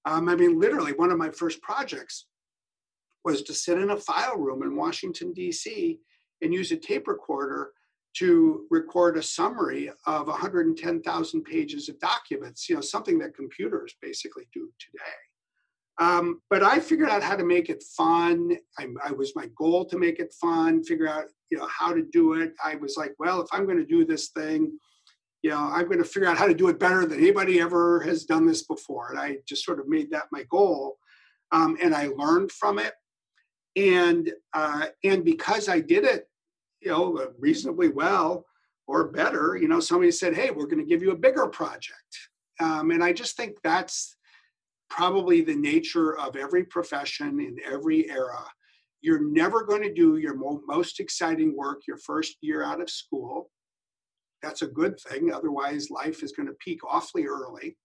Um, 0.05 0.29
I 0.29 0.35
mean, 0.35 0.59
literally, 0.59 0.93
one 0.93 1.11
of 1.11 1.17
my 1.17 1.29
first 1.29 1.61
projects 1.61 2.25
was 3.23 3.41
to 3.43 3.53
sit 3.53 3.77
in 3.77 3.91
a 3.91 3.97
file 3.97 4.37
room 4.37 4.63
in 4.63 4.75
Washington, 4.75 5.33
D.C., 5.33 5.99
and 6.41 6.53
use 6.53 6.71
a 6.71 6.77
tape 6.77 7.07
recorder 7.07 7.71
to 8.17 8.65
record 8.69 9.17
a 9.17 9.23
summary 9.23 9.91
of 10.07 10.27
110,000 10.27 11.43
pages 11.43 11.89
of 11.89 11.99
documents, 11.99 12.67
you 12.67 12.75
know, 12.75 12.81
something 12.81 13.19
that 13.19 13.35
computers 13.35 13.93
basically 14.01 14.47
do 14.53 14.69
today. 14.79 15.19
Um, 15.99 16.41
but 16.49 16.63
I 16.63 16.79
figured 16.79 17.09
out 17.09 17.21
how 17.21 17.35
to 17.35 17.43
make 17.43 17.69
it 17.69 17.83
fun. 17.97 18.57
I, 18.79 18.87
I, 19.05 19.11
was 19.11 19.35
my 19.35 19.49
goal 19.57 19.83
to 19.85 19.97
make 19.97 20.19
it 20.19 20.33
fun, 20.39 20.81
figure 20.81 21.09
out, 21.09 21.25
you 21.51 21.57
know, 21.57 21.67
how 21.67 21.93
to 21.93 22.01
do 22.13 22.33
it. 22.33 22.53
I 22.63 22.75
was 22.75 22.95
like, 22.95 23.13
well, 23.19 23.41
if 23.41 23.49
I'm 23.51 23.65
going 23.65 23.77
to 23.77 23.85
do 23.85 24.05
this 24.05 24.29
thing, 24.29 24.71
you 25.41 25.51
know, 25.51 25.69
I'm 25.71 25.85
going 25.85 25.99
to 25.99 26.03
figure 26.03 26.27
out 26.27 26.37
how 26.37 26.47
to 26.47 26.53
do 26.53 26.67
it 26.67 26.79
better 26.79 27.05
than 27.05 27.19
anybody 27.19 27.61
ever 27.61 28.01
has 28.01 28.25
done 28.25 28.45
this 28.45 28.63
before. 28.63 29.11
And 29.11 29.19
I 29.19 29.37
just 29.47 29.63
sort 29.63 29.79
of 29.79 29.87
made 29.87 30.11
that 30.11 30.25
my 30.31 30.43
goal. 30.49 30.97
Um, 31.51 31.77
and 31.81 31.95
I 31.95 32.07
learned 32.07 32.51
from 32.51 32.77
it. 32.77 32.93
And 33.75 34.31
uh, 34.53 34.87
and 35.03 35.23
because 35.23 35.69
I 35.69 35.79
did 35.79 36.03
it, 36.03 36.27
you 36.81 36.91
know, 36.91 37.27
reasonably 37.39 37.89
well 37.89 38.45
or 38.87 39.11
better, 39.11 39.57
you 39.59 39.67
know, 39.67 39.79
somebody 39.79 40.11
said, 40.11 40.35
"Hey, 40.35 40.51
we're 40.51 40.65
going 40.65 40.83
to 40.83 40.89
give 40.89 41.01
you 41.01 41.11
a 41.11 41.17
bigger 41.17 41.47
project." 41.47 42.17
Um, 42.59 42.91
and 42.91 43.03
I 43.03 43.13
just 43.13 43.37
think 43.37 43.57
that's 43.63 44.17
probably 44.89 45.41
the 45.41 45.55
nature 45.55 46.17
of 46.17 46.35
every 46.35 46.65
profession 46.65 47.39
in 47.39 47.57
every 47.63 48.09
era. 48.09 48.43
You're 49.01 49.23
never 49.23 49.63
going 49.63 49.83
to 49.83 49.93
do 49.93 50.17
your 50.17 50.35
mo- 50.35 50.61
most 50.67 50.99
exciting 50.99 51.55
work 51.55 51.81
your 51.87 51.97
first 51.97 52.37
year 52.41 52.63
out 52.63 52.81
of 52.81 52.89
school 52.89 53.49
that's 54.41 54.61
a 54.61 54.67
good 54.67 54.99
thing. 54.99 55.31
Otherwise, 55.31 55.89
life 55.89 56.23
is 56.23 56.31
going 56.31 56.47
to 56.47 56.55
peak 56.59 56.79
awfully 56.87 57.25
early. 57.25 57.77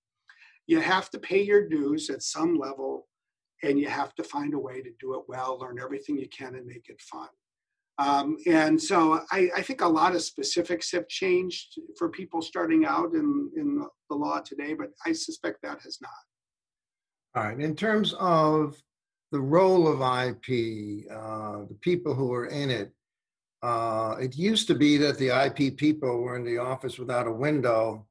You 0.66 0.80
have 0.80 1.10
to 1.10 1.18
pay 1.18 1.42
your 1.42 1.68
dues 1.68 2.10
at 2.10 2.22
some 2.22 2.58
level, 2.58 3.06
and 3.62 3.78
you 3.78 3.88
have 3.88 4.14
to 4.14 4.24
find 4.24 4.54
a 4.54 4.58
way 4.58 4.80
to 4.82 4.90
do 5.00 5.14
it 5.14 5.22
well, 5.28 5.58
learn 5.58 5.78
everything 5.80 6.18
you 6.18 6.28
can, 6.28 6.54
and 6.54 6.66
make 6.66 6.88
it 6.88 7.00
fun. 7.00 7.28
Um, 7.98 8.38
and 8.46 8.80
so 8.80 9.20
I, 9.30 9.50
I, 9.54 9.62
think 9.62 9.80
a 9.80 9.86
lot 9.86 10.16
of 10.16 10.22
specifics 10.22 10.90
have 10.90 11.06
changed 11.06 11.78
for 11.96 12.08
people 12.08 12.42
starting 12.42 12.84
out 12.84 13.14
in, 13.14 13.48
in 13.56 13.86
the 14.10 14.16
law 14.16 14.40
today, 14.40 14.74
but 14.74 14.88
I 15.06 15.12
suspect 15.12 15.58
that 15.62 15.80
has 15.82 15.98
not. 16.00 16.10
All 17.36 17.44
right. 17.44 17.60
In 17.60 17.76
terms 17.76 18.12
of 18.14 18.76
the 19.30 19.40
role 19.40 19.86
of 19.86 20.00
IP, 20.00 21.08
uh, 21.08 21.66
the 21.68 21.78
people 21.82 22.14
who 22.14 22.32
are 22.32 22.46
in 22.46 22.68
it, 22.68 22.92
uh, 23.64 24.14
it 24.20 24.36
used 24.36 24.66
to 24.66 24.74
be 24.74 24.98
that 24.98 25.16
the 25.16 25.30
IP 25.30 25.78
people 25.78 26.20
were 26.20 26.36
in 26.36 26.44
the 26.44 26.58
office 26.58 26.98
without 26.98 27.26
a 27.26 27.32
window 27.32 28.06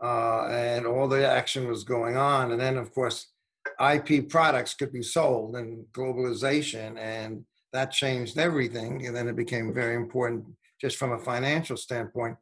uh, 0.00 0.46
and 0.46 0.86
all 0.86 1.08
the 1.08 1.26
action 1.28 1.66
was 1.66 1.82
going 1.82 2.16
on. 2.16 2.52
And 2.52 2.60
then, 2.60 2.76
of 2.76 2.94
course, 2.94 3.32
IP 3.80 4.28
products 4.28 4.74
could 4.74 4.92
be 4.92 5.02
sold 5.02 5.56
and 5.56 5.86
globalization, 5.92 6.96
and 6.98 7.44
that 7.72 7.90
changed 7.90 8.38
everything. 8.38 9.04
And 9.06 9.16
then 9.16 9.26
it 9.26 9.34
became 9.34 9.74
very 9.74 9.96
important 9.96 10.44
just 10.80 10.98
from 10.98 11.10
a 11.10 11.18
financial 11.18 11.76
standpoint. 11.76 12.36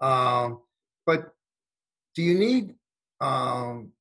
Um, 0.00 0.60
but 1.04 1.34
do 2.14 2.22
you 2.22 2.38
need, 2.38 2.76
um, 3.20 3.92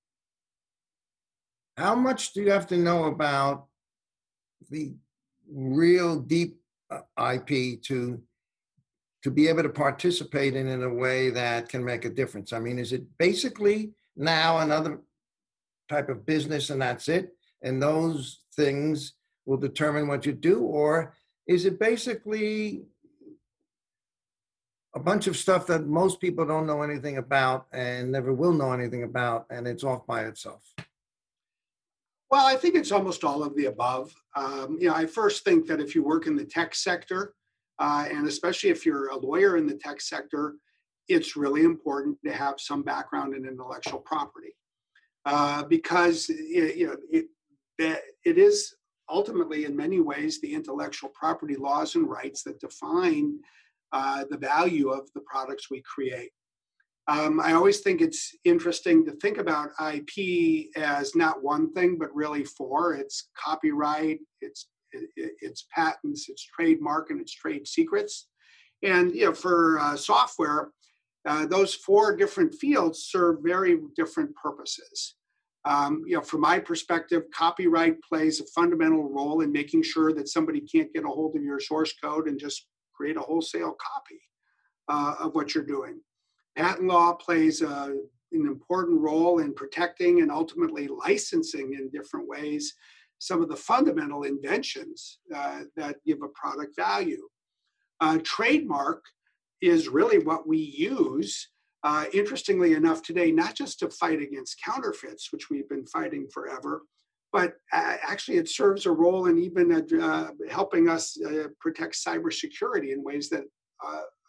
how 1.75 1.95
much 1.95 2.31
do 2.31 2.41
you 2.43 2.51
have 2.51 2.67
to 2.67 2.77
know 2.77 3.05
about 3.05 3.65
the 4.69 4.93
real 5.51 6.17
deep 6.17 6.58
Uh, 6.91 7.33
IP 7.33 7.81
to 7.83 8.19
to 9.21 9.29
be 9.29 9.47
able 9.47 9.61
to 9.61 9.69
participate 9.69 10.55
in 10.55 10.67
in 10.67 10.81
a 10.81 10.93
way 10.93 11.29
that 11.29 11.69
can 11.69 11.83
make 11.83 12.05
a 12.05 12.09
difference? 12.09 12.51
I 12.51 12.59
mean, 12.59 12.79
is 12.79 12.93
it 12.93 13.03
basically 13.17 13.91
now 14.15 14.59
another 14.59 15.01
type 15.87 16.09
of 16.09 16.25
business 16.25 16.69
and 16.69 16.81
that's 16.81 17.07
it, 17.07 17.35
and 17.61 17.81
those 17.81 18.41
things 18.55 19.13
will 19.45 19.57
determine 19.57 20.07
what 20.07 20.25
you 20.25 20.33
do, 20.33 20.61
or 20.61 21.15
is 21.45 21.65
it 21.65 21.79
basically 21.79 22.85
a 24.95 24.99
bunch 24.99 25.27
of 25.27 25.37
stuff 25.37 25.67
that 25.67 25.85
most 25.85 26.19
people 26.19 26.45
don't 26.45 26.65
know 26.65 26.81
anything 26.81 27.17
about 27.17 27.67
and 27.71 28.11
never 28.11 28.33
will 28.33 28.53
know 28.53 28.71
anything 28.71 29.03
about, 29.03 29.45
and 29.51 29.67
it's 29.67 29.83
off 29.83 30.07
by 30.07 30.21
itself? 30.25 30.63
Well, 32.31 32.45
I 32.45 32.55
think 32.55 32.75
it's 32.75 32.91
almost 32.91 33.23
all 33.23 33.43
of 33.43 33.55
the 33.55 33.65
above. 33.65 34.13
Um, 34.35 34.77
you 34.79 34.87
know, 34.87 34.95
I 34.95 35.05
first 35.05 35.43
think 35.43 35.65
that 35.67 35.81
if 35.81 35.95
you 35.95 36.03
work 36.03 36.27
in 36.27 36.35
the 36.35 36.45
tech 36.45 36.75
sector, 36.75 37.33
uh, 37.79 38.07
and 38.11 38.27
especially 38.27 38.69
if 38.69 38.85
you're 38.85 39.09
a 39.09 39.17
lawyer 39.17 39.57
in 39.57 39.65
the 39.65 39.75
tech 39.75 39.99
sector, 39.99 40.55
it's 41.07 41.35
really 41.35 41.63
important 41.63 42.17
to 42.23 42.31
have 42.31 42.59
some 42.59 42.83
background 42.83 43.33
in 43.33 43.47
intellectual 43.47 43.99
property 43.99 44.55
uh, 45.25 45.63
because 45.63 46.29
it, 46.29 46.75
you 46.75 46.87
know 46.87 46.95
it, 47.09 47.25
it 48.25 48.37
is 48.37 48.75
ultimately, 49.09 49.65
in 49.65 49.75
many 49.75 49.99
ways, 49.99 50.39
the 50.39 50.53
intellectual 50.53 51.09
property 51.09 51.55
laws 51.55 51.95
and 51.95 52.07
rights 52.09 52.43
that 52.43 52.59
define 52.59 53.39
uh, 53.91 54.23
the 54.29 54.37
value 54.37 54.89
of 54.89 55.09
the 55.15 55.21
products 55.21 55.71
we 55.71 55.81
create. 55.81 56.31
Um, 57.09 57.39
I 57.39 57.53
always 57.53 57.79
think 57.79 58.01
it's 58.01 58.35
interesting 58.45 59.03
to 59.05 59.13
think 59.13 59.39
about 59.39 59.71
IP 59.93 60.67
as 60.75 61.15
not 61.15 61.43
one 61.43 61.73
thing, 61.73 61.97
but 61.97 62.13
really 62.13 62.43
four. 62.43 62.93
It's 62.93 63.29
copyright, 63.35 64.19
it's 64.41 64.67
it's 64.91 65.65
patents, 65.73 66.29
it's 66.29 66.45
trademark, 66.45 67.09
and 67.09 67.19
it's 67.19 67.33
trade 67.33 67.67
secrets. 67.67 68.27
And 68.83 69.11
you 69.13 69.25
know, 69.25 69.33
for 69.33 69.79
uh, 69.79 69.95
software, 69.95 70.69
uh, 71.27 71.47
those 71.47 71.73
four 71.73 72.15
different 72.15 72.53
fields 72.53 73.07
serve 73.09 73.37
very 73.41 73.79
different 73.95 74.35
purposes. 74.35 75.15
Um, 75.65 76.03
you 76.05 76.15
know, 76.15 76.21
from 76.21 76.41
my 76.41 76.59
perspective, 76.59 77.23
copyright 77.35 77.95
plays 78.07 78.39
a 78.39 78.45
fundamental 78.55 79.09
role 79.09 79.41
in 79.41 79.51
making 79.51 79.81
sure 79.81 80.13
that 80.13 80.29
somebody 80.29 80.61
can't 80.61 80.93
get 80.93 81.05
a 81.05 81.07
hold 81.07 81.35
of 81.35 81.43
your 81.43 81.59
source 81.59 81.93
code 82.03 82.27
and 82.27 82.39
just 82.39 82.67
create 82.93 83.17
a 83.17 83.21
wholesale 83.21 83.75
copy 83.81 84.21
uh, 84.89 85.15
of 85.25 85.33
what 85.33 85.55
you're 85.55 85.65
doing. 85.65 85.99
Patent 86.59 86.87
law 86.87 87.13
plays 87.13 87.61
a, 87.61 87.95
an 88.33 88.45
important 88.45 88.99
role 88.99 89.39
in 89.39 89.53
protecting 89.53 90.21
and 90.21 90.29
ultimately 90.29 90.87
licensing 90.87 91.73
in 91.73 91.89
different 91.89 92.27
ways 92.27 92.73
some 93.19 93.41
of 93.41 93.49
the 93.49 93.55
fundamental 93.55 94.23
inventions 94.23 95.19
uh, 95.33 95.61
that 95.75 95.97
give 96.05 96.21
a 96.21 96.27
product 96.29 96.75
value. 96.75 97.27
Uh, 98.01 98.17
trademark 98.23 99.03
is 99.61 99.89
really 99.89 100.19
what 100.19 100.47
we 100.47 100.57
use, 100.57 101.49
uh, 101.83 102.05
interestingly 102.13 102.73
enough, 102.73 103.01
today, 103.01 103.31
not 103.31 103.55
just 103.55 103.79
to 103.79 103.89
fight 103.89 104.21
against 104.21 104.61
counterfeits, 104.63 105.31
which 105.31 105.49
we've 105.49 105.67
been 105.67 105.85
fighting 105.85 106.27
forever, 106.33 106.83
but 107.31 107.55
uh, 107.73 107.97
actually 108.03 108.37
it 108.37 108.49
serves 108.49 108.85
a 108.85 108.91
role 108.91 109.27
in 109.27 109.37
even 109.37 109.71
uh, 110.01 110.29
helping 110.49 110.89
us 110.89 111.17
uh, 111.21 111.47
protect 111.59 111.95
cybersecurity 111.95 112.91
in 112.93 113.03
ways 113.03 113.29
that 113.29 113.43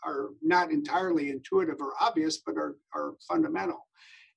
are 0.05 0.31
not 0.43 0.71
entirely 0.71 1.31
intuitive 1.31 1.81
or 1.81 1.93
obvious, 2.01 2.39
but 2.39 2.57
are, 2.57 2.77
are 2.95 3.15
fundamental. 3.29 3.87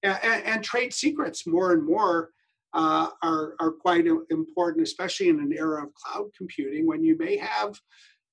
And, 0.04 0.44
and, 0.46 0.64
trade 0.64 0.94
secrets 0.94 1.48
more 1.48 1.72
and 1.72 1.86
more 1.86 2.32
uh, 2.74 3.10
are, 3.22 3.54
are 3.62 3.72
quite 3.72 4.06
important, 4.06 4.86
especially 4.86 5.30
in 5.30 5.40
an 5.40 5.54
era 5.58 5.84
of 5.84 5.94
cloud 5.94 6.30
computing 6.38 6.86
when 6.86 7.04
you 7.04 7.18
may 7.18 7.38
have 7.38 7.80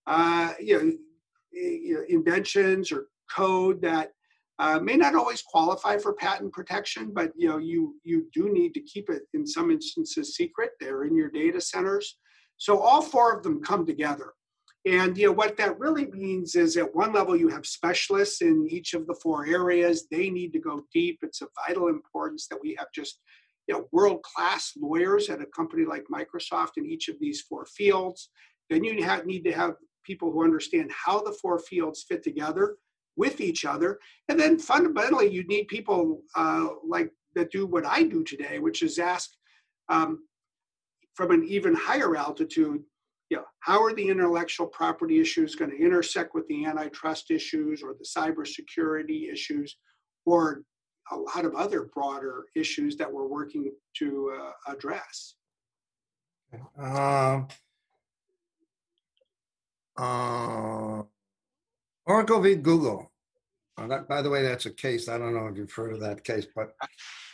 uh, 0.07 0.55
you, 0.59 0.79
know, 0.79 0.93
you 1.53 1.95
know, 1.95 2.05
inventions 2.09 2.91
or 2.91 3.07
code 3.31 3.81
that 3.83 4.11
uh, 4.59 4.79
may 4.79 4.97
not 4.97 5.15
always 5.15 5.41
qualify 5.41 5.97
for 5.97 6.13
patent 6.13 6.53
protection, 6.53 7.13
but 7.15 7.33
you 7.35 7.49
know 7.49 7.57
you 7.57 7.97
you 8.05 8.27
do 8.35 8.53
need 8.53 8.75
to 8.75 8.81
keep 8.81 9.09
it 9.09 9.23
in 9.33 9.47
some 9.47 9.71
instances 9.71 10.37
secret. 10.37 10.73
They're 10.79 11.05
in 11.05 11.17
your 11.17 11.31
data 11.31 11.61
centers, 11.61 12.19
so 12.59 12.79
all 12.79 13.01
four 13.01 13.35
of 13.35 13.43
them 13.43 13.63
come 13.63 13.87
together. 13.87 14.35
And 14.87 15.17
you 15.19 15.27
know 15.27 15.33
what 15.33 15.57
that 15.59 15.79
really 15.79 16.07
means 16.07 16.55
is 16.55 16.77
at 16.77 16.95
one 16.95 17.13
level 17.13 17.37
you 17.37 17.49
have 17.49 17.67
specialists 17.67 18.41
in 18.41 18.67
each 18.71 18.95
of 18.95 19.07
the 19.07 19.19
four 19.23 19.47
areas. 19.47 20.07
They 20.11 20.31
need 20.31 20.53
to 20.55 20.59
go 20.59 20.83
deep. 20.93 21.19
It's 21.23 21.43
of 21.43 21.49
vital 21.67 21.89
importance 21.89 22.47
that 22.49 22.61
we 22.63 22.75
have 22.79 22.89
just 22.95 23.21
you 23.69 23.75
know 23.75 23.87
world-class 23.93 24.73
lawyers 24.81 25.29
at 25.29 25.43
a 25.43 25.47
company 25.47 25.85
like 25.85 26.05
Microsoft 26.13 26.79
in 26.79 26.87
each 26.87 27.09
of 27.09 27.17
these 27.21 27.43
four 27.43 27.67
fields. 27.67 28.31
Then 28.71 28.85
you 28.85 29.03
have, 29.03 29.27
need 29.27 29.45
to 29.45 29.53
have 29.53 29.75
people 30.05 30.33
who 30.33 30.45
understand 30.45 30.91
how 30.93 31.21
the 31.23 31.37
four 31.43 31.59
fields 31.59 32.05
fit 32.09 32.23
together 32.23 32.77
with 33.17 33.41
each 33.41 33.65
other. 33.65 33.99
And 34.29 34.41
then 34.41 34.59
fundamentally, 34.59 35.31
you 35.31 35.47
need 35.47 35.69
people 35.69 36.23
uh, 36.37 36.69
like 36.87 37.11
that 37.35 37.51
do 37.51 37.67
what 37.67 37.85
I 37.85 38.05
do 38.05 38.25
today, 38.25 38.59
which 38.61 38.83
is 38.83 38.99
ask 38.99 39.31
um, 39.89 40.21
from 41.15 41.33
an 41.33 41.45
even 41.45 41.75
higher 41.75 42.17
altitude 42.17 42.83
you 43.31 43.37
know, 43.37 43.45
how 43.61 43.83
are 43.83 43.95
the 43.95 44.09
intellectual 44.09 44.67
property 44.67 45.21
issues 45.21 45.55
going 45.55 45.71
to 45.71 45.79
intersect 45.79 46.35
with 46.35 46.47
the 46.49 46.67
antitrust 46.67 47.31
issues 47.31 47.83
or 47.83 47.95
the 47.95 48.05
cybersecurity 48.05 49.33
issues? 49.33 49.77
Or 50.27 50.63
a 51.13 51.17
lot 51.17 51.45
of 51.45 51.55
other 51.55 51.91
broader 51.95 52.45
issues 52.55 52.97
that 52.97 53.11
we're 53.11 53.27
working 53.27 53.73
to 53.99 54.33
uh, 54.39 54.73
address. 54.73 55.35
Um, 56.79 57.49
uh, 59.97 61.03
Oracle 62.07 62.41
v. 62.41 62.57
Google. 62.57 63.11
That, 63.77 64.09
by 64.09 64.21
the 64.21 64.29
way, 64.29 64.43
that's 64.43 64.67
a 64.67 64.71
case. 64.71 65.09
I 65.09 65.17
don't 65.17 65.35
know 65.35 65.47
if 65.47 65.57
you've 65.57 65.73
heard 65.73 65.95
of 65.95 66.01
that 66.01 66.23
case, 66.23 66.47
but 66.55 66.75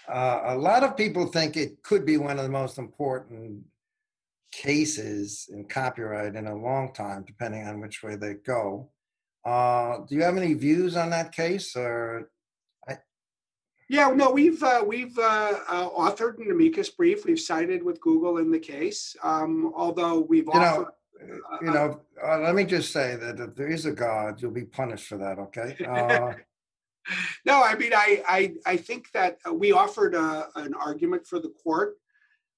uh, 0.08 0.42
a 0.44 0.56
lot 0.56 0.84
of 0.84 0.96
people 0.96 1.26
think 1.26 1.56
it 1.56 1.82
could 1.82 2.06
be 2.06 2.18
one 2.18 2.38
of 2.38 2.44
the 2.44 2.50
most 2.50 2.78
important 2.78 3.64
cases 4.52 5.48
in 5.52 5.64
copyright 5.66 6.34
in 6.36 6.46
a 6.46 6.54
long 6.56 6.92
time, 6.92 7.24
depending 7.26 7.66
on 7.66 7.80
which 7.80 8.02
way 8.02 8.16
they 8.16 8.34
go. 8.34 8.90
Uh, 9.44 9.98
do 10.08 10.14
you 10.14 10.22
have 10.22 10.36
any 10.36 10.54
views 10.54 10.96
on 10.96 11.10
that 11.10 11.32
case, 11.32 11.76
or? 11.76 12.30
Yeah, 13.88 14.10
no, 14.10 14.32
we've 14.32 14.60
uh, 14.64 14.82
we've 14.84 15.16
uh, 15.16 15.58
uh, 15.68 15.88
authored 15.90 16.38
an 16.44 16.50
amicus 16.50 16.90
brief. 16.90 17.24
We've 17.24 17.38
sided 17.38 17.84
with 17.84 18.00
Google 18.00 18.38
in 18.38 18.50
the 18.50 18.58
case, 18.58 19.14
um, 19.22 19.72
although 19.76 20.18
we've 20.28 20.46
You 20.46 20.52
offered. 20.52 20.88
know, 21.20 21.38
you 21.62 21.70
know, 21.70 22.00
uh, 22.26 22.38
let 22.40 22.56
me 22.56 22.64
just 22.64 22.92
say 22.92 23.14
that 23.14 23.38
if 23.38 23.54
there 23.54 23.68
is 23.68 23.86
a 23.86 23.92
God, 23.92 24.42
you'll 24.42 24.50
be 24.50 24.64
punished 24.64 25.06
for 25.06 25.18
that, 25.18 25.38
okay? 25.38 25.76
Uh, 25.86 26.34
No, 27.44 27.62
I 27.62 27.76
mean, 27.76 27.92
I 27.94 28.24
I, 28.28 28.54
I 28.66 28.76
think 28.76 29.12
that 29.12 29.38
uh, 29.48 29.54
we 29.54 29.70
offered 29.70 30.16
a, 30.16 30.48
an 30.56 30.74
argument 30.74 31.24
for 31.24 31.38
the 31.38 31.50
court 31.50 31.98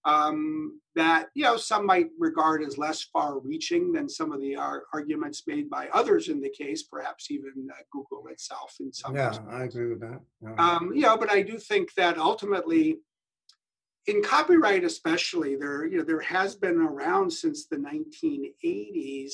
um, 0.05 0.81
that 0.95 1.29
you 1.35 1.45
know 1.45 1.57
some 1.57 1.87
might 1.87 2.09
regard 2.19 2.63
as 2.63 2.79
less 2.79 3.03
far-reaching 3.03 3.93
than 3.93 4.09
some 4.09 4.33
of 4.33 4.41
the 4.41 4.57
ar- 4.57 4.85
arguments 4.93 5.45
made 5.47 5.69
by 5.69 5.89
others 5.93 6.29
in 6.29 6.41
the 6.41 6.51
case, 6.51 6.83
perhaps 6.83 7.31
even 7.31 7.69
uh, 7.71 7.83
Google 7.93 8.27
itself 8.29 8.75
in 8.81 8.93
some. 8.93 9.15
Yeah. 9.15 9.37
I 9.51 9.65
agree 9.65 9.89
with 9.89 10.01
that. 10.01 10.21
Yeah. 10.43 10.55
Um, 10.59 10.93
you 10.95 11.03
know, 11.03 11.17
but 11.17 11.31
I 11.31 11.43
do 11.43 11.59
think 11.59 11.95
that 11.95 12.19
ultimately, 12.19 12.99
in 14.07 14.23
copyright 14.23 14.85
especially, 14.85 15.57
there 15.57 15.87
you 15.87 15.99
know 15.99 16.05
there 16.05 16.21
has 16.21 16.55
been 16.55 16.79
around 16.79 17.31
since 17.31 17.67
the 17.67 17.77
1980s. 17.77 19.33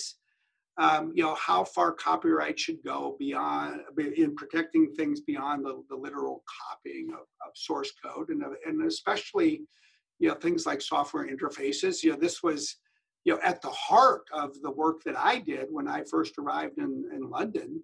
Um, 0.76 1.12
you 1.14 1.22
know 1.22 1.36
how 1.36 1.62
far 1.62 1.92
copyright 1.92 2.58
should 2.58 2.82
go 2.84 3.14
beyond 3.18 3.82
in 3.96 4.34
protecting 4.34 4.92
things 4.92 5.20
beyond 5.20 5.64
the, 5.64 5.84
the 5.88 5.94
literal 5.94 6.42
copying 6.68 7.10
of, 7.12 7.20
of 7.20 7.52
source 7.54 7.92
code, 8.04 8.30
and 8.30 8.42
and 8.66 8.84
especially 8.84 9.62
you 10.18 10.28
know 10.28 10.34
things 10.34 10.66
like 10.66 10.80
software 10.80 11.28
interfaces. 11.28 12.02
You 12.02 12.12
know 12.12 12.18
this 12.18 12.42
was 12.42 12.76
you 13.24 13.34
know 13.34 13.40
at 13.42 13.62
the 13.62 13.70
heart 13.70 14.24
of 14.32 14.60
the 14.62 14.70
work 14.70 15.02
that 15.04 15.18
I 15.18 15.38
did 15.38 15.66
when 15.70 15.88
I 15.88 16.02
first 16.04 16.38
arrived 16.38 16.78
in 16.78 17.04
in 17.12 17.30
London 17.30 17.82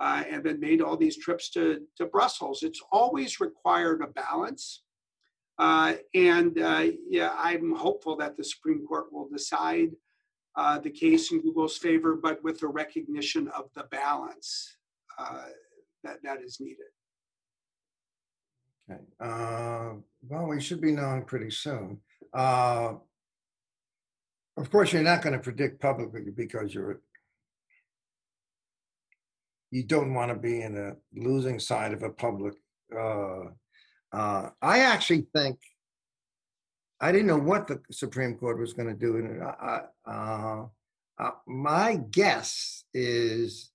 uh, 0.00 0.22
and 0.28 0.44
then 0.44 0.60
made 0.60 0.82
all 0.82 0.96
these 0.96 1.16
trips 1.16 1.50
to, 1.50 1.80
to 1.96 2.06
Brussels. 2.06 2.62
It's 2.62 2.82
always 2.92 3.40
required 3.40 4.02
a 4.02 4.08
balance. 4.08 4.82
Uh, 5.58 5.94
and 6.14 6.60
uh, 6.60 6.86
yeah, 7.08 7.34
I'm 7.38 7.74
hopeful 7.74 8.16
that 8.16 8.36
the 8.36 8.44
Supreme 8.44 8.86
Court 8.86 9.06
will 9.10 9.28
decide 9.28 9.92
uh, 10.54 10.78
the 10.78 10.90
case 10.90 11.32
in 11.32 11.40
Google's 11.40 11.78
favor, 11.78 12.14
but 12.14 12.42
with 12.42 12.60
the 12.60 12.68
recognition 12.68 13.48
of 13.48 13.70
the 13.74 13.84
balance 13.84 14.76
uh, 15.18 15.46
that, 16.04 16.18
that 16.22 16.42
is 16.42 16.58
needed. 16.60 16.86
Okay. 18.90 19.00
Uh, 19.20 19.94
well, 20.28 20.46
we 20.46 20.60
should 20.60 20.80
be 20.80 20.92
knowing 20.92 21.24
pretty 21.24 21.50
soon. 21.50 21.98
Uh, 22.32 22.94
of 24.56 24.70
course, 24.70 24.92
you're 24.92 25.02
not 25.02 25.22
going 25.22 25.32
to 25.32 25.38
predict 25.38 25.80
publicly 25.80 26.30
because 26.34 26.72
you're 26.72 27.00
you 29.70 29.82
don't 29.82 30.14
want 30.14 30.30
to 30.30 30.38
be 30.38 30.62
in 30.62 30.76
a 30.76 30.92
losing 31.14 31.58
side 31.58 31.92
of 31.92 32.02
a 32.02 32.10
public. 32.10 32.54
Uh, 32.96 33.46
uh, 34.12 34.48
I 34.62 34.78
actually 34.78 35.26
think 35.34 35.58
I 37.00 37.12
didn't 37.12 37.26
know 37.26 37.38
what 37.38 37.66
the 37.66 37.80
Supreme 37.90 38.36
Court 38.36 38.58
was 38.58 38.72
going 38.72 38.88
to 38.88 38.94
do, 38.94 39.16
and 39.16 39.42
uh, 39.42 39.80
uh, 40.06 40.64
uh, 41.18 41.30
my 41.46 42.00
guess 42.10 42.84
is 42.94 43.70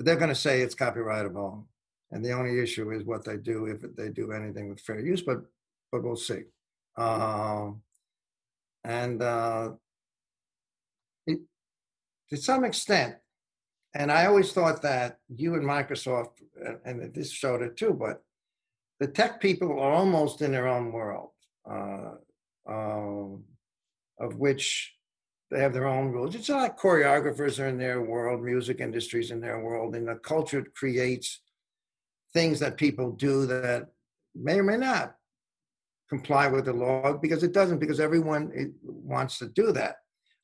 they're 0.00 0.16
going 0.16 0.30
to 0.30 0.34
say 0.34 0.60
it's 0.60 0.74
copyrightable, 0.74 1.64
and 2.14 2.24
the 2.24 2.30
only 2.30 2.60
issue 2.60 2.92
is 2.92 3.04
what 3.04 3.24
they 3.24 3.36
do 3.36 3.66
if 3.66 3.82
they 3.96 4.08
do 4.08 4.30
anything 4.30 4.68
with 4.68 4.80
fair 4.80 5.00
use. 5.00 5.20
But 5.20 5.42
but 5.90 6.04
we'll 6.04 6.16
see. 6.16 6.42
Um, 6.96 7.82
and 8.84 9.20
uh, 9.20 9.72
it, 11.26 11.40
to 12.30 12.36
some 12.36 12.64
extent, 12.64 13.16
and 13.94 14.12
I 14.12 14.26
always 14.26 14.52
thought 14.52 14.80
that 14.82 15.18
you 15.28 15.54
and 15.54 15.64
Microsoft, 15.64 16.34
and- 16.84 17.12
this 17.12 17.30
showed 17.30 17.62
it 17.62 17.76
too, 17.76 17.92
but 17.92 18.22
the 19.00 19.08
tech 19.08 19.40
people 19.40 19.72
are 19.72 19.92
almost 19.92 20.40
in 20.40 20.52
their 20.52 20.68
own 20.68 20.92
world, 20.92 21.30
uh, 21.68 22.12
um, 22.68 23.42
of 24.20 24.36
which 24.36 24.94
they 25.50 25.58
have 25.60 25.72
their 25.72 25.88
own 25.88 26.12
rules. 26.12 26.36
It's 26.36 26.48
like 26.48 26.78
choreographers 26.78 27.58
are 27.58 27.68
in 27.68 27.78
their 27.78 28.02
world, 28.02 28.42
music 28.42 28.80
industries 28.80 29.32
in 29.32 29.40
their 29.40 29.60
world, 29.60 29.96
and 29.96 30.06
the 30.06 30.16
culture 30.16 30.64
creates 30.74 31.40
things 32.34 32.60
that 32.60 32.76
people 32.76 33.12
do 33.12 33.46
that 33.46 33.88
may 34.34 34.58
or 34.58 34.64
may 34.64 34.76
not 34.76 35.14
comply 36.08 36.48
with 36.48 36.66
the 36.66 36.72
law 36.72 37.14
because 37.14 37.42
it 37.42 37.52
doesn't, 37.52 37.78
because 37.78 38.00
everyone 38.00 38.52
eh, 38.56 38.66
wants 38.82 39.38
to 39.38 39.48
do 39.48 39.72
that. 39.72 39.96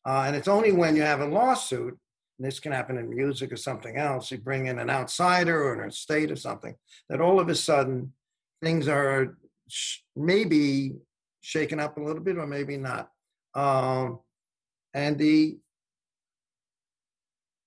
Uh, 0.07 0.25
and 0.27 0.35
it's 0.35 0.49
only 0.49 0.73
when 0.73 0.97
you 0.97 1.03
have 1.03 1.21
a 1.21 1.27
lawsuit 1.27 1.99
and 2.39 2.47
this 2.47 2.59
can 2.59 2.73
happen 2.73 2.97
in 2.97 3.11
music 3.11 3.53
or 3.53 3.57
something 3.57 3.99
else, 3.99 4.31
you 4.31 4.39
bring 4.39 4.67
in 4.67 4.79
an 4.79 4.89
outsider 4.89 5.63
or 5.63 5.83
an 5.83 5.91
estate 5.91 6.31
or 6.31 6.37
something, 6.37 6.75
that 7.11 7.21
all 7.21 7.39
of 7.39 7.51
a 7.51 7.55
sudden 7.55 8.15
things 8.63 8.89
are 8.89 9.37
sh- 9.69 9.99
maybe 10.17 10.95
shaken 11.43 11.79
up 11.79 11.99
a 11.99 12.03
little 12.03 12.23
bit 12.23 12.39
or 12.39 12.47
maybe 12.47 12.79
not. 12.79 13.11
Um, 13.55 14.21
and 14.95 15.19
the, 15.19 15.59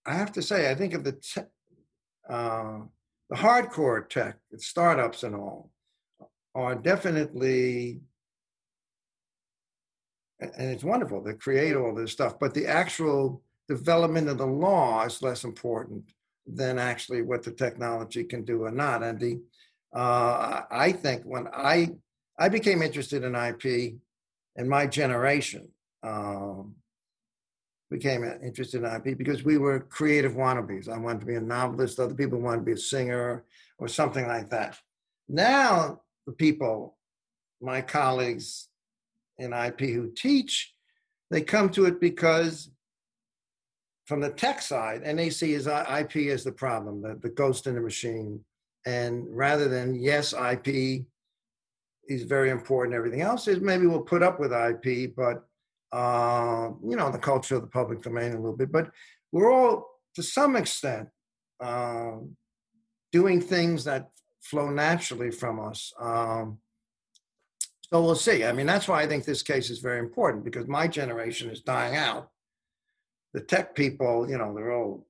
I 0.06 0.16
have 0.16 0.32
to 0.34 0.42
say, 0.42 0.72
I 0.72 0.76
think 0.76 0.96
of 0.96 1.04
the, 1.04 1.12
te- 1.12 1.42
uh, 2.28 2.80
the 3.34 3.40
hardcore 3.40 4.08
tech, 4.08 4.38
startups 4.58 5.24
and 5.24 5.34
all, 5.34 5.72
are 6.54 6.76
definitely, 6.76 8.00
and 10.40 10.70
it's 10.70 10.84
wonderful, 10.84 11.24
they 11.24 11.34
create 11.34 11.76
all 11.76 11.96
this 11.96 12.12
stuff, 12.12 12.38
but 12.40 12.54
the 12.54 12.68
actual 12.68 13.42
development 13.68 14.30
of 14.30 14.38
the 14.38 14.46
law 14.46 15.04
is 15.04 15.24
less 15.24 15.46
important 15.46 16.04
than 16.46 16.78
actually 16.78 17.24
what 17.24 17.42
the 17.42 17.52
technology 17.52 18.24
can 18.24 18.46
do 18.46 18.66
or 18.66 18.72
not. 18.72 19.02
And 19.02 19.20
the 19.20 19.42
uh, 19.96 20.62
I 20.70 20.92
think 20.92 21.24
when 21.24 21.48
I 21.52 21.90
I 22.38 22.50
became 22.50 22.84
interested 22.84 23.24
in 23.24 23.34
IP 23.36 23.96
in 24.56 24.70
my 24.70 24.86
generation, 24.86 25.70
um, 26.04 26.76
became 27.94 28.24
interested 28.24 28.84
in 28.84 28.92
IP 28.92 29.18
because 29.18 29.44
we 29.44 29.60
were 29.60 29.80
creative 29.80 30.34
wannabes. 30.34 30.90
I 30.90 30.98
wanted 30.98 31.20
to 31.20 31.28
be 31.28 31.36
a 31.36 31.42
novelist. 31.42 32.00
Other 32.00 32.16
people 32.16 32.40
wanted 32.40 32.62
to 32.62 32.64
be 32.64 32.72
a 32.72 32.78
singer 32.78 33.46
or 33.78 33.88
something 33.88 34.28
like 34.28 34.50
that. 34.50 34.80
Now 35.30 36.02
the 36.26 36.34
people, 36.34 36.98
my 37.62 37.82
colleagues 37.82 38.68
in 39.38 39.54
IP 39.54 39.82
who 39.82 40.12
teach, 40.12 40.74
they 41.30 41.42
come 41.42 41.70
to 41.70 41.86
it 41.86 42.02
because 42.02 42.72
from 44.06 44.22
the 44.22 44.32
tech 44.32 44.62
side, 44.62 45.04
and 45.04 45.18
they 45.18 45.30
see 45.30 45.54
as 45.54 45.68
uh, 45.68 45.86
IP 46.00 46.30
as 46.32 46.44
the 46.44 46.52
problem, 46.52 47.02
the, 47.02 47.16
the 47.22 47.30
ghost 47.30 47.68
in 47.68 47.76
the 47.76 47.82
machine. 47.82 48.44
And 48.88 49.26
rather 49.30 49.70
than 49.70 49.96
yes, 49.96 50.34
IP 50.34 51.06
is 52.10 52.24
very 52.24 52.50
important, 52.50 52.96
everything 52.96 53.22
else 53.22 53.48
is 53.48 53.62
maybe 53.62 53.86
we'll 53.86 54.02
put 54.02 54.24
up 54.24 54.40
with 54.40 54.52
IP, 54.52 55.16
but 55.16 55.48
uh, 55.94 56.72
you 56.88 56.96
know, 56.96 57.12
the 57.12 57.18
culture 57.20 57.56
of 57.56 57.62
the 57.62 57.68
public 57.68 58.02
domain 58.02 58.34
a 58.34 58.36
little 58.36 58.58
bit. 58.58 58.72
But 58.72 58.90
we're 59.32 59.52
all, 59.52 59.88
to 60.16 60.24
some 60.24 60.56
extent, 60.56 61.08
um, 61.60 62.36
doing 63.12 63.40
things 63.40 63.84
that 63.86 64.10
flow 64.42 64.70
naturally 64.70 65.32
from 65.32 65.60
us. 65.60 65.94
Um, 66.00 66.58
so 67.90 68.02
we'll 68.02 68.16
see. 68.16 68.44
I 68.44 68.52
mean, 68.52 68.66
that's 68.66 68.88
why 68.88 69.04
I 69.04 69.08
think 69.08 69.24
this 69.24 69.44
case 69.44 69.70
is 69.70 69.80
very 69.80 70.00
important 70.00 70.44
because 70.44 70.68
my 70.68 70.88
generation 70.88 71.50
is 71.50 71.62
dying 71.62 71.96
out 71.96 72.30
the 73.34 73.42
tech 73.42 73.76
people, 73.76 74.30
you 74.30 74.38
know, 74.38 74.54
they're 74.54 74.72
all 74.72 75.08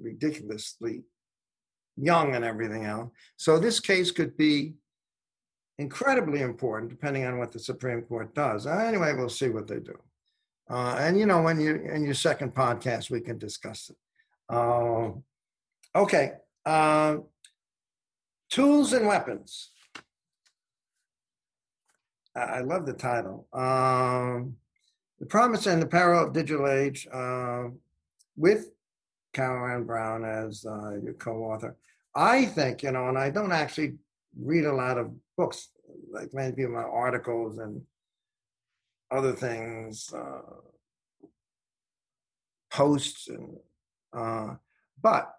ridiculously 0.00 1.04
young 1.96 2.34
and 2.34 2.44
everything 2.44 2.84
else. 2.84 3.10
So 3.36 3.58
this 3.58 3.80
case 3.80 4.10
could 4.10 4.36
be 4.36 4.74
incredibly 5.78 6.42
important 6.42 6.90
depending 6.90 7.24
on 7.24 7.38
what 7.38 7.52
the 7.52 7.58
Supreme 7.58 8.02
Court 8.02 8.34
does. 8.34 8.66
Uh, 8.66 8.70
Anyway, 8.70 9.12
we'll 9.14 9.28
see 9.28 9.48
what 9.48 9.66
they 9.66 9.78
do. 9.78 9.96
Uh, 10.70 10.96
and 11.00 11.18
you 11.18 11.26
know, 11.26 11.42
when 11.42 11.60
you 11.60 11.74
in 11.74 12.04
your 12.04 12.14
second 12.14 12.54
podcast, 12.54 13.10
we 13.10 13.20
can 13.20 13.38
discuss 13.38 13.90
it. 13.90 13.96
Uh, 14.48 15.10
okay. 15.96 16.32
Uh, 16.64 17.16
tools 18.50 18.92
and 18.92 19.06
weapons. 19.06 19.70
I, 22.36 22.40
I 22.40 22.60
love 22.60 22.86
the 22.86 22.92
title. 22.92 23.48
Um, 23.52 24.56
the 25.18 25.26
Promise 25.26 25.66
and 25.66 25.82
the 25.82 25.86
peril 25.86 26.24
of 26.24 26.32
Digital 26.32 26.68
Age 26.68 27.08
uh, 27.12 27.64
with 28.36 28.70
Carol 29.32 29.74
Ann 29.74 29.84
Browne 29.84 30.24
as 30.24 30.64
uh, 30.64 30.96
your 31.02 31.14
co 31.14 31.44
author. 31.44 31.76
I 32.14 32.46
think, 32.46 32.82
you 32.82 32.92
know, 32.92 33.08
and 33.08 33.18
I 33.18 33.30
don't 33.30 33.52
actually 33.52 33.94
read 34.38 34.64
a 34.64 34.72
lot 34.72 34.98
of 34.98 35.12
books, 35.36 35.68
like 36.12 36.32
many 36.32 36.64
my 36.66 36.82
articles 36.82 37.58
and 37.58 37.82
other 39.10 39.32
things, 39.32 40.12
uh, 40.14 40.40
posts, 42.70 43.28
and 43.28 43.56
uh, 44.12 44.54
but 45.02 45.32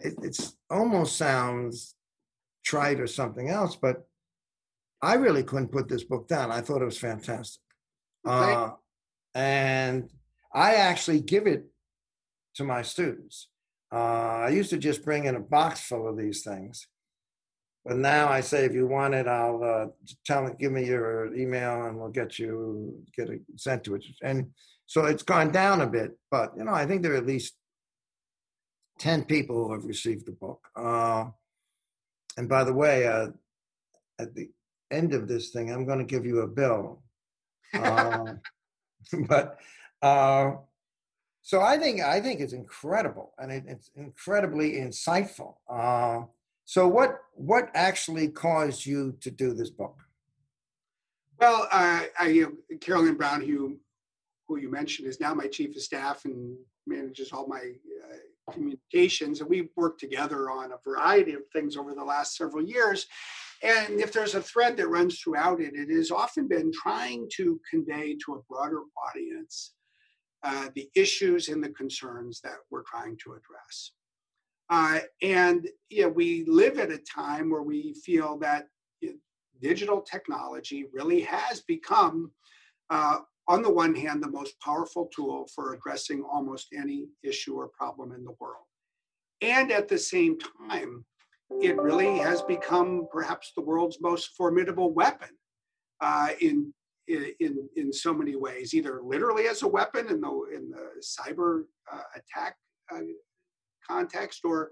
it 0.00 0.14
it's 0.22 0.56
almost 0.70 1.16
sounds 1.16 1.94
trite 2.64 3.00
or 3.00 3.06
something 3.06 3.50
else, 3.50 3.76
but 3.76 4.06
I 5.02 5.14
really 5.14 5.42
couldn't 5.42 5.72
put 5.72 5.88
this 5.88 6.04
book 6.04 6.28
down. 6.28 6.50
I 6.50 6.62
thought 6.62 6.80
it 6.80 6.86
was 6.86 6.98
fantastic. 6.98 7.60
Uh, 8.26 8.70
and 9.34 10.08
I 10.54 10.76
actually 10.76 11.20
give 11.20 11.46
it 11.46 11.66
to 12.54 12.64
my 12.64 12.80
students. 12.80 13.48
Uh, 13.92 14.46
I 14.46 14.48
used 14.48 14.70
to 14.70 14.78
just 14.78 15.04
bring 15.04 15.26
in 15.26 15.36
a 15.36 15.40
box 15.40 15.80
full 15.80 16.08
of 16.08 16.16
these 16.16 16.42
things. 16.42 16.86
But 17.84 17.98
now 17.98 18.28
I 18.28 18.40
say, 18.40 18.64
if 18.64 18.72
you 18.72 18.86
want 18.86 19.14
it, 19.14 19.26
I'll 19.26 19.62
uh, 19.62 19.86
tell 20.24 20.46
it, 20.46 20.58
give 20.58 20.72
me 20.72 20.86
your 20.86 21.34
email 21.34 21.84
and 21.84 21.98
we'll 21.98 22.08
get 22.08 22.38
you 22.38 23.04
get 23.14 23.28
it 23.28 23.42
sent 23.56 23.84
to 23.84 23.94
it. 23.96 24.04
And 24.22 24.50
so 24.86 25.04
it's 25.04 25.22
gone 25.22 25.50
down 25.52 25.82
a 25.82 25.86
bit, 25.86 26.16
but 26.30 26.52
you 26.56 26.64
know, 26.64 26.72
I 26.72 26.86
think 26.86 27.02
there 27.02 27.12
are 27.12 27.16
at 27.16 27.26
least 27.26 27.54
ten 28.98 29.24
people 29.24 29.66
who 29.66 29.72
have 29.74 29.84
received 29.84 30.26
the 30.26 30.32
book. 30.32 30.66
Uh, 30.74 31.26
and 32.36 32.48
by 32.48 32.64
the 32.64 32.72
way, 32.72 33.06
uh, 33.06 33.28
at 34.18 34.34
the 34.34 34.48
end 34.90 35.14
of 35.14 35.28
this 35.28 35.50
thing, 35.50 35.70
I'm 35.70 35.84
going 35.84 35.98
to 35.98 36.04
give 36.04 36.24
you 36.24 36.40
a 36.40 36.46
bill. 36.48 37.02
Uh, 37.74 38.34
but 39.28 39.58
uh, 40.00 40.52
so 41.42 41.60
I 41.60 41.78
think 41.78 42.00
I 42.00 42.20
think 42.20 42.40
it's 42.40 42.54
incredible, 42.54 43.34
and 43.38 43.52
it, 43.52 43.64
it's 43.66 43.90
incredibly 43.94 44.72
insightful. 44.72 45.56
So 46.64 46.88
what 46.88 47.18
what 47.34 47.70
actually 47.74 48.28
caused 48.28 48.86
you 48.86 49.16
to 49.20 49.30
do 49.30 49.52
this 49.52 49.70
book? 49.70 49.96
Well, 51.38 51.68
uh, 51.70 52.04
I, 52.18 52.46
Carol 52.80 53.06
Ann 53.06 53.16
Browne, 53.16 53.42
who 53.42 53.78
who 54.48 54.58
you 54.58 54.70
mentioned, 54.70 55.08
is 55.08 55.20
now 55.20 55.34
my 55.34 55.46
chief 55.46 55.76
of 55.76 55.82
staff 55.82 56.24
and 56.24 56.56
manages 56.86 57.32
all 57.32 57.46
my 57.46 57.72
uh, 58.04 58.52
communications, 58.52 59.40
and 59.40 59.48
we've 59.48 59.70
worked 59.76 60.00
together 60.00 60.50
on 60.50 60.72
a 60.72 60.78
variety 60.84 61.32
of 61.32 61.42
things 61.52 61.76
over 61.76 61.94
the 61.94 62.04
last 62.04 62.36
several 62.36 62.64
years. 62.64 63.06
And 63.62 64.00
if 64.00 64.12
there's 64.12 64.34
a 64.34 64.42
thread 64.42 64.76
that 64.76 64.88
runs 64.88 65.18
throughout 65.18 65.60
it, 65.60 65.74
it 65.74 65.88
has 65.94 66.10
often 66.10 66.46
been 66.48 66.70
trying 66.70 67.28
to 67.36 67.58
convey 67.70 68.16
to 68.24 68.34
a 68.34 68.42
broader 68.52 68.82
audience 69.08 69.72
uh, 70.42 70.68
the 70.74 70.90
issues 70.94 71.48
and 71.48 71.64
the 71.64 71.70
concerns 71.70 72.40
that 72.42 72.56
we're 72.70 72.82
trying 72.82 73.16
to 73.24 73.32
address. 73.32 73.92
Uh, 74.74 74.98
and 75.22 75.68
yeah, 75.88 76.06
we 76.06 76.44
live 76.48 76.80
at 76.80 76.90
a 76.90 76.98
time 76.98 77.48
where 77.48 77.62
we 77.62 77.94
feel 78.04 78.36
that 78.36 78.66
digital 79.60 80.00
technology 80.00 80.86
really 80.92 81.20
has 81.20 81.60
become, 81.60 82.32
uh, 82.90 83.18
on 83.46 83.62
the 83.62 83.70
one 83.70 83.94
hand, 83.94 84.20
the 84.20 84.28
most 84.28 84.58
powerful 84.60 85.08
tool 85.14 85.46
for 85.54 85.74
addressing 85.74 86.24
almost 86.24 86.66
any 86.76 87.06
issue 87.22 87.54
or 87.54 87.68
problem 87.68 88.10
in 88.10 88.24
the 88.24 88.34
world. 88.40 88.64
And 89.42 89.70
at 89.70 89.86
the 89.86 89.98
same 89.98 90.38
time, 90.58 91.04
it 91.62 91.76
really 91.76 92.18
has 92.18 92.42
become 92.42 93.06
perhaps 93.12 93.52
the 93.54 93.62
world's 93.62 94.00
most 94.00 94.30
formidable 94.36 94.92
weapon 94.92 95.28
uh, 96.00 96.30
in, 96.40 96.74
in, 97.06 97.68
in 97.76 97.92
so 97.92 98.12
many 98.12 98.34
ways, 98.34 98.74
either 98.74 99.00
literally 99.04 99.46
as 99.46 99.62
a 99.62 99.68
weapon 99.68 100.08
in 100.08 100.20
the, 100.20 100.32
in 100.52 100.68
the 100.68 100.86
cyber 101.00 101.62
uh, 101.92 102.02
attack 102.16 102.56
uh, 102.92 102.98
context 103.88 104.40
or 104.44 104.70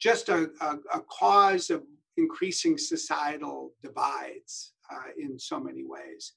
just 0.00 0.28
a, 0.28 0.50
a, 0.60 0.76
a, 0.94 1.00
cause 1.10 1.70
of 1.70 1.82
increasing 2.16 2.76
societal 2.76 3.72
divides 3.82 4.74
uh, 4.92 5.10
in 5.18 5.38
so 5.38 5.58
many 5.58 5.84
ways. 5.84 6.34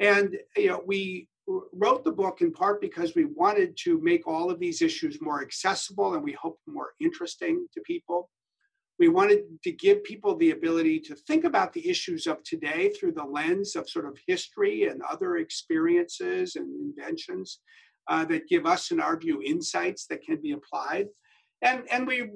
And 0.00 0.36
you 0.56 0.68
know, 0.68 0.82
we 0.86 1.28
wrote 1.46 2.04
the 2.04 2.12
book 2.12 2.40
in 2.40 2.52
part 2.52 2.80
because 2.80 3.14
we 3.14 3.26
wanted 3.26 3.76
to 3.84 4.00
make 4.00 4.26
all 4.26 4.50
of 4.50 4.58
these 4.58 4.80
issues 4.80 5.20
more 5.20 5.42
accessible 5.42 6.14
and 6.14 6.22
we 6.22 6.32
hope 6.32 6.58
more 6.66 6.92
interesting 7.00 7.66
to 7.74 7.80
people. 7.82 8.30
We 8.98 9.08
wanted 9.08 9.42
to 9.64 9.72
give 9.72 10.04
people 10.04 10.36
the 10.36 10.52
ability 10.52 11.00
to 11.00 11.16
think 11.16 11.44
about 11.44 11.72
the 11.72 11.88
issues 11.88 12.26
of 12.26 12.42
today 12.44 12.90
through 12.90 13.12
the 13.12 13.24
lens 13.24 13.74
of 13.74 13.88
sort 13.88 14.06
of 14.06 14.16
history 14.26 14.84
and 14.84 15.02
other 15.02 15.36
experiences 15.36 16.54
and 16.56 16.96
inventions 16.96 17.60
uh, 18.08 18.24
that 18.26 18.48
give 18.48 18.66
us, 18.66 18.90
in 18.90 19.00
our 19.00 19.18
view, 19.18 19.42
insights 19.42 20.06
that 20.06 20.22
can 20.22 20.40
be 20.40 20.52
applied. 20.52 21.06
And, 21.64 21.82
and 21.90 22.06
we 22.06 22.30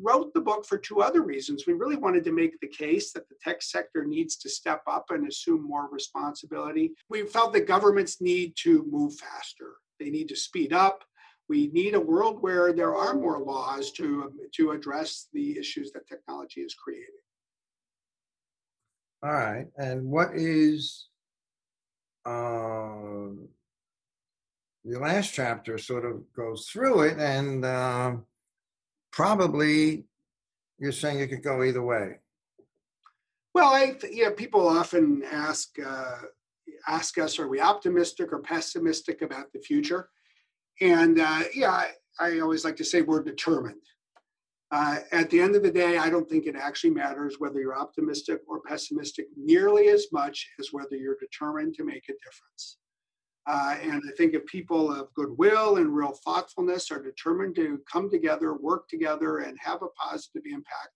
wrote 0.00 0.34
the 0.34 0.40
book 0.40 0.66
for 0.66 0.78
two 0.78 1.02
other 1.02 1.22
reasons. 1.22 1.64
We 1.66 1.74
really 1.74 1.96
wanted 1.96 2.24
to 2.24 2.32
make 2.32 2.58
the 2.60 2.66
case 2.66 3.12
that 3.12 3.28
the 3.28 3.36
tech 3.40 3.62
sector 3.62 4.04
needs 4.04 4.36
to 4.38 4.48
step 4.48 4.82
up 4.88 5.06
and 5.10 5.28
assume 5.28 5.62
more 5.62 5.88
responsibility. 5.92 6.92
We 7.08 7.26
felt 7.26 7.52
that 7.52 7.68
governments 7.68 8.20
need 8.20 8.54
to 8.62 8.84
move 8.90 9.14
faster, 9.14 9.74
they 10.00 10.10
need 10.10 10.28
to 10.30 10.36
speed 10.36 10.72
up 10.72 11.04
we 11.50 11.66
need 11.72 11.96
a 11.96 12.00
world 12.00 12.40
where 12.40 12.72
there 12.72 12.94
are 12.94 13.12
more 13.12 13.40
laws 13.40 13.90
to, 13.90 14.32
to 14.54 14.70
address 14.70 15.26
the 15.32 15.58
issues 15.58 15.90
that 15.90 16.06
technology 16.06 16.60
is 16.60 16.74
creating. 16.74 17.06
All 19.24 19.32
right. 19.32 19.66
And 19.76 20.04
what 20.04 20.30
is 20.36 21.08
uh, 22.24 23.34
the 24.84 24.98
last 25.00 25.34
chapter 25.34 25.76
sort 25.76 26.04
of 26.04 26.22
goes 26.36 26.68
through 26.68 27.00
it, 27.00 27.18
and 27.18 27.64
uh, 27.64 28.12
probably 29.12 30.04
you're 30.78 30.92
saying 30.92 31.20
it 31.20 31.28
could 31.28 31.42
go 31.42 31.62
either 31.62 31.82
way. 31.82 32.16
Well, 33.54 33.72
I 33.72 33.96
you 34.10 34.24
know 34.24 34.30
people 34.30 34.68
often 34.68 35.22
ask 35.24 35.68
uh, 35.84 36.18
ask 36.86 37.18
us, 37.18 37.38
are 37.38 37.48
we 37.48 37.60
optimistic 37.60 38.32
or 38.32 38.40
pessimistic 38.40 39.22
about 39.22 39.52
the 39.52 39.60
future? 39.60 40.08
And 40.80 41.20
uh, 41.20 41.42
yeah, 41.54 41.70
I, 41.70 41.90
I, 42.18 42.40
always 42.40 42.64
like 42.64 42.76
to 42.76 42.84
say 42.84 43.02
we're 43.02 43.22
determined. 43.22 43.82
Uh, 44.72 45.00
at 45.12 45.28
the 45.30 45.40
end 45.40 45.56
of 45.56 45.62
the 45.62 45.70
day, 45.70 45.98
I 45.98 46.08
don't 46.08 46.28
think 46.28 46.46
it 46.46 46.54
actually 46.56 46.90
matters 46.90 47.36
whether 47.38 47.60
you're 47.60 47.78
optimistic 47.78 48.40
or 48.46 48.62
pessimistic 48.62 49.26
nearly 49.36 49.88
as 49.88 50.06
much 50.12 50.48
as 50.58 50.68
whether 50.72 50.96
you're 50.96 51.16
determined 51.20 51.74
to 51.74 51.84
make 51.84 52.04
a 52.08 52.14
difference. 52.24 52.78
Uh, 53.46 53.76
and 53.82 54.02
I 54.06 54.12
think 54.16 54.34
if 54.34 54.44
people 54.46 54.92
of 54.92 55.12
goodwill 55.14 55.76
and 55.76 55.94
real 55.94 56.12
thoughtfulness 56.24 56.90
are 56.90 57.02
determined 57.02 57.56
to 57.56 57.80
come 57.90 58.10
together, 58.10 58.54
work 58.54 58.88
together, 58.88 59.38
and 59.38 59.56
have 59.60 59.82
a 59.82 59.88
positive 59.88 60.42
impact, 60.44 60.90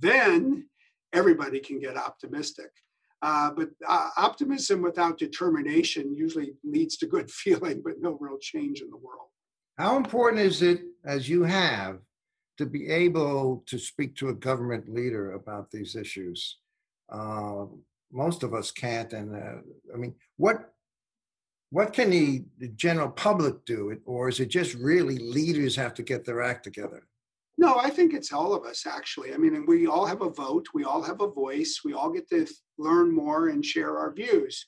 then 0.00 0.68
everybody 1.12 1.60
can 1.60 1.78
get 1.78 1.96
optimistic. 1.96 2.70
Uh, 3.22 3.50
but 3.50 3.70
uh, 3.88 4.10
optimism 4.16 4.82
without 4.82 5.18
determination 5.18 6.14
usually 6.14 6.52
leads 6.64 6.96
to 6.98 7.06
good 7.06 7.30
feeling, 7.42 7.80
but 7.84 8.00
no 8.00 8.16
real 8.20 8.38
change 8.38 8.80
in 8.80 8.90
the 8.90 8.96
world. 8.96 9.28
How 9.78 9.96
important 9.96 10.42
is 10.42 10.62
it, 10.62 10.82
as 11.04 11.28
you 11.28 11.44
have, 11.44 11.98
to 12.58 12.66
be 12.66 12.88
able 12.88 13.62
to 13.66 13.78
speak 13.78 14.16
to 14.16 14.30
a 14.30 14.34
government 14.34 14.88
leader 14.88 15.32
about 15.32 15.70
these 15.70 15.94
issues? 15.94 16.58
Uh, 17.10 17.66
most 18.12 18.42
of 18.42 18.54
us 18.54 18.70
can't, 18.70 19.12
and 19.12 19.34
uh, 19.34 19.60
I 19.92 19.96
mean, 19.96 20.14
what 20.36 20.72
what 21.70 21.92
can 21.92 22.10
the, 22.10 22.44
the 22.58 22.68
general 22.68 23.08
public 23.08 23.64
do, 23.64 23.98
or 24.04 24.28
is 24.28 24.40
it 24.40 24.48
just 24.48 24.74
really 24.74 25.18
leaders 25.18 25.74
have 25.76 25.94
to 25.94 26.02
get 26.02 26.24
their 26.24 26.42
act 26.42 26.64
together? 26.64 27.06
No, 27.58 27.76
I 27.76 27.90
think 27.90 28.12
it's 28.12 28.32
all 28.32 28.54
of 28.54 28.64
us 28.64 28.86
actually. 28.86 29.32
I 29.32 29.38
mean, 29.38 29.64
we 29.66 29.86
all 29.86 30.04
have 30.06 30.22
a 30.22 30.30
vote, 30.30 30.66
we 30.74 30.84
all 30.84 31.02
have 31.02 31.20
a 31.20 31.30
voice, 31.30 31.80
we 31.84 31.94
all 31.94 32.10
get 32.10 32.28
to 32.30 32.46
learn 32.78 33.14
more 33.14 33.48
and 33.48 33.64
share 33.64 33.98
our 33.98 34.12
views. 34.12 34.66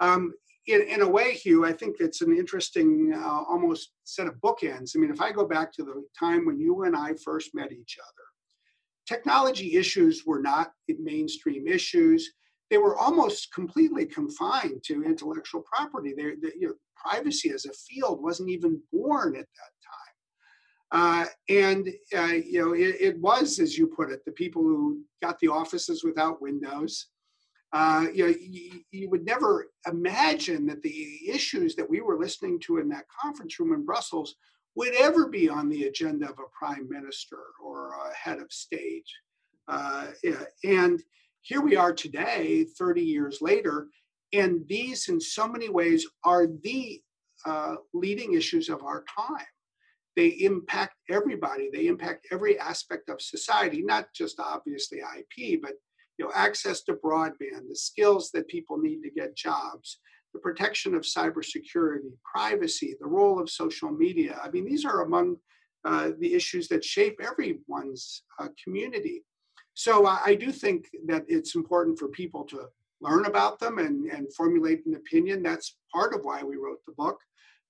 Um, 0.00 0.32
in, 0.66 0.82
in 0.82 1.02
a 1.02 1.08
way, 1.08 1.32
Hugh, 1.32 1.64
I 1.64 1.72
think 1.72 1.96
it's 1.98 2.20
an 2.20 2.36
interesting 2.36 3.12
uh, 3.14 3.42
almost 3.48 3.92
set 4.04 4.26
of 4.26 4.34
bookends. 4.34 4.92
I 4.94 5.00
mean, 5.00 5.10
if 5.10 5.20
I 5.20 5.32
go 5.32 5.46
back 5.46 5.72
to 5.74 5.82
the 5.82 6.04
time 6.18 6.44
when 6.46 6.60
you 6.60 6.82
and 6.84 6.94
I 6.94 7.14
first 7.14 7.54
met 7.54 7.72
each 7.72 7.96
other, 7.98 8.24
technology 9.08 9.76
issues 9.76 10.24
were 10.26 10.40
not 10.40 10.72
mainstream 10.88 11.66
issues. 11.66 12.30
They 12.70 12.78
were 12.78 12.96
almost 12.96 13.52
completely 13.52 14.06
confined 14.06 14.82
to 14.84 15.04
intellectual 15.04 15.62
property. 15.62 16.12
They, 16.16 16.34
they, 16.42 16.54
you 16.58 16.68
know, 16.68 16.74
privacy 16.96 17.50
as 17.50 17.64
a 17.64 17.72
field 17.72 18.22
wasn't 18.22 18.50
even 18.50 18.80
born 18.92 19.36
at 19.36 19.46
that 19.46 19.72
time. 19.84 20.08
Uh, 20.90 21.26
and 21.48 21.88
uh, 22.16 22.34
you 22.34 22.60
know, 22.60 22.72
it, 22.72 22.96
it, 23.00 23.20
was, 23.20 23.58
as 23.58 23.76
you 23.76 23.86
put 23.86 24.10
it, 24.10 24.24
the 24.24 24.32
people 24.32 24.62
who 24.62 25.02
got 25.22 25.38
the 25.38 25.48
offices 25.48 26.02
without 26.02 26.40
windows. 26.40 27.08
Uh, 27.74 28.06
you 28.14 28.26
know, 28.26 28.34
you, 28.40 28.80
you, 28.90 29.10
would 29.10 29.26
never 29.26 29.66
imagine 29.86 30.64
that 30.64 30.82
the 30.82 31.18
issues 31.28 31.74
that 31.74 31.88
we 31.88 32.00
were 32.00 32.18
listening 32.18 32.58
to 32.58 32.78
in 32.78 32.88
that 32.88 33.04
conference 33.08 33.60
room 33.60 33.74
in 33.74 33.84
Brussels 33.84 34.36
would 34.74 34.94
ever 34.94 35.28
be 35.28 35.50
on 35.50 35.68
the 35.68 35.84
agenda 35.84 36.24
of 36.24 36.38
a 36.38 36.58
prime 36.58 36.88
minister 36.88 37.36
or 37.62 37.90
a 37.90 38.14
head 38.14 38.38
of 38.38 38.50
state. 38.50 39.04
Uh, 39.66 40.06
and 40.64 41.02
here 41.48 41.60
we 41.62 41.76
are 41.76 41.94
today, 41.94 42.66
30 42.78 43.02
years 43.02 43.38
later, 43.40 43.88
and 44.32 44.66
these, 44.68 45.08
in 45.08 45.20
so 45.20 45.48
many 45.48 45.70
ways, 45.70 46.06
are 46.24 46.46
the 46.62 47.00
uh, 47.46 47.76
leading 47.94 48.34
issues 48.34 48.68
of 48.68 48.82
our 48.82 49.04
time 49.16 49.46
they 50.18 50.30
impact 50.40 50.96
everybody. 51.08 51.70
They 51.72 51.86
impact 51.86 52.26
every 52.32 52.58
aspect 52.58 53.08
of 53.08 53.22
society, 53.22 53.82
not 53.84 54.08
just 54.12 54.40
obviously 54.40 54.98
IP, 54.98 55.62
but 55.62 55.74
you 56.18 56.24
know, 56.24 56.32
access 56.34 56.82
to 56.82 56.94
broadband, 56.94 57.68
the 57.68 57.76
skills 57.76 58.32
that 58.32 58.48
people 58.48 58.78
need 58.78 59.00
to 59.02 59.10
get 59.10 59.36
jobs, 59.36 60.00
the 60.34 60.40
protection 60.40 60.96
of 60.96 61.02
cybersecurity, 61.02 62.10
privacy, 62.34 62.96
the 63.00 63.06
role 63.06 63.40
of 63.40 63.48
social 63.48 63.92
media. 63.92 64.40
I 64.42 64.50
mean, 64.50 64.64
these 64.64 64.84
are 64.84 65.02
among 65.02 65.36
uh, 65.84 66.10
the 66.18 66.34
issues 66.34 66.66
that 66.66 66.84
shape 66.84 67.20
everyone's 67.22 68.24
uh, 68.40 68.48
community. 68.64 69.22
So 69.78 70.06
uh, 70.06 70.18
I 70.26 70.34
do 70.34 70.50
think 70.50 70.88
that 71.06 71.24
it's 71.28 71.54
important 71.54 72.00
for 72.00 72.08
people 72.08 72.42
to 72.46 72.66
learn 73.00 73.26
about 73.26 73.60
them 73.60 73.78
and, 73.78 74.10
and 74.10 74.34
formulate 74.34 74.84
an 74.86 74.96
opinion. 74.96 75.40
That's 75.40 75.76
part 75.94 76.12
of 76.12 76.22
why 76.24 76.42
we 76.42 76.56
wrote 76.56 76.84
the 76.84 76.94
book. 76.94 77.20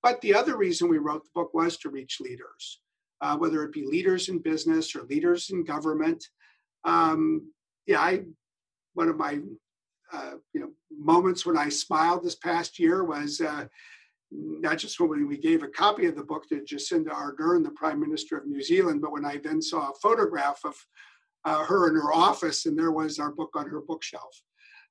But 0.02 0.18
the 0.22 0.34
other 0.34 0.56
reason 0.56 0.88
we 0.88 0.96
wrote 0.96 1.24
the 1.24 1.30
book 1.34 1.52
was 1.52 1.76
to 1.78 1.90
reach 1.90 2.16
leaders, 2.18 2.80
uh, 3.20 3.36
whether 3.36 3.62
it 3.62 3.74
be 3.74 3.84
leaders 3.84 4.30
in 4.30 4.38
business 4.38 4.96
or 4.96 5.02
leaders 5.02 5.50
in 5.50 5.64
government. 5.64 6.24
Um, 6.84 7.52
yeah, 7.86 8.00
I 8.00 8.22
one 8.94 9.10
of 9.10 9.18
my 9.18 9.40
uh, 10.10 10.36
you 10.54 10.62
know 10.62 10.70
moments 10.90 11.44
when 11.44 11.58
I 11.58 11.68
smiled 11.68 12.24
this 12.24 12.36
past 12.36 12.78
year 12.78 13.04
was 13.04 13.42
uh, 13.42 13.66
not 14.30 14.78
just 14.78 14.98
when 14.98 15.28
we 15.28 15.36
gave 15.36 15.62
a 15.62 15.68
copy 15.68 16.06
of 16.06 16.16
the 16.16 16.24
book 16.24 16.48
to 16.48 16.62
Jacinda 16.62 17.10
Ardern, 17.10 17.62
the 17.62 17.70
Prime 17.72 18.00
Minister 18.00 18.38
of 18.38 18.46
New 18.46 18.62
Zealand, 18.62 19.02
but 19.02 19.12
when 19.12 19.26
I 19.26 19.36
then 19.36 19.60
saw 19.60 19.90
a 19.90 19.94
photograph 20.00 20.60
of 20.64 20.74
uh, 21.44 21.64
her 21.64 21.88
in 21.88 21.94
her 21.94 22.12
office, 22.12 22.66
and 22.66 22.78
there 22.78 22.92
was 22.92 23.18
our 23.18 23.32
book 23.32 23.50
on 23.54 23.68
her 23.68 23.80
bookshelf. 23.80 24.42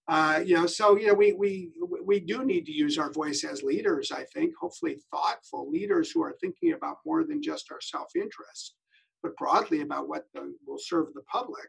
Uh, 0.09 0.41
you 0.45 0.55
know, 0.55 0.65
so 0.65 0.97
you 0.97 1.07
know, 1.07 1.13
we 1.13 1.33
we 1.33 1.71
we 2.05 2.19
do 2.19 2.45
need 2.45 2.65
to 2.65 2.71
use 2.71 2.97
our 2.97 3.11
voice 3.11 3.43
as 3.43 3.61
leaders. 3.63 4.11
I 4.11 4.23
think, 4.33 4.53
hopefully, 4.59 4.99
thoughtful 5.11 5.69
leaders 5.69 6.11
who 6.11 6.23
are 6.23 6.37
thinking 6.39 6.73
about 6.73 6.97
more 7.05 7.25
than 7.25 7.41
just 7.41 7.71
our 7.71 7.81
self-interest, 7.81 8.75
but 9.21 9.35
broadly 9.35 9.81
about 9.81 10.07
what 10.07 10.25
the, 10.33 10.53
will 10.65 10.79
serve 10.79 11.07
the 11.13 11.23
public, 11.23 11.67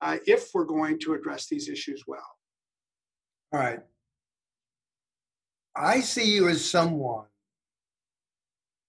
uh, 0.00 0.18
if 0.26 0.50
we're 0.54 0.64
going 0.64 1.00
to 1.00 1.14
address 1.14 1.48
these 1.48 1.68
issues 1.68 2.04
well. 2.06 2.20
All 3.52 3.60
right. 3.60 3.80
I 5.74 6.00
see 6.00 6.34
you 6.34 6.48
as 6.48 6.64
someone 6.64 7.26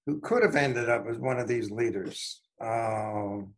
who 0.05 0.19
could 0.19 0.43
have 0.43 0.55
ended 0.55 0.89
up 0.89 1.07
as 1.07 1.17
one 1.17 1.39
of 1.39 1.47
these 1.47 1.71
leaders. 1.71 2.41
Um, 2.61 3.53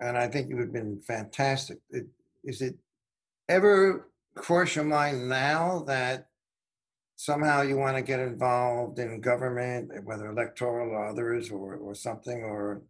and 0.00 0.16
I 0.16 0.28
think 0.28 0.48
you 0.48 0.56
would 0.56 0.66
have 0.66 0.72
been 0.72 1.00
fantastic. 1.00 1.78
It, 1.90 2.06
is 2.44 2.62
it 2.62 2.76
ever 3.48 4.08
cross 4.34 4.76
your 4.76 4.84
mind 4.84 5.28
now 5.28 5.80
that 5.86 6.28
somehow 7.16 7.62
you 7.62 7.76
want 7.76 7.96
to 7.96 8.02
get 8.02 8.20
involved 8.20 8.98
in 8.98 9.20
government, 9.20 9.90
whether 10.04 10.26
electoral 10.26 10.90
or 10.90 11.06
others 11.06 11.50
or, 11.50 11.76
or 11.76 11.94
something, 11.94 12.42
or 12.42 12.82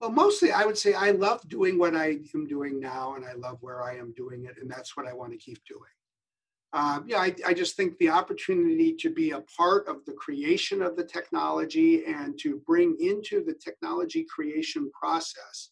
well, 0.00 0.10
mostly 0.10 0.50
I 0.52 0.64
would 0.64 0.76
say 0.76 0.94
I 0.94 1.12
love 1.12 1.48
doing 1.48 1.78
what 1.78 1.94
I 1.94 2.18
am 2.34 2.46
doing 2.46 2.80
now, 2.80 3.14
and 3.14 3.24
I 3.24 3.34
love 3.34 3.58
where 3.60 3.82
I 3.82 3.96
am 3.96 4.12
doing 4.16 4.44
it, 4.44 4.56
and 4.60 4.70
that's 4.70 4.96
what 4.96 5.06
I 5.06 5.12
want 5.12 5.32
to 5.32 5.38
keep 5.38 5.64
doing. 5.64 5.80
Um, 6.74 7.04
yeah, 7.06 7.18
I, 7.18 7.34
I, 7.46 7.52
just 7.52 7.76
think 7.76 7.98
the 7.98 8.08
opportunity 8.08 8.94
to 8.94 9.10
be 9.10 9.32
a 9.32 9.42
part 9.42 9.86
of 9.88 10.06
the 10.06 10.14
creation 10.14 10.80
of 10.80 10.96
the 10.96 11.04
technology 11.04 12.06
and 12.06 12.38
to 12.38 12.62
bring 12.66 12.96
into 12.98 13.44
the 13.44 13.52
technology 13.52 14.24
creation 14.24 14.90
process 14.98 15.68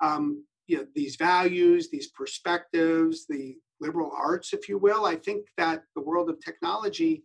um, 0.00 0.44
you 0.66 0.78
know, 0.78 0.86
these 0.94 1.16
values, 1.16 1.88
these 1.90 2.08
perspectives, 2.08 3.26
the 3.26 3.56
liberal 3.80 4.12
arts, 4.14 4.52
if 4.52 4.68
you 4.68 4.78
will. 4.78 5.06
I 5.06 5.16
think 5.16 5.46
that 5.56 5.82
the 5.94 6.02
world 6.02 6.28
of 6.28 6.40
technology, 6.44 7.24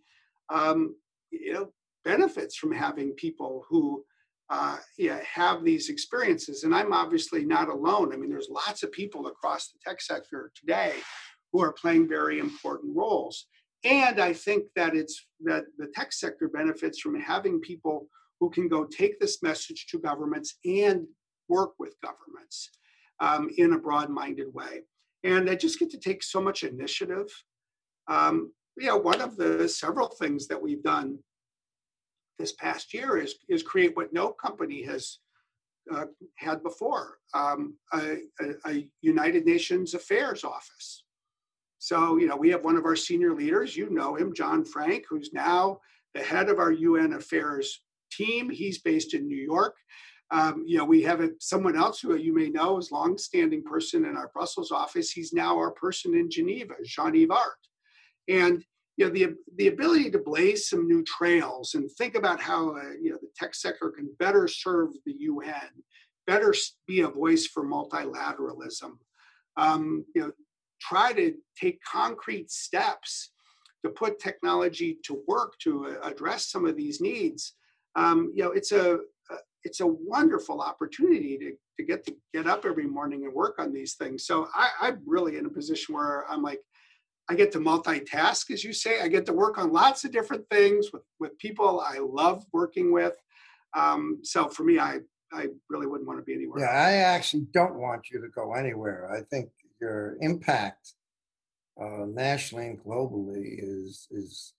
um, 0.50 0.96
you 1.32 1.54
know, 1.54 1.70
benefits 2.06 2.56
from 2.56 2.72
having 2.72 3.12
people 3.14 3.66
who 3.70 4.04
uh, 4.50 4.78
yeah, 4.98 5.20
have 5.24 5.64
these 5.64 5.90
experiences. 5.90 6.64
And 6.64 6.76
I'm 6.76 6.94
obviously 6.94 7.44
not 7.44 7.70
alone. 7.70 8.14
I 8.14 8.18
mean, 8.18 8.30
there's 8.30 8.50
lots 8.50 8.84
of 8.84 8.92
people 8.92 9.28
across 9.28 9.70
the 9.70 9.80
tech 9.84 10.02
sector 10.02 10.52
today 10.56 10.94
who 11.52 11.62
are 11.62 11.74
playing 11.74 12.08
very 12.08 12.40
important 12.40 12.96
roles. 12.96 13.48
And 13.84 14.20
I 14.20 14.34
think 14.34 14.66
that 14.76 14.96
it's 14.96 15.26
that 15.42 15.64
the 15.78 15.88
tech 15.88 16.14
sector 16.14 16.48
benefits 16.48 17.00
from 17.00 17.20
having 17.20 17.60
people 17.60 18.08
who 18.40 18.50
can 18.50 18.68
go 18.68 18.86
take 18.86 19.20
this 19.20 19.42
message 19.42 19.88
to 19.88 20.00
governments 20.00 20.58
and 20.66 21.08
work 21.50 21.72
with 21.80 22.00
governments 22.02 22.70
um, 23.20 23.50
in 23.58 23.74
a 23.74 23.80
broad-minded 23.80 24.54
way. 24.54 24.82
And 25.24 25.50
I 25.50 25.56
just 25.56 25.80
get 25.80 25.90
to 25.92 25.98
take 25.98 26.24
so 26.24 26.42
much 26.42 26.64
initiative. 26.64 27.28
Um, 28.08 28.52
you 28.78 28.88
know, 28.88 28.98
one 28.98 29.22
of 29.22 29.38
the 29.38 29.68
several 29.70 30.08
things 30.08 30.48
that 30.48 30.62
we've 30.62 30.84
done 30.84 31.20
this 32.40 32.54
past 32.54 32.94
year 32.94 33.18
is 33.18 33.36
is 33.48 33.64
create 33.64 33.96
what 33.96 34.12
no 34.12 34.32
company 34.32 34.84
has 34.84 35.20
uh, 35.94 36.06
had 36.36 36.64
before 36.64 37.18
um, 37.34 37.76
a, 37.94 38.18
a, 38.42 38.70
a, 38.72 38.88
United 39.02 39.46
Nations 39.46 39.94
Affairs 39.94 40.44
office. 40.44 41.04
So, 41.80 42.18
you 42.18 42.28
know, 42.28 42.38
we 42.38 42.50
have 42.50 42.64
one 42.64 42.78
of 42.78 42.86
our 42.86 42.96
senior 42.96 43.34
leaders, 43.34 43.76
you 43.76 43.90
know 43.90 44.16
him, 44.16 44.34
John 44.34 44.64
Frank, 44.64 45.04
who's 45.10 45.34
now 45.34 45.80
the 46.14 46.22
head 46.22 46.48
of 46.48 46.60
our 46.60 46.72
UN 46.72 47.14
Affairs 47.14 47.82
team. 48.12 48.50
He's 48.50 48.80
based 48.80 49.14
in 49.14 49.28
New 49.28 49.38
York. 49.38 49.76
Um, 50.34 50.64
you 50.66 50.80
know, 50.80 50.86
we 50.86 51.04
have 51.04 51.22
a, 51.22 51.30
someone 51.40 51.78
else 51.78 52.00
who 52.00 52.16
you 52.16 52.34
may 52.34 52.50
know 52.50 52.80
is 52.80 52.92
long-standing 52.92 53.62
person 53.64 54.04
in 54.06 54.18
our 54.18 54.32
Brussels 54.34 54.72
office. 54.72 55.12
He's 55.12 55.32
now 55.32 55.56
our 55.56 55.70
person 55.70 56.16
in 56.16 56.30
Geneva, 56.30 56.74
Jean-Yves 56.84 57.30
Art. 57.30 57.68
And 58.28 58.66
you 58.98 59.06
know, 59.06 59.12
the, 59.12 59.36
the 59.58 59.68
ability 59.68 60.10
to 60.12 60.18
blaze 60.20 60.70
some 60.70 60.88
new 60.88 61.04
trails 61.04 61.76
and 61.76 61.90
think 61.92 62.16
about 62.16 62.42
how 62.42 62.76
uh, 62.76 62.94
you 63.00 63.12
know 63.12 63.18
the 63.22 63.30
tech 63.36 63.54
sector 63.54 63.92
can 63.92 64.10
better 64.18 64.48
serve 64.48 64.90
the 65.06 65.14
UN, 65.20 65.70
better 66.26 66.54
be 66.88 67.02
a 67.02 67.08
voice 67.08 67.46
for 67.46 67.64
multilateralism. 67.64 68.94
Um, 69.56 70.04
you 70.16 70.22
know, 70.22 70.32
try 70.82 71.14
to 71.14 71.36
take 71.60 71.80
concrete 71.84 72.50
steps 72.50 73.32
to 73.84 73.92
put 73.92 74.20
technology 74.20 74.98
to 75.06 75.22
work 75.28 75.54
to 75.60 75.88
uh, 75.88 76.08
address 76.08 76.50
some 76.50 76.66
of 76.66 76.76
these 76.76 77.02
needs. 77.02 77.54
Um, 77.96 78.32
you 78.36 78.44
know, 78.44 78.52
it's 78.52 78.72
a 78.72 79.00
it's 79.64 79.80
a 79.80 79.88
wonderful 79.88 80.62
opportunity 80.62 81.38
to, 81.38 81.52
to 81.78 81.86
get 81.86 82.06
to 82.06 82.16
get 82.34 82.48
up 82.48 82.66
every 82.66 82.86
morning 82.86 83.26
and 83.26 83.34
work 83.34 83.56
on 83.60 83.74
these 83.74 83.96
things. 83.96 84.26
So 84.26 84.48
I, 84.54 84.70
I'm 84.82 85.02
really 85.06 85.38
in 85.38 85.46
a 85.46 85.50
position 85.50 85.96
where 85.96 86.30
I'm 86.30 86.42
like, 86.42 86.60
I 87.30 87.36
get 87.36 87.52
to 87.54 87.60
multitask, 87.60 88.52
as 88.52 88.64
you 88.64 88.74
say. 88.74 89.00
I 89.02 89.08
get 89.08 89.26
to 89.28 89.34
work 89.34 89.58
on 89.58 89.72
lots 89.72 90.04
of 90.04 90.12
different 90.12 90.46
things 90.50 90.92
with, 90.92 91.04
with 91.20 91.38
people 91.38 91.80
I 91.80 92.00
love 92.00 92.44
working 92.52 92.92
with. 92.92 93.16
Um, 93.76 94.20
so 94.24 94.50
for 94.50 94.64
me, 94.64 94.78
I, 94.78 95.00
I 95.32 95.48
really 95.70 95.88
wouldn't 95.88 96.08
want 96.08 96.20
to 96.20 96.24
be 96.24 96.34
anywhere. 96.34 96.60
Yeah. 96.60 96.72
I 96.72 96.94
actually 96.96 97.48
don't 97.54 97.76
want 97.76 98.12
you 98.12 98.22
to 98.22 98.28
go 98.28 98.54
anywhere. 98.54 99.10
I 99.12 99.22
think 99.22 99.50
your 99.80 100.18
impact 100.22 100.94
uh, 101.82 102.06
nationally 102.06 102.68
and 102.68 102.84
globally 102.84 103.58
is 103.58 104.08
is 104.12 104.54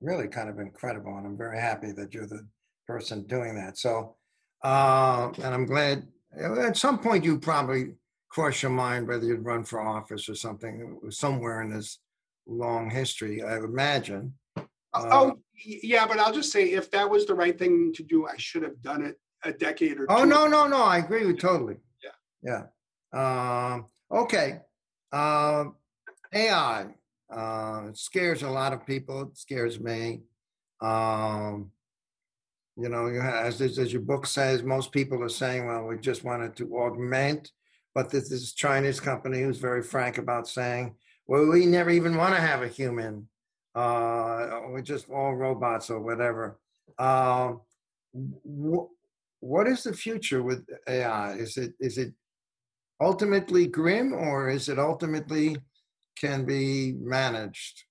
really 0.00 0.28
kind 0.28 0.48
of 0.48 0.58
incredible, 0.58 1.16
and 1.16 1.26
I'm 1.26 1.36
very 1.36 1.60
happy 1.60 1.92
that 1.92 2.12
you're 2.12 2.26
the 2.26 2.46
person 2.86 3.26
doing 3.26 3.54
that. 3.56 3.78
So, 3.78 4.16
uh, 4.62 5.30
and 5.42 5.54
I'm 5.54 5.66
glad 5.66 6.06
at 6.40 6.76
some 6.76 6.98
point 6.98 7.24
you 7.24 7.38
probably 7.38 7.94
crossed 8.28 8.62
your 8.62 8.72
mind 8.72 9.06
whether 9.06 9.24
you'd 9.24 9.44
run 9.44 9.64
for 9.64 9.80
office 9.80 10.28
or 10.28 10.34
something 10.34 10.98
somewhere 11.10 11.62
in 11.62 11.70
this 11.70 11.98
long 12.46 12.90
history, 12.90 13.42
I 13.42 13.58
imagine. 13.58 14.34
Uh, 14.56 14.62
oh, 14.94 15.38
yeah, 15.64 16.06
but 16.06 16.18
I'll 16.18 16.32
just 16.32 16.52
say 16.52 16.72
if 16.72 16.90
that 16.90 17.08
was 17.08 17.26
the 17.26 17.34
right 17.34 17.58
thing 17.58 17.92
to 17.94 18.02
do, 18.02 18.26
I 18.26 18.36
should 18.36 18.62
have 18.62 18.80
done 18.82 19.04
it 19.04 19.18
a 19.44 19.52
decade 19.52 19.98
or 19.98 20.06
oh, 20.08 20.16
two. 20.16 20.22
Oh, 20.22 20.24
no, 20.24 20.46
no, 20.46 20.66
no. 20.66 20.82
I 20.82 20.98
agree 20.98 21.26
with 21.26 21.38
totally. 21.38 21.76
Yeah. 22.02 22.66
Yeah. 23.12 23.72
Um, 23.72 23.86
okay. 24.10 24.60
Uh, 25.12 25.66
AI 26.32 26.86
uh, 27.32 27.88
scares 27.92 28.42
a 28.42 28.50
lot 28.50 28.72
of 28.72 28.86
people. 28.86 29.22
It 29.22 29.38
scares 29.38 29.78
me. 29.78 30.22
Um, 30.80 31.70
you 32.76 32.88
know, 32.88 33.06
as, 33.06 33.60
as 33.60 33.92
your 33.92 34.02
book 34.02 34.26
says, 34.26 34.62
most 34.62 34.90
people 34.92 35.22
are 35.22 35.28
saying, 35.28 35.66
well, 35.66 35.84
we 35.84 35.96
just 35.98 36.24
wanted 36.24 36.56
to 36.56 36.76
augment. 36.78 37.52
But 37.94 38.10
this, 38.10 38.28
this 38.28 38.52
Chinese 38.52 38.98
company 38.98 39.42
who's 39.42 39.58
very 39.58 39.82
frank 39.82 40.18
about 40.18 40.48
saying, 40.48 40.96
well, 41.26 41.46
we 41.46 41.66
never 41.66 41.90
even 41.90 42.16
want 42.16 42.34
to 42.34 42.40
have 42.40 42.62
a 42.62 42.68
human. 42.68 43.28
Uh, 43.74 44.60
we're 44.68 44.82
just 44.82 45.08
all 45.08 45.34
robots 45.34 45.90
or 45.90 46.00
whatever. 46.00 46.58
Uh, 46.98 47.54
wh- 48.12 48.90
what 49.40 49.68
is 49.68 49.84
the 49.84 49.92
future 49.92 50.42
with 50.42 50.66
AI? 50.88 51.34
Is 51.34 51.56
it 51.56 51.74
is 51.80 51.98
it 51.98 52.12
ultimately 53.00 53.66
grim 53.66 54.12
or 54.12 54.48
is 54.48 54.68
it 54.68 54.78
ultimately 54.78 55.56
can 56.16 56.44
be 56.44 56.94
managed? 56.98 57.84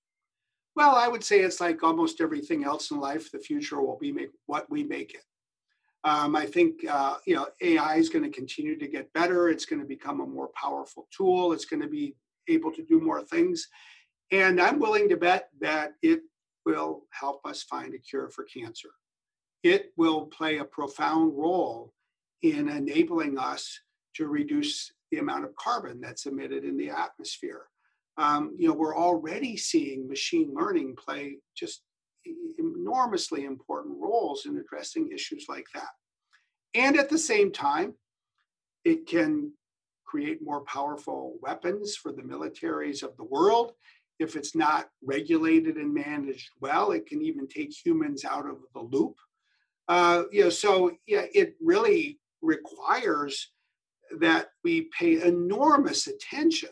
Well, 0.76 0.96
I 0.96 1.08
would 1.08 1.24
say 1.24 1.40
it's 1.40 1.60
like 1.60 1.82
almost 1.82 2.20
everything 2.20 2.64
else 2.64 2.90
in 2.90 2.98
life. 3.00 3.30
The 3.30 3.38
future 3.38 3.80
will 3.80 3.98
be 3.98 4.12
make, 4.12 4.30
what 4.46 4.68
we 4.70 4.84
make 4.84 5.14
it. 5.14 5.24
Um, 6.04 6.36
I 6.36 6.46
think 6.46 6.84
uh, 6.88 7.16
you 7.26 7.34
know 7.36 7.48
AI 7.62 7.96
is 7.96 8.10
going 8.10 8.24
to 8.24 8.30
continue 8.30 8.78
to 8.78 8.88
get 8.88 9.12
better. 9.14 9.48
It's 9.48 9.64
going 9.66 9.80
to 9.80 9.88
become 9.88 10.20
a 10.20 10.26
more 10.26 10.50
powerful 10.54 11.08
tool. 11.16 11.52
It's 11.52 11.64
going 11.64 11.82
to 11.82 11.88
be 11.88 12.16
able 12.48 12.72
to 12.72 12.82
do 12.82 13.00
more 13.00 13.22
things, 13.22 13.68
and 14.30 14.60
I'm 14.60 14.78
willing 14.78 15.08
to 15.10 15.16
bet 15.16 15.48
that 15.60 15.94
it 16.02 16.22
will 16.66 17.04
help 17.10 17.40
us 17.46 17.62
find 17.62 17.94
a 17.94 17.98
cure 17.98 18.28
for 18.30 18.44
cancer. 18.44 18.90
it 19.62 19.92
will 19.96 20.26
play 20.26 20.58
a 20.58 20.64
profound 20.64 21.36
role 21.36 21.92
in 22.42 22.68
enabling 22.68 23.38
us 23.38 23.80
to 24.14 24.26
reduce 24.28 24.92
the 25.10 25.18
amount 25.18 25.44
of 25.44 25.54
carbon 25.56 26.00
that's 26.00 26.26
emitted 26.26 26.64
in 26.64 26.76
the 26.76 26.90
atmosphere. 26.90 27.62
Um, 28.16 28.54
you 28.58 28.68
know, 28.68 28.74
we're 28.74 28.96
already 28.96 29.56
seeing 29.56 30.08
machine 30.08 30.54
learning 30.54 30.96
play 30.96 31.38
just 31.56 31.82
enormously 32.58 33.44
important 33.44 33.96
roles 34.00 34.46
in 34.46 34.56
addressing 34.56 35.10
issues 35.12 35.46
like 35.48 35.66
that. 35.74 35.88
And 36.74 36.96
at 36.96 37.08
the 37.08 37.18
same 37.18 37.52
time, 37.52 37.94
it 38.84 39.06
can 39.06 39.52
create 40.04 40.42
more 40.42 40.60
powerful 40.62 41.36
weapons 41.42 41.96
for 41.96 42.12
the 42.12 42.22
militaries 42.22 43.02
of 43.02 43.16
the 43.16 43.24
world. 43.24 43.72
If 44.20 44.36
it's 44.36 44.54
not 44.54 44.88
regulated 45.02 45.76
and 45.76 45.92
managed 45.92 46.50
well, 46.60 46.92
it 46.92 47.06
can 47.06 47.20
even 47.22 47.48
take 47.48 47.74
humans 47.84 48.24
out 48.24 48.46
of 48.48 48.58
the 48.74 48.80
loop. 48.80 49.16
Uh, 49.88 50.24
you 50.30 50.44
know, 50.44 50.50
so 50.50 50.92
yeah, 51.06 51.24
it 51.34 51.56
really 51.60 52.20
requires 52.42 53.50
that 54.18 54.48
we 54.62 54.88
pay 54.96 55.22
enormous 55.22 56.06
attention 56.06 56.70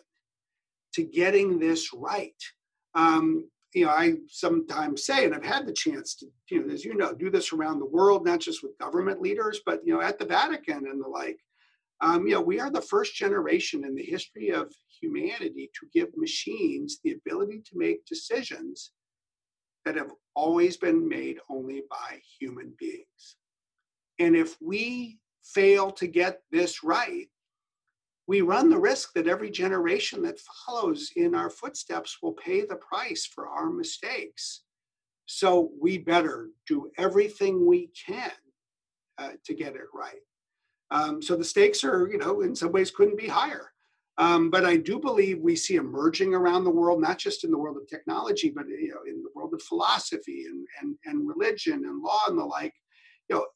to 0.95 1.03
getting 1.03 1.59
this 1.59 1.91
right. 1.95 2.35
Um, 2.95 3.49
you 3.75 3.87
know, 3.87 3.91
I 3.91 4.15
sometimes 4.29 5.07
say, 5.07 5.25
and 5.25 5.35
I've 5.35 5.45
had 5.45 5.67
the 5.67 5.73
chance 5.73 6.15
to, 6.17 6.27
you 6.51 6.67
know, 6.67 6.73
as 6.73 6.85
you 6.85 6.95
know, 6.95 7.15
do 7.15 7.31
this 7.31 7.53
around 7.53 7.79
the 7.79 7.87
world, 7.87 8.25
not 8.25 8.41
just 8.41 8.63
with 8.63 8.79
government 8.79 9.21
leaders, 9.21 9.61
but 9.65 9.81
you 9.85 9.95
know, 9.95 10.03
at 10.03 10.19
the 10.19 10.27
Vatican 10.27 10.87
and 10.87 11.03
the 11.03 11.09
like. 11.09 11.39
Um, 12.03 12.27
you 12.27 12.35
know, 12.35 12.41
we 12.41 12.59
are 12.59 12.71
the 12.71 12.83
first 12.83 13.15
generation 13.15 13.85
in 13.85 13.95
the 13.95 14.03
history 14.03 14.51
of 14.51 14.73
humanity 15.01 15.71
to 15.81 15.87
give 15.93 16.09
machines 16.17 16.99
the 17.03 17.13
ability 17.13 17.63
to 17.71 17.79
make 17.79 18.05
decisions 18.07 18.91
that 19.85 19.97
have 19.97 20.11
always 20.35 20.77
been 20.77 21.09
made 21.09 21.39
only 21.49 21.83
by 21.89 22.21
human 22.39 22.73
beings. 22.79 23.37
And 24.19 24.37
if 24.37 24.57
we 24.61 25.19
fail 25.45 25.91
to 25.93 26.07
get 26.07 26.41
this 26.51 26.85
right, 26.85 27.29
we 28.27 28.41
run 28.41 28.71
the 28.71 28.79
risk 28.79 29.13
that 29.15 29.27
every 29.27 29.51
generation 29.51 30.23
that 30.23 30.39
follows 30.41 31.11
in 31.17 31.35
our 31.35 31.51
footsteps 31.51 32.19
will 32.23 32.33
pay 32.33 32.65
the 32.65 32.77
price 32.77 33.27
for 33.27 33.49
our 33.49 33.71
mistakes. 33.71 34.63
So 35.27 35.71
we 35.81 35.99
better 35.99 36.51
do 36.67 36.91
everything 36.99 37.67
we 37.67 37.91
can 38.07 38.31
uh, 39.19 39.31
to 39.45 39.55
get 39.55 39.75
it 39.75 39.87
right. 39.95 40.21
Um, 40.91 41.23
so 41.23 41.37
the 41.37 41.45
stakes 41.45 41.85
are, 41.85 42.09
you 42.11 42.19
know, 42.19 42.43
in 42.43 42.55
some 42.55 42.71
ways 42.71 42.91
couldn't 42.91 43.19
be 43.19 43.29
higher. 43.29 43.73
Um, 44.19 44.51
but 44.51 44.67
I 44.67 44.77
do 44.77 45.01
believe 45.01 45.41
we 45.41 45.57
see 45.57 45.77
emerging 45.77 46.35
around 46.35 46.65
the 46.65 46.71
world, 46.71 47.01
not 47.01 47.19
just 47.19 47.45
in 47.45 47.51
the 47.51 47.59
world 47.59 47.79
of 47.79 47.89
technology, 47.89 48.53
but 48.55 48.69
you 48.69 48.91
know, 48.91 49.01
in 49.11 49.23
the 49.23 49.31
world 49.35 49.55
of 49.55 49.63
philosophy 49.63 50.45
and, 50.47 50.67
and, 50.81 50.97
and 51.07 51.27
religion 51.27 51.85
and 51.87 52.03
law 52.03 52.21
and 52.29 52.39
the 52.39 52.45
like, 52.45 52.75
you 53.29 53.37
know, 53.37 53.47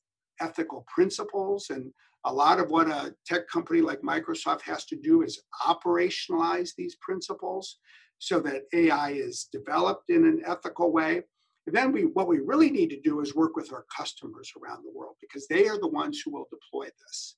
ethical 0.41 0.87
principles. 0.93 1.69
And 1.69 1.93
a 2.27 2.33
lot 2.33 2.59
of 2.59 2.71
what 2.71 2.89
a 2.89 3.15
tech 3.25 3.49
company 3.49 3.81
like 3.81 4.01
Microsoft 4.03 4.61
has 4.63 4.85
to 4.87 4.97
do 4.97 5.23
is 5.23 5.43
operationalize 5.65 6.71
these 6.77 6.97
principles 6.97 7.79
so 8.19 8.41
that 8.41 8.65
AI 8.73 9.11
is 9.11 9.49
developed 9.53 10.11
in 10.11 10.25
an 10.25 10.43
ethical 10.45 10.93
way. 10.93 11.23
And 11.67 11.75
then 11.75 11.93
we, 11.93 12.03
what 12.03 12.29
we 12.29 12.41
really 12.41 12.71
need 12.71 12.91
to 12.91 13.01
do 13.01 13.21
is 13.21 13.35
work 13.35 13.55
with 13.55 13.73
our 13.73 13.85
customers 13.97 14.53
around 14.61 14.85
the 14.85 14.93
world 14.93 15.15
because 15.21 15.47
they 15.47 15.69
are 15.69 15.79
the 15.79 15.89
ones 15.89 16.21
who 16.25 16.33
will 16.33 16.49
deploy 16.51 16.87
this. 16.87 17.37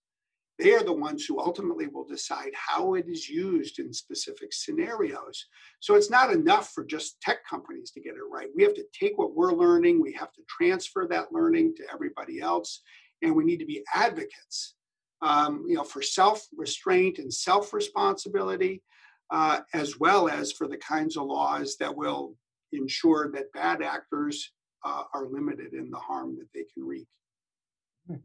They 0.58 0.72
are 0.72 0.82
the 0.82 0.92
ones 0.92 1.24
who 1.24 1.38
ultimately 1.38 1.86
will 1.86 2.06
decide 2.06 2.50
how 2.54 2.94
it 2.94 3.06
is 3.08 3.28
used 3.28 3.78
in 3.78 3.92
specific 3.92 4.52
scenarios. 4.52 5.46
So 5.80 5.94
it's 5.94 6.10
not 6.10 6.32
enough 6.32 6.72
for 6.74 6.84
just 6.84 7.20
tech 7.20 7.46
companies 7.48 7.90
to 7.92 8.00
get 8.00 8.14
it 8.14 8.32
right. 8.32 8.48
We 8.56 8.64
have 8.64 8.74
to 8.74 8.84
take 8.98 9.18
what 9.18 9.36
we're 9.36 9.52
learning, 9.52 10.02
we 10.02 10.12
have 10.14 10.32
to 10.32 10.42
transfer 10.48 11.06
that 11.10 11.32
learning 11.32 11.74
to 11.76 11.84
everybody 11.92 12.40
else, 12.40 12.80
and 13.22 13.34
we 13.34 13.44
need 13.44 13.58
to 13.58 13.66
be 13.66 13.84
advocates, 13.94 14.74
um, 15.22 15.64
you 15.66 15.74
know, 15.74 15.84
for 15.84 16.02
self-restraint 16.02 17.18
and 17.18 17.32
self-responsibility, 17.32 18.82
uh, 19.30 19.60
as 19.74 19.98
well 19.98 20.28
as 20.28 20.52
for 20.52 20.68
the 20.68 20.76
kinds 20.76 21.16
of 21.16 21.24
laws 21.24 21.76
that 21.80 21.94
will 21.94 22.34
ensure 22.72 23.30
that 23.32 23.52
bad 23.52 23.82
actors 23.82 24.52
uh, 24.84 25.04
are 25.14 25.26
limited 25.26 25.74
in 25.74 25.90
the 25.90 25.98
harm 25.98 26.36
that 26.38 26.48
they 26.54 26.64
can 26.72 26.86
wreak. 26.86 27.06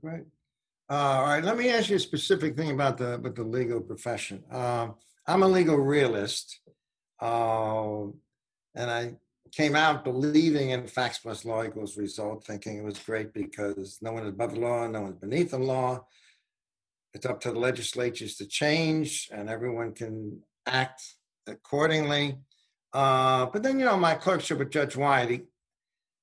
Right. 0.01 0.25
Uh, 0.89 0.93
all 0.93 1.23
right. 1.23 1.43
Let 1.43 1.57
me 1.57 1.69
ask 1.69 1.89
you 1.89 1.95
a 1.95 1.99
specific 1.99 2.55
thing 2.55 2.71
about 2.71 2.97
the 2.97 3.19
with 3.21 3.35
the 3.35 3.43
legal 3.43 3.81
profession. 3.81 4.43
Uh, 4.51 4.89
I'm 5.27 5.43
a 5.43 5.47
legal 5.47 5.77
realist, 5.77 6.59
uh, 7.21 8.03
and 8.75 8.91
I 8.91 9.15
came 9.51 9.75
out 9.75 10.03
believing 10.03 10.71
in 10.71 10.87
facts 10.87 11.19
plus 11.19 11.45
law 11.45 11.63
equals 11.63 11.97
result, 11.97 12.45
thinking 12.45 12.77
it 12.77 12.83
was 12.83 12.99
great 12.99 13.33
because 13.33 13.99
no 14.01 14.11
one 14.11 14.23
is 14.23 14.29
above 14.29 14.53
the 14.53 14.59
law, 14.59 14.87
no 14.87 15.03
one's 15.03 15.17
beneath 15.17 15.51
the 15.51 15.59
law. 15.59 16.05
It's 17.13 17.25
up 17.25 17.39
to 17.41 17.51
the 17.51 17.59
legislatures 17.59 18.35
to 18.37 18.47
change, 18.47 19.29
and 19.31 19.49
everyone 19.49 19.93
can 19.93 20.41
act 20.65 21.01
accordingly. 21.47 22.37
Uh, 22.93 23.47
but 23.47 23.63
then, 23.63 23.79
you 23.79 23.85
know, 23.85 23.97
my 23.97 24.15
clerkship 24.15 24.59
with 24.59 24.71
Judge 24.71 24.95
Wyatt, 24.95 25.29
he, 25.29 25.41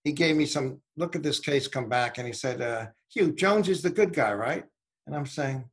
he 0.05 0.12
gave 0.12 0.36
me 0.36 0.47
some 0.47 0.80
look 0.97 1.16
at 1.16 1.22
this 1.22 1.41
case 1.41 1.66
come 1.68 1.88
back 1.88 2.18
and 2.18 2.26
he 2.26 2.32
said, 2.32 2.61
uh, 2.61 2.86
Hugh, 3.12 3.32
Jones 3.32 3.68
is 3.68 3.82
the 3.82 3.91
good 3.91 4.12
guy, 4.12 4.32
right? 4.32 4.64
And 5.07 5.16
I'm 5.16 5.26
saying 5.26 5.64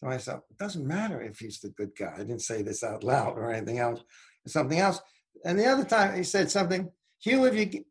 to 0.00 0.06
myself, 0.06 0.42
it 0.50 0.58
doesn't 0.58 0.86
matter 0.86 1.22
if 1.22 1.38
he's 1.38 1.60
the 1.60 1.70
good 1.70 1.92
guy. 1.98 2.12
I 2.14 2.18
didn't 2.18 2.42
say 2.42 2.62
this 2.62 2.84
out 2.84 3.02
loud 3.02 3.38
or 3.38 3.50
anything 3.50 3.78
else, 3.78 4.02
something 4.46 4.78
else. 4.78 5.00
And 5.44 5.58
the 5.58 5.66
other 5.66 5.84
time 5.84 6.16
he 6.16 6.24
said 6.24 6.50
something, 6.50 6.90
Hugh, 7.20 7.44
if 7.46 7.54
you 7.54 7.84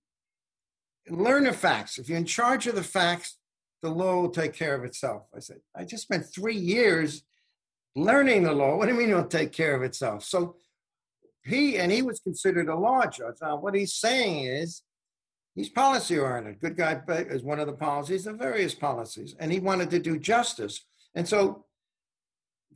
learn 1.09 1.45
the 1.45 1.53
facts, 1.53 1.97
if 1.97 2.09
you're 2.09 2.17
in 2.17 2.25
charge 2.25 2.67
of 2.67 2.75
the 2.75 2.83
facts, 2.83 3.37
the 3.81 3.89
law 3.89 4.21
will 4.21 4.29
take 4.29 4.53
care 4.53 4.75
of 4.75 4.83
itself. 4.83 5.23
I 5.35 5.39
said, 5.39 5.57
I 5.75 5.83
just 5.85 6.03
spent 6.03 6.25
three 6.25 6.55
years 6.55 7.23
learning 7.95 8.43
the 8.43 8.53
law. 8.53 8.77
What 8.77 8.85
do 8.85 8.93
you 8.93 8.99
mean 8.99 9.09
it'll 9.09 9.25
take 9.25 9.51
care 9.51 9.75
of 9.75 9.83
itself? 9.83 10.23
So 10.23 10.55
he 11.43 11.77
and 11.77 11.91
he 11.91 12.01
was 12.01 12.19
considered 12.19 12.69
a 12.69 12.75
law 12.75 13.05
judge. 13.07 13.35
Now, 13.41 13.57
what 13.57 13.75
he's 13.75 13.95
saying 13.95 14.45
is 14.45 14.83
he's 15.55 15.69
policy 15.69 16.17
oriented. 16.17 16.59
Good 16.59 16.77
guy 16.77 17.01
is 17.07 17.43
one 17.43 17.59
of 17.59 17.67
the 17.67 17.73
policies, 17.73 18.25
the 18.25 18.33
various 18.33 18.75
policies, 18.75 19.35
and 19.39 19.51
he 19.51 19.59
wanted 19.59 19.89
to 19.91 19.99
do 19.99 20.19
justice. 20.19 20.85
And 21.15 21.27
so 21.27 21.65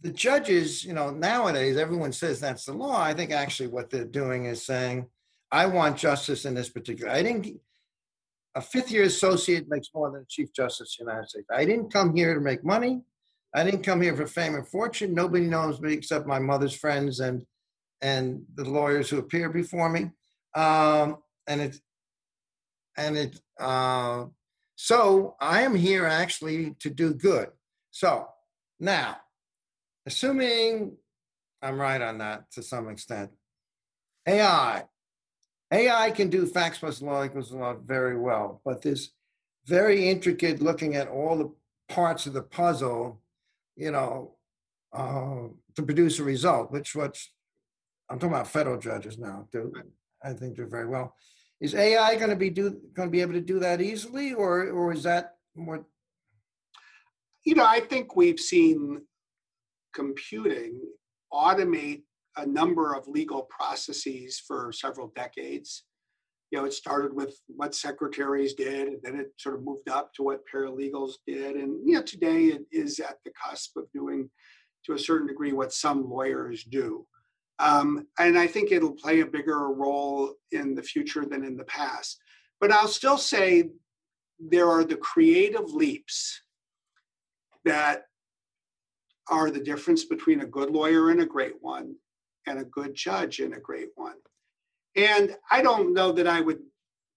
the 0.01 0.11
judges, 0.11 0.83
you 0.83 0.93
know, 0.93 1.11
nowadays 1.11 1.77
everyone 1.77 2.11
says 2.11 2.39
that's 2.39 2.65
the 2.65 2.73
law. 2.73 3.01
I 3.01 3.13
think 3.13 3.31
actually 3.31 3.67
what 3.67 3.89
they're 3.89 4.05
doing 4.05 4.45
is 4.45 4.65
saying, 4.65 5.07
I 5.51 5.67
want 5.67 5.97
justice 5.97 6.45
in 6.45 6.53
this 6.53 6.69
particular. 6.69 7.11
I 7.11 7.23
didn't. 7.23 7.59
A 8.55 8.61
fifth 8.61 8.89
year 8.89 9.03
associate 9.03 9.69
makes 9.69 9.89
more 9.93 10.09
than 10.11 10.21
a 10.21 10.25
chief 10.29 10.53
justice 10.53 10.97
of 10.99 11.05
the 11.05 11.11
United 11.11 11.29
States. 11.29 11.47
I 11.51 11.65
didn't 11.65 11.91
come 11.91 12.15
here 12.15 12.33
to 12.33 12.39
make 12.39 12.63
money. 12.63 13.01
I 13.53 13.63
didn't 13.63 13.83
come 13.83 14.01
here 14.01 14.15
for 14.15 14.27
fame 14.27 14.55
and 14.55 14.67
fortune. 14.67 15.13
Nobody 15.13 15.45
knows 15.45 15.79
me 15.81 15.93
except 15.93 16.25
my 16.25 16.39
mother's 16.39 16.75
friends 16.75 17.19
and 17.19 17.45
and 18.01 18.43
the 18.55 18.65
lawyers 18.65 19.09
who 19.09 19.17
appear 19.17 19.49
before 19.49 19.89
me. 19.89 20.11
Um, 20.53 21.17
and 21.47 21.61
it, 21.61 21.79
and 22.97 23.17
it, 23.17 23.39
uh, 23.59 24.25
so 24.75 25.35
I 25.39 25.61
am 25.61 25.75
here 25.75 26.05
actually 26.05 26.75
to 26.79 26.89
do 26.89 27.13
good. 27.13 27.49
So 27.91 28.27
now, 28.79 29.17
assuming 30.05 30.97
I'm 31.61 31.79
right 31.79 32.01
on 32.01 32.19
that 32.19 32.51
to 32.51 32.63
some 32.63 32.89
extent, 32.89 33.31
AI, 34.27 34.83
AI 35.71 36.11
can 36.11 36.29
do 36.29 36.45
facts 36.45 36.79
plus 36.79 37.01
law 37.01 37.23
equals 37.23 37.51
law 37.51 37.73
very 37.73 38.17
well, 38.17 38.61
but 38.63 38.81
this 38.81 39.09
very 39.65 40.07
intricate 40.09 40.61
looking 40.61 40.95
at 40.95 41.07
all 41.07 41.37
the 41.37 41.51
parts 41.89 42.25
of 42.25 42.33
the 42.33 42.41
puzzle, 42.41 43.21
you 43.75 43.91
know, 43.91 44.35
uh, 44.93 45.47
to 45.75 45.83
produce 45.83 46.19
a 46.19 46.23
result, 46.23 46.71
which 46.71 46.95
what's 46.95 47.31
I'm 48.09 48.19
talking 48.19 48.35
about 48.35 48.47
federal 48.47 48.79
judges 48.79 49.17
now. 49.17 49.47
Do 49.51 49.71
I 50.23 50.33
think 50.33 50.55
do 50.55 50.67
very 50.67 50.87
well. 50.87 51.15
Is 51.59 51.73
AI 51.73 52.15
going 52.15 52.29
to 52.29 52.35
be 52.35 52.49
do 52.49 52.69
going 52.93 53.07
to 53.07 53.11
be 53.11 53.21
able 53.21 53.33
to 53.33 53.41
do 53.41 53.59
that 53.59 53.81
easily, 53.81 54.33
or 54.33 54.69
or 54.69 54.93
is 54.93 55.03
that 55.03 55.35
more? 55.55 55.85
You 57.43 57.55
know, 57.55 57.65
I 57.65 57.79
think 57.79 58.15
we've 58.15 58.39
seen 58.39 59.01
computing 59.93 60.81
automate 61.31 62.03
a 62.37 62.45
number 62.45 62.93
of 62.93 63.07
legal 63.07 63.43
processes 63.43 64.41
for 64.45 64.71
several 64.71 65.11
decades. 65.15 65.83
You 66.51 66.59
know, 66.59 66.65
it 66.65 66.73
started 66.73 67.13
with 67.13 67.39
what 67.47 67.75
secretaries 67.75 68.53
did, 68.53 68.87
and 68.87 68.99
then 69.01 69.15
it 69.19 69.31
sort 69.37 69.55
of 69.55 69.63
moved 69.63 69.89
up 69.89 70.13
to 70.13 70.23
what 70.23 70.43
paralegals 70.53 71.13
did, 71.25 71.55
and 71.55 71.79
you 71.87 71.95
know, 71.95 72.03
today 72.03 72.45
it 72.45 72.65
is 72.71 72.99
at 72.99 73.17
the 73.25 73.31
cusp 73.31 73.75
of 73.77 73.91
doing, 73.93 74.29
to 74.85 74.93
a 74.93 74.99
certain 74.99 75.27
degree, 75.27 75.53
what 75.53 75.73
some 75.73 76.09
lawyers 76.09 76.63
do. 76.63 77.05
Um, 77.59 78.07
and 78.19 78.37
I 78.37 78.47
think 78.47 78.71
it'll 78.71 78.91
play 78.91 79.21
a 79.21 79.25
bigger 79.25 79.69
role 79.69 80.33
in 80.51 80.75
the 80.75 80.83
future 80.83 81.25
than 81.25 81.43
in 81.43 81.57
the 81.57 81.63
past. 81.65 82.17
But 82.59 82.71
I'll 82.71 82.87
still 82.87 83.17
say 83.17 83.69
there 84.39 84.69
are 84.69 84.83
the 84.83 84.97
creative 84.97 85.71
leaps 85.71 86.41
that 87.63 88.03
are 89.29 89.49
the 89.49 89.59
difference 89.59 90.05
between 90.05 90.41
a 90.41 90.45
good 90.45 90.69
lawyer 90.69 91.09
and 91.09 91.21
a 91.21 91.25
great 91.25 91.55
one, 91.61 91.95
and 92.47 92.59
a 92.59 92.65
good 92.65 92.93
judge 92.93 93.39
and 93.39 93.53
a 93.53 93.59
great 93.59 93.89
one. 93.95 94.15
And 94.95 95.35
I 95.51 95.61
don't 95.61 95.93
know 95.93 96.11
that 96.13 96.27
I 96.27 96.41
would 96.41 96.59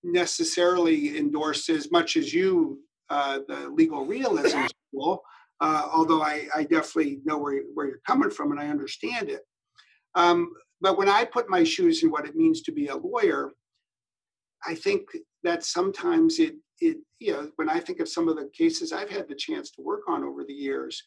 necessarily 0.02 1.18
endorse 1.18 1.68
as 1.68 1.90
much 1.90 2.16
as 2.16 2.32
you 2.32 2.80
uh, 3.10 3.40
the 3.48 3.68
legal 3.70 4.04
realism 4.04 4.64
school, 4.92 5.22
uh, 5.60 5.88
although 5.92 6.22
I, 6.22 6.46
I, 6.54 6.64
definitely 6.64 7.20
know 7.24 7.38
where, 7.38 7.62
where 7.72 7.86
you're 7.86 8.00
coming 8.06 8.30
from 8.30 8.50
and 8.50 8.60
I 8.60 8.68
understand 8.68 9.30
it. 9.30 9.40
Um, 10.14 10.52
but 10.80 10.98
when 10.98 11.08
I 11.08 11.24
put 11.24 11.48
my 11.48 11.64
shoes 11.64 12.02
in 12.02 12.10
what 12.10 12.26
it 12.26 12.36
means 12.36 12.62
to 12.62 12.72
be 12.72 12.88
a 12.88 12.96
lawyer, 12.96 13.50
I 14.66 14.74
think 14.74 15.08
that 15.42 15.64
sometimes 15.64 16.38
it, 16.38 16.56
it, 16.80 16.98
you 17.18 17.32
know, 17.32 17.50
when 17.56 17.68
I 17.68 17.80
think 17.80 18.00
of 18.00 18.08
some 18.08 18.28
of 18.28 18.36
the 18.36 18.50
cases 18.56 18.92
I've 18.92 19.10
had 19.10 19.28
the 19.28 19.34
chance 19.34 19.70
to 19.72 19.82
work 19.82 20.02
on 20.08 20.22
over 20.22 20.44
the 20.44 20.52
years, 20.52 21.02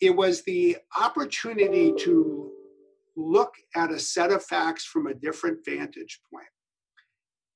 it 0.00 0.14
was 0.14 0.42
the 0.42 0.76
opportunity 1.00 1.92
to 2.00 2.35
look 3.16 3.54
at 3.74 3.90
a 3.90 3.98
set 3.98 4.30
of 4.30 4.44
facts 4.44 4.84
from 4.84 5.06
a 5.06 5.14
different 5.14 5.64
vantage 5.64 6.20
point 6.32 6.46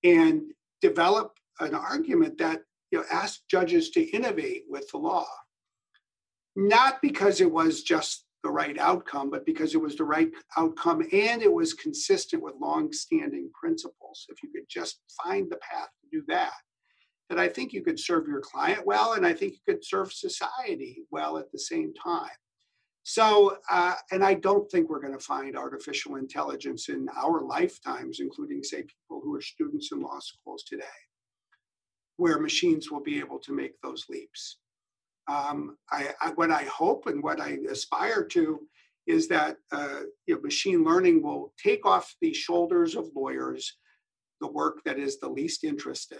and 0.02 0.42
develop 0.80 1.32
an 1.60 1.74
argument 1.74 2.38
that 2.38 2.62
you 2.90 2.98
know 2.98 3.04
ask 3.12 3.40
judges 3.50 3.90
to 3.90 4.02
innovate 4.10 4.64
with 4.68 4.88
the 4.90 4.98
law. 4.98 5.26
Not 6.56 7.00
because 7.02 7.40
it 7.40 7.50
was 7.50 7.82
just 7.82 8.24
the 8.42 8.50
right 8.50 8.78
outcome 8.78 9.28
but 9.30 9.44
because 9.44 9.74
it 9.74 9.80
was 9.80 9.96
the 9.96 10.04
right 10.04 10.30
outcome 10.56 11.02
and 11.12 11.42
it 11.42 11.52
was 11.52 11.74
consistent 11.74 12.42
with 12.42 12.54
long-standing 12.60 13.50
principles. 13.52 14.26
If 14.30 14.42
you 14.42 14.50
could 14.50 14.66
just 14.68 15.00
find 15.22 15.50
the 15.50 15.58
path 15.58 15.90
to 16.00 16.18
do 16.18 16.24
that 16.28 16.52
that 17.30 17.38
i 17.38 17.48
think 17.48 17.72
you 17.72 17.82
could 17.82 17.98
serve 17.98 18.26
your 18.26 18.40
client 18.40 18.84
well 18.84 19.14
and 19.14 19.24
i 19.24 19.32
think 19.32 19.54
you 19.54 19.72
could 19.72 19.84
serve 19.84 20.12
society 20.12 21.04
well 21.10 21.38
at 21.38 21.50
the 21.52 21.58
same 21.58 21.94
time 21.94 22.28
so, 23.02 23.56
uh, 23.70 23.94
and 24.10 24.22
I 24.22 24.34
don't 24.34 24.70
think 24.70 24.88
we're 24.88 25.00
going 25.00 25.16
to 25.16 25.24
find 25.24 25.56
artificial 25.56 26.16
intelligence 26.16 26.88
in 26.88 27.08
our 27.16 27.42
lifetimes, 27.42 28.20
including, 28.20 28.62
say, 28.62 28.82
people 28.82 29.20
who 29.22 29.34
are 29.34 29.40
students 29.40 29.90
in 29.92 30.00
law 30.00 30.18
schools 30.20 30.64
today, 30.64 30.84
where 32.16 32.38
machines 32.38 32.90
will 32.90 33.02
be 33.02 33.18
able 33.18 33.38
to 33.40 33.52
make 33.52 33.80
those 33.82 34.04
leaps. 34.08 34.58
Um, 35.28 35.76
I, 35.90 36.10
I, 36.20 36.30
what 36.30 36.50
I 36.50 36.64
hope 36.64 37.06
and 37.06 37.22
what 37.22 37.40
I 37.40 37.58
aspire 37.70 38.24
to 38.24 38.60
is 39.06 39.28
that 39.28 39.56
uh, 39.72 40.00
you 40.26 40.34
know, 40.34 40.40
machine 40.42 40.84
learning 40.84 41.22
will 41.22 41.52
take 41.62 41.86
off 41.86 42.14
the 42.20 42.34
shoulders 42.34 42.96
of 42.96 43.08
lawyers 43.14 43.76
the 44.40 44.48
work 44.48 44.82
that 44.84 44.98
is 44.98 45.18
the 45.18 45.28
least 45.28 45.64
interesting 45.64 46.18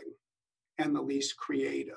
and 0.79 0.95
the 0.95 1.01
least 1.01 1.37
creative 1.37 1.95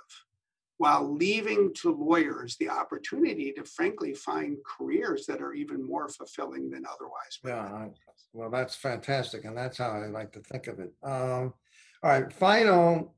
while 0.77 1.13
leaving 1.13 1.73
to 1.73 1.91
lawyers 1.91 2.57
the 2.57 2.69
opportunity 2.69 3.51
to 3.53 3.63
frankly 3.63 4.13
find 4.13 4.57
careers 4.65 5.25
that 5.25 5.41
are 5.41 5.53
even 5.53 5.85
more 5.85 6.09
fulfilling 6.09 6.69
than 6.69 6.83
otherwise. 6.85 7.39
Yeah, 7.43 7.87
well, 8.33 8.49
that's 8.49 8.75
fantastic, 8.75 9.45
and 9.45 9.55
that's 9.55 9.77
how 9.77 9.91
I 9.91 10.07
like 10.07 10.31
to 10.33 10.39
think 10.39 10.67
of 10.67 10.79
it. 10.79 10.91
Um, 11.03 11.53
all 12.01 12.09
right, 12.09 12.33
final 12.33 13.15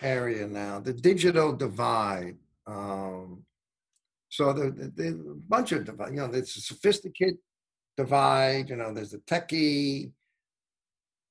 area 0.00 0.46
now: 0.46 0.80
the 0.80 0.92
digital 0.92 1.52
divide. 1.52 2.36
Um, 2.66 3.44
so 4.28 4.52
the, 4.54 4.70
the, 4.70 4.88
the 4.96 5.42
bunch 5.48 5.72
of 5.72 5.84
divide. 5.84 6.10
You 6.10 6.20
know, 6.20 6.28
there's 6.28 6.56
a 6.56 6.60
sophisticated 6.60 7.38
divide. 7.96 8.70
You 8.70 8.76
know, 8.76 8.92
there's 8.94 9.10
the 9.10 9.18
techie, 9.18 10.12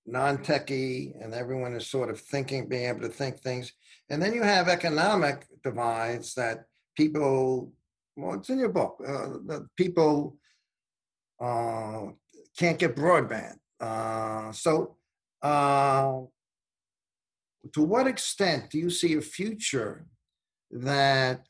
non-techie, 0.06 1.14
and 1.24 1.34
everyone 1.34 1.74
is 1.76 1.88
sort 1.88 2.10
of 2.10 2.20
thinking, 2.20 2.68
being 2.68 2.88
able 2.88 3.02
to 3.02 3.10
think 3.10 3.40
things. 3.40 3.74
And 4.10 4.22
then 4.22 4.34
you 4.34 4.44
have 4.44 4.68
economic 4.68 5.46
divides 5.64 6.34
that 6.36 6.66
people, 6.96 7.72
well, 8.16 8.36
it's 8.36 8.50
in 8.50 8.60
your 8.60 8.70
book, 8.70 9.02
uh, 9.08 9.60
people 9.78 10.38
uh, 11.40 12.08
can't 12.58 12.80
get 12.80 12.96
broadband. 12.96 13.56
Uh, 13.80 14.52
so, 14.52 14.98
uh, 15.42 16.20
to 17.74 17.82
what 17.82 18.08
extent 18.08 18.70
do 18.70 18.78
you 18.78 18.90
see 18.90 19.16
a 19.16 19.22
future 19.22 20.06
that 20.72 21.46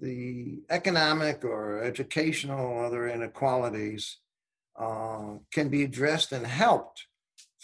the 0.00 0.62
economic 0.70 1.44
or 1.44 1.82
educational 1.82 2.60
or 2.60 2.84
other 2.84 3.08
inequalities 3.08 4.18
uh, 4.78 5.34
can 5.52 5.68
be 5.68 5.84
addressed 5.84 6.32
and 6.32 6.46
helped 6.46 7.06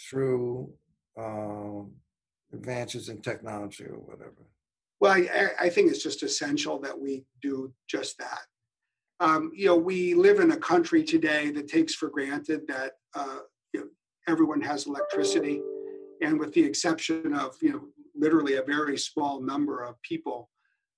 through 0.09 0.71
um, 1.17 1.91
advances 2.53 3.09
in 3.09 3.21
technology 3.21 3.85
or 3.85 3.97
whatever? 3.97 4.47
Well, 4.99 5.13
I, 5.13 5.49
I, 5.59 5.69
think 5.69 5.89
it's 5.89 6.03
just 6.03 6.21
essential 6.21 6.79
that 6.81 6.99
we 6.99 7.25
do 7.41 7.73
just 7.89 8.17
that. 8.19 8.41
Um, 9.19 9.51
you 9.55 9.65
know, 9.65 9.75
we 9.75 10.13
live 10.13 10.39
in 10.39 10.51
a 10.51 10.57
country 10.57 11.03
today 11.03 11.49
that 11.51 11.67
takes 11.67 11.95
for 11.95 12.09
granted 12.09 12.61
that 12.67 12.93
uh, 13.15 13.39
you 13.73 13.81
know, 13.81 13.87
everyone 14.27 14.61
has 14.61 14.85
electricity, 14.85 15.61
and 16.21 16.39
with 16.39 16.53
the 16.53 16.63
exception 16.63 17.33
of 17.33 17.55
you 17.61 17.71
know 17.71 17.81
literally 18.15 18.55
a 18.55 18.63
very 18.63 18.97
small 18.97 19.41
number 19.41 19.83
of 19.83 19.99
people, 20.03 20.49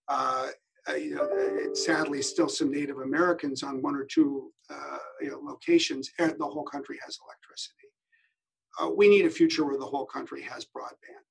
uh, 0.09 0.47
uh, 0.89 0.95
you 0.95 1.15
know, 1.15 1.73
sadly 1.73 2.21
still 2.21 2.49
some 2.49 2.71
Native 2.71 2.97
Americans 2.99 3.63
on 3.63 3.81
one 3.81 3.95
or 3.95 4.05
two 4.05 4.51
uh, 4.69 4.97
you 5.21 5.29
know, 5.29 5.39
locations, 5.39 6.09
the 6.17 6.35
whole 6.41 6.63
country 6.63 6.99
has 7.05 7.17
electricity. 7.25 7.82
Uh, 8.81 8.89
we 8.89 9.07
need 9.07 9.25
a 9.25 9.29
future 9.29 9.65
where 9.65 9.77
the 9.77 9.85
whole 9.85 10.05
country 10.05 10.41
has 10.41 10.65
broadband 10.65 11.23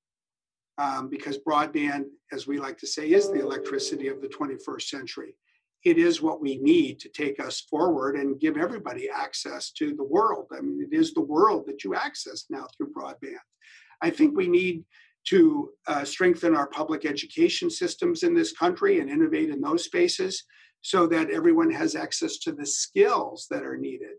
um, 0.77 1.09
because 1.09 1.37
broadband, 1.37 2.05
as 2.31 2.47
we 2.47 2.59
like 2.59 2.77
to 2.79 2.87
say, 2.87 3.11
is 3.11 3.29
the 3.29 3.39
electricity 3.39 4.07
of 4.07 4.21
the 4.21 4.27
21st 4.27 4.83
century. 4.83 5.35
It 5.83 5.97
is 5.97 6.21
what 6.21 6.41
we 6.41 6.57
need 6.57 6.99
to 7.01 7.09
take 7.09 7.39
us 7.39 7.61
forward 7.61 8.15
and 8.15 8.39
give 8.39 8.57
everybody 8.57 9.09
access 9.09 9.71
to 9.71 9.93
the 9.93 10.03
world. 10.03 10.47
I 10.57 10.61
mean, 10.61 10.87
it 10.89 10.95
is 10.95 11.13
the 11.13 11.21
world 11.21 11.65
that 11.67 11.83
you 11.83 11.93
access 11.93 12.45
now 12.49 12.67
through 12.75 12.93
broadband. 12.93 13.35
I 14.01 14.09
think 14.09 14.35
we 14.35 14.47
need 14.47 14.85
to 15.27 15.71
uh, 15.87 16.03
strengthen 16.03 16.55
our 16.55 16.67
public 16.67 17.05
education 17.05 17.69
systems 17.69 18.23
in 18.23 18.33
this 18.33 18.53
country 18.53 18.99
and 18.99 19.09
innovate 19.09 19.49
in 19.49 19.61
those 19.61 19.85
spaces 19.85 20.43
so 20.81 21.07
that 21.07 21.29
everyone 21.29 21.71
has 21.71 21.95
access 21.95 22.37
to 22.39 22.51
the 22.51 22.65
skills 22.65 23.47
that 23.49 23.63
are 23.63 23.77
needed 23.77 24.15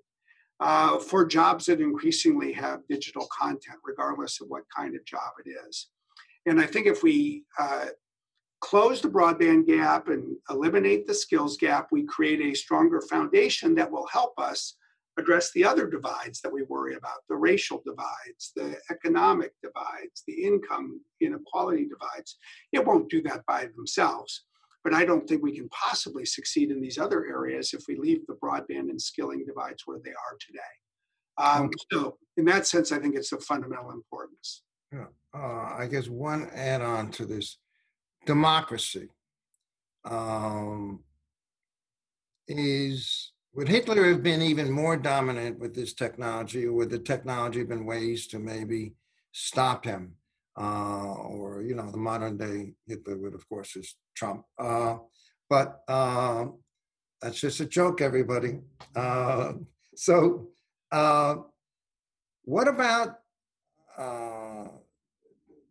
uh, 0.60 0.98
for 0.98 1.24
jobs 1.24 1.66
that 1.66 1.80
increasingly 1.80 2.52
have 2.52 2.86
digital 2.88 3.26
content, 3.36 3.78
regardless 3.84 4.40
of 4.40 4.48
what 4.48 4.64
kind 4.74 4.94
of 4.94 5.04
job 5.04 5.32
it 5.44 5.50
is. 5.68 5.88
And 6.46 6.60
I 6.60 6.66
think 6.66 6.86
if 6.86 7.02
we 7.02 7.44
uh, 7.58 7.86
close 8.60 9.00
the 9.00 9.08
broadband 9.08 9.66
gap 9.66 10.08
and 10.08 10.36
eliminate 10.50 11.06
the 11.06 11.14
skills 11.14 11.56
gap, 11.56 11.88
we 11.90 12.04
create 12.04 12.40
a 12.40 12.56
stronger 12.56 13.00
foundation 13.00 13.74
that 13.74 13.90
will 13.90 14.06
help 14.06 14.38
us 14.38 14.76
address 15.16 15.52
the 15.52 15.64
other 15.64 15.88
divides 15.88 16.40
that 16.40 16.52
we 16.52 16.62
worry 16.64 16.94
about 16.94 17.18
the 17.28 17.36
racial 17.36 17.82
divides, 17.84 18.52
the 18.56 18.76
economic 18.90 19.52
divides, 19.62 20.24
the 20.26 20.44
income 20.44 21.00
inequality 21.20 21.86
divides. 21.86 22.36
It 22.72 22.84
won't 22.84 23.10
do 23.10 23.22
that 23.22 23.44
by 23.46 23.68
themselves. 23.76 24.44
But 24.84 24.94
I 24.94 25.04
don't 25.04 25.26
think 25.26 25.42
we 25.42 25.56
can 25.56 25.68
possibly 25.70 26.26
succeed 26.26 26.70
in 26.70 26.80
these 26.80 26.98
other 26.98 27.24
areas 27.26 27.72
if 27.72 27.84
we 27.88 27.96
leave 27.96 28.26
the 28.26 28.34
broadband 28.34 28.90
and 28.90 29.00
skilling 29.00 29.44
divides 29.46 29.82
where 29.86 29.98
they 30.04 30.10
are 30.10 30.36
today. 30.38 30.60
Um, 31.38 31.70
so, 31.90 32.18
in 32.36 32.44
that 32.44 32.66
sense, 32.66 32.92
I 32.92 32.98
think 32.98 33.16
it's 33.16 33.32
of 33.32 33.42
fundamental 33.42 33.90
importance. 33.90 34.62
Yeah. 34.92 35.06
Uh, 35.34 35.74
I 35.76 35.88
guess 35.90 36.06
one 36.08 36.48
add 36.54 36.82
on 36.82 37.10
to 37.12 37.26
this 37.26 37.58
democracy 38.26 39.08
um, 40.04 41.02
is 42.46 43.32
would 43.54 43.68
Hitler 43.68 44.08
have 44.08 44.22
been 44.22 44.42
even 44.42 44.70
more 44.70 44.96
dominant 44.96 45.58
with 45.60 45.74
this 45.74 45.94
technology, 45.94 46.66
or 46.66 46.72
would 46.72 46.90
the 46.90 46.98
technology 46.98 47.60
have 47.60 47.68
been 47.68 47.86
ways 47.86 48.26
to 48.28 48.38
maybe 48.38 48.94
stop 49.32 49.84
him? 49.84 50.14
Uh, 50.56 51.14
or, 51.14 51.62
you 51.62 51.74
know, 51.74 51.90
the 51.90 51.96
modern 51.96 52.36
day 52.36 52.74
Hitler 52.86 53.16
would, 53.16 53.34
of 53.34 53.48
course, 53.48 53.76
is 53.76 53.96
Trump. 54.14 54.44
Uh, 54.58 54.98
but 55.48 55.82
uh, 55.88 56.46
that's 57.20 57.40
just 57.40 57.60
a 57.60 57.66
joke, 57.66 58.00
everybody. 58.00 58.60
Uh, 58.94 59.54
so, 59.94 60.48
uh, 60.92 61.36
what 62.44 62.68
about 62.68 63.18
uh, 63.96 64.68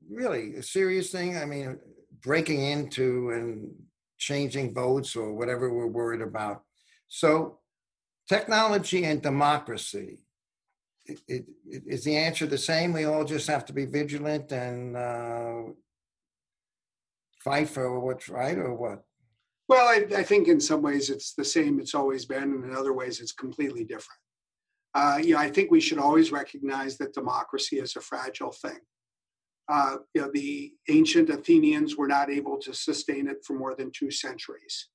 really 0.09 0.55
a 0.55 0.63
serious 0.63 1.11
thing? 1.11 1.37
I 1.37 1.45
mean, 1.45 1.79
breaking 2.21 2.63
into 2.63 3.29
and 3.31 3.71
changing 4.17 4.73
votes 4.73 5.15
or 5.15 5.33
whatever 5.33 5.73
we're 5.73 5.87
worried 5.87 6.21
about. 6.21 6.63
So, 7.07 7.59
technology 8.27 9.03
and 9.05 9.21
democracy. 9.21 10.25
It, 11.05 11.19
it, 11.27 11.45
is 11.65 12.05
the 12.05 12.15
answer 12.15 12.45
the 12.45 12.57
same? 12.57 12.93
We 12.93 13.03
all 13.03 13.25
just 13.25 13.47
have 13.47 13.65
to 13.65 13.73
be 13.73 13.85
vigilant 13.85 14.51
and 14.51 14.95
uh, 14.95 15.63
fight 17.43 17.69
for 17.69 17.99
what's 17.99 18.29
right, 18.29 18.57
or 18.57 18.73
what? 18.73 19.03
Well, 19.69 19.87
I, 19.87 20.05
I, 20.17 20.23
think 20.23 20.47
in 20.47 20.59
some 20.59 20.81
ways 20.81 21.09
it's 21.09 21.33
the 21.33 21.45
same 21.45 21.79
it's 21.79 21.95
always 21.95 22.25
been, 22.25 22.43
and 22.43 22.63
in 22.65 22.75
other 22.75 22.93
ways 22.93 23.19
it's 23.19 23.31
completely 23.31 23.83
different. 23.83 24.19
Uh, 24.93 25.19
you 25.23 25.33
know, 25.33 25.39
I 25.39 25.49
think 25.49 25.71
we 25.71 25.81
should 25.81 25.97
always 25.97 26.31
recognize 26.31 26.97
that 26.97 27.13
democracy 27.13 27.79
is 27.79 27.95
a 27.95 28.01
fragile 28.01 28.51
thing. 28.51 28.79
Uh, 29.69 29.97
you 30.13 30.21
know, 30.21 30.29
the 30.33 30.73
ancient 30.89 31.29
Athenians 31.29 31.95
were 31.95 32.07
not 32.07 32.29
able 32.29 32.57
to 32.59 32.73
sustain 32.73 33.27
it 33.27 33.37
for 33.45 33.53
more 33.53 33.75
than 33.75 33.91
two 33.91 34.11
centuries. 34.11 34.89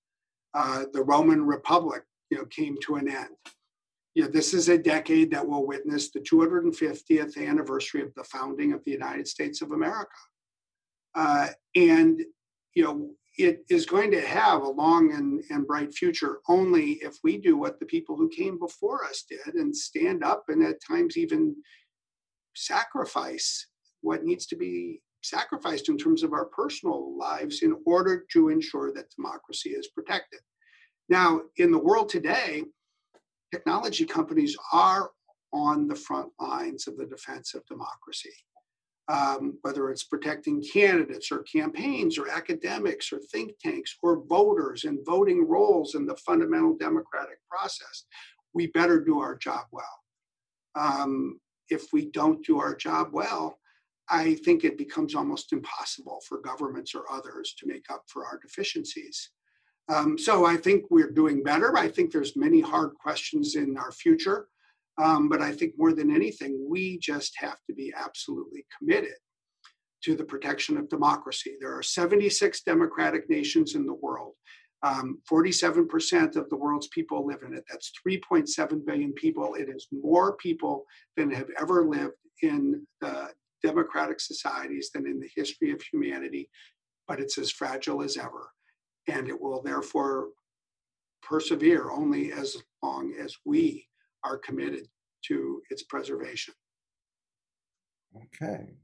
Uh, 0.54 0.84
the 0.92 1.02
Roman 1.02 1.44
Republic, 1.44 2.02
you 2.30 2.38
know, 2.38 2.44
came 2.44 2.76
to 2.82 2.96
an 2.96 3.08
end. 3.08 3.34
You 4.14 4.24
know, 4.24 4.28
this 4.28 4.52
is 4.52 4.68
a 4.68 4.78
decade 4.78 5.30
that 5.30 5.46
will 5.46 5.66
witness 5.66 6.10
the 6.10 6.20
250th 6.20 7.36
anniversary 7.36 8.02
of 8.02 8.14
the 8.14 8.24
founding 8.24 8.72
of 8.72 8.84
the 8.84 8.90
United 8.90 9.26
States 9.26 9.62
of 9.62 9.72
America. 9.72 10.10
Uh, 11.14 11.48
and 11.74 12.22
you 12.74 12.84
know, 12.84 13.10
it 13.38 13.64
is 13.70 13.86
going 13.86 14.10
to 14.10 14.20
have 14.20 14.62
a 14.62 14.68
long 14.68 15.12
and, 15.12 15.42
and 15.50 15.66
bright 15.66 15.94
future 15.94 16.40
only 16.48 16.94
if 16.94 17.16
we 17.22 17.38
do 17.38 17.56
what 17.56 17.78
the 17.78 17.86
people 17.86 18.16
who 18.16 18.28
came 18.28 18.58
before 18.58 19.04
us 19.04 19.24
did 19.28 19.54
and 19.54 19.74
stand 19.74 20.24
up 20.24 20.44
and 20.48 20.62
at 20.64 20.82
times 20.82 21.16
even 21.16 21.54
sacrifice 22.54 23.68
what 24.00 24.24
needs 24.24 24.46
to 24.46 24.56
be 24.56 25.00
sacrificed 25.22 25.88
in 25.88 25.96
terms 25.96 26.22
of 26.22 26.32
our 26.32 26.46
personal 26.46 27.16
lives 27.16 27.62
in 27.62 27.76
order 27.86 28.24
to 28.32 28.48
ensure 28.48 28.92
that 28.92 29.10
democracy 29.16 29.70
is 29.70 29.88
protected. 29.88 30.40
Now, 31.08 31.42
in 31.56 31.70
the 31.70 31.78
world 31.78 32.08
today, 32.08 32.64
technology 33.52 34.04
companies 34.04 34.56
are 34.72 35.10
on 35.52 35.88
the 35.88 35.94
front 35.94 36.30
lines 36.40 36.86
of 36.86 36.96
the 36.96 37.06
defense 37.06 37.54
of 37.54 37.64
democracy 37.66 38.34
um, 39.08 39.58
whether 39.62 39.90
it's 39.90 40.04
protecting 40.04 40.62
candidates 40.62 41.32
or 41.32 41.38
campaigns 41.44 42.18
or 42.18 42.28
academics 42.28 43.12
or 43.12 43.18
think 43.18 43.52
tanks 43.58 43.96
or 44.02 44.22
voters 44.26 44.84
and 44.84 45.04
voting 45.06 45.46
rolls 45.48 45.94
in 45.94 46.04
the 46.04 46.16
fundamental 46.16 46.76
democratic 46.76 47.38
process, 47.50 48.04
we 48.52 48.66
better 48.68 49.00
do 49.00 49.20
our 49.20 49.36
job 49.36 49.64
well. 49.72 49.84
Um, 50.74 51.40
if 51.70 51.86
we 51.92 52.10
don't 52.10 52.44
do 52.44 52.58
our 52.58 52.74
job 52.74 53.08
well, 53.12 53.58
I 54.10 54.34
think 54.36 54.64
it 54.64 54.78
becomes 54.78 55.14
almost 55.14 55.52
impossible 55.52 56.20
for 56.26 56.40
governments 56.40 56.94
or 56.94 57.10
others 57.10 57.54
to 57.58 57.66
make 57.66 57.90
up 57.90 58.04
for 58.08 58.24
our 58.26 58.38
deficiencies. 58.38 59.30
Um, 59.88 60.18
so 60.18 60.44
I 60.44 60.56
think 60.56 60.84
we're 60.90 61.10
doing 61.10 61.42
better. 61.42 61.76
I 61.76 61.88
think 61.88 62.12
there's 62.12 62.36
many 62.36 62.60
hard 62.60 62.94
questions 62.94 63.54
in 63.54 63.76
our 63.76 63.92
future. 63.92 64.48
Um, 64.98 65.28
but 65.28 65.40
I 65.40 65.52
think 65.52 65.74
more 65.78 65.92
than 65.92 66.14
anything, 66.14 66.66
we 66.68 66.98
just 66.98 67.34
have 67.38 67.58
to 67.68 67.74
be 67.74 67.92
absolutely 67.96 68.66
committed 68.76 69.14
to 70.02 70.14
the 70.16 70.24
protection 70.24 70.76
of 70.76 70.88
democracy. 70.88 71.56
There 71.60 71.76
are 71.76 71.82
76 71.82 72.62
democratic 72.62 73.28
nations 73.30 73.74
in 73.74 73.86
the 73.86 73.94
world. 73.94 74.34
Um, 74.82 75.20
47% 75.30 76.36
of 76.36 76.48
the 76.50 76.56
world's 76.56 76.88
people 76.88 77.26
live 77.26 77.42
in 77.44 77.54
it. 77.54 77.64
That's 77.68 77.92
3.7 78.06 78.86
billion 78.86 79.12
people. 79.14 79.54
It 79.54 79.68
is 79.68 79.88
more 79.90 80.36
people 80.36 80.84
than 81.16 81.30
have 81.30 81.48
ever 81.60 81.84
lived 81.84 82.14
in 82.42 82.86
democratic 83.62 84.20
societies 84.20 84.90
than 84.94 85.06
in 85.06 85.18
the 85.18 85.30
history 85.34 85.72
of 85.72 85.82
humanity, 85.82 86.48
but 87.08 87.18
it's 87.18 87.38
as 87.38 87.50
fragile 87.50 88.02
as 88.02 88.16
ever. 88.16 88.50
And 89.08 89.28
it 89.28 89.40
will 89.40 89.62
therefore 89.62 90.28
persevere 91.22 91.90
only 91.90 92.32
as 92.32 92.56
long 92.82 93.14
as 93.20 93.34
we 93.44 93.87
are 94.24 94.38
committed 94.38 94.86
to 95.26 95.62
its 95.70 95.82
preservation. 95.84 96.54
Okay. 98.16 98.74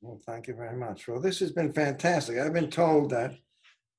Well, 0.00 0.20
thank 0.26 0.46
you 0.46 0.54
very 0.54 0.76
much. 0.76 1.08
Well, 1.08 1.20
this 1.20 1.38
has 1.40 1.52
been 1.52 1.72
fantastic. 1.72 2.38
I've 2.38 2.52
been 2.52 2.70
told 2.70 3.10
that 3.10 3.34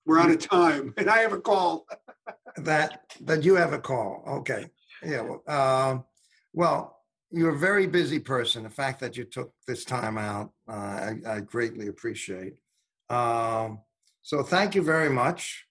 we're 0.05 0.19
out 0.19 0.31
of 0.31 0.39
time, 0.39 0.93
and 0.97 1.09
I 1.09 1.17
have 1.17 1.33
a 1.33 1.41
call. 1.41 1.85
that 2.57 3.01
that 3.21 3.43
you 3.43 3.55
have 3.55 3.73
a 3.73 3.79
call. 3.79 4.23
Okay. 4.27 4.69
Yeah. 5.03 5.21
Well, 5.21 5.43
uh, 5.47 5.97
well, 6.53 6.97
you're 7.31 7.55
a 7.55 7.59
very 7.59 7.87
busy 7.87 8.19
person. 8.19 8.63
The 8.63 8.69
fact 8.69 8.99
that 9.01 9.17
you 9.17 9.25
took 9.25 9.51
this 9.67 9.83
time 9.83 10.17
out, 10.17 10.51
uh, 10.67 10.71
I, 10.71 11.15
I, 11.27 11.39
greatly 11.41 11.87
appreciate. 11.87 12.53
Um, 13.09 13.79
so 14.21 14.43
thank 14.43 14.75
you 14.75 14.81
very 14.81 15.09
much. 15.09 15.66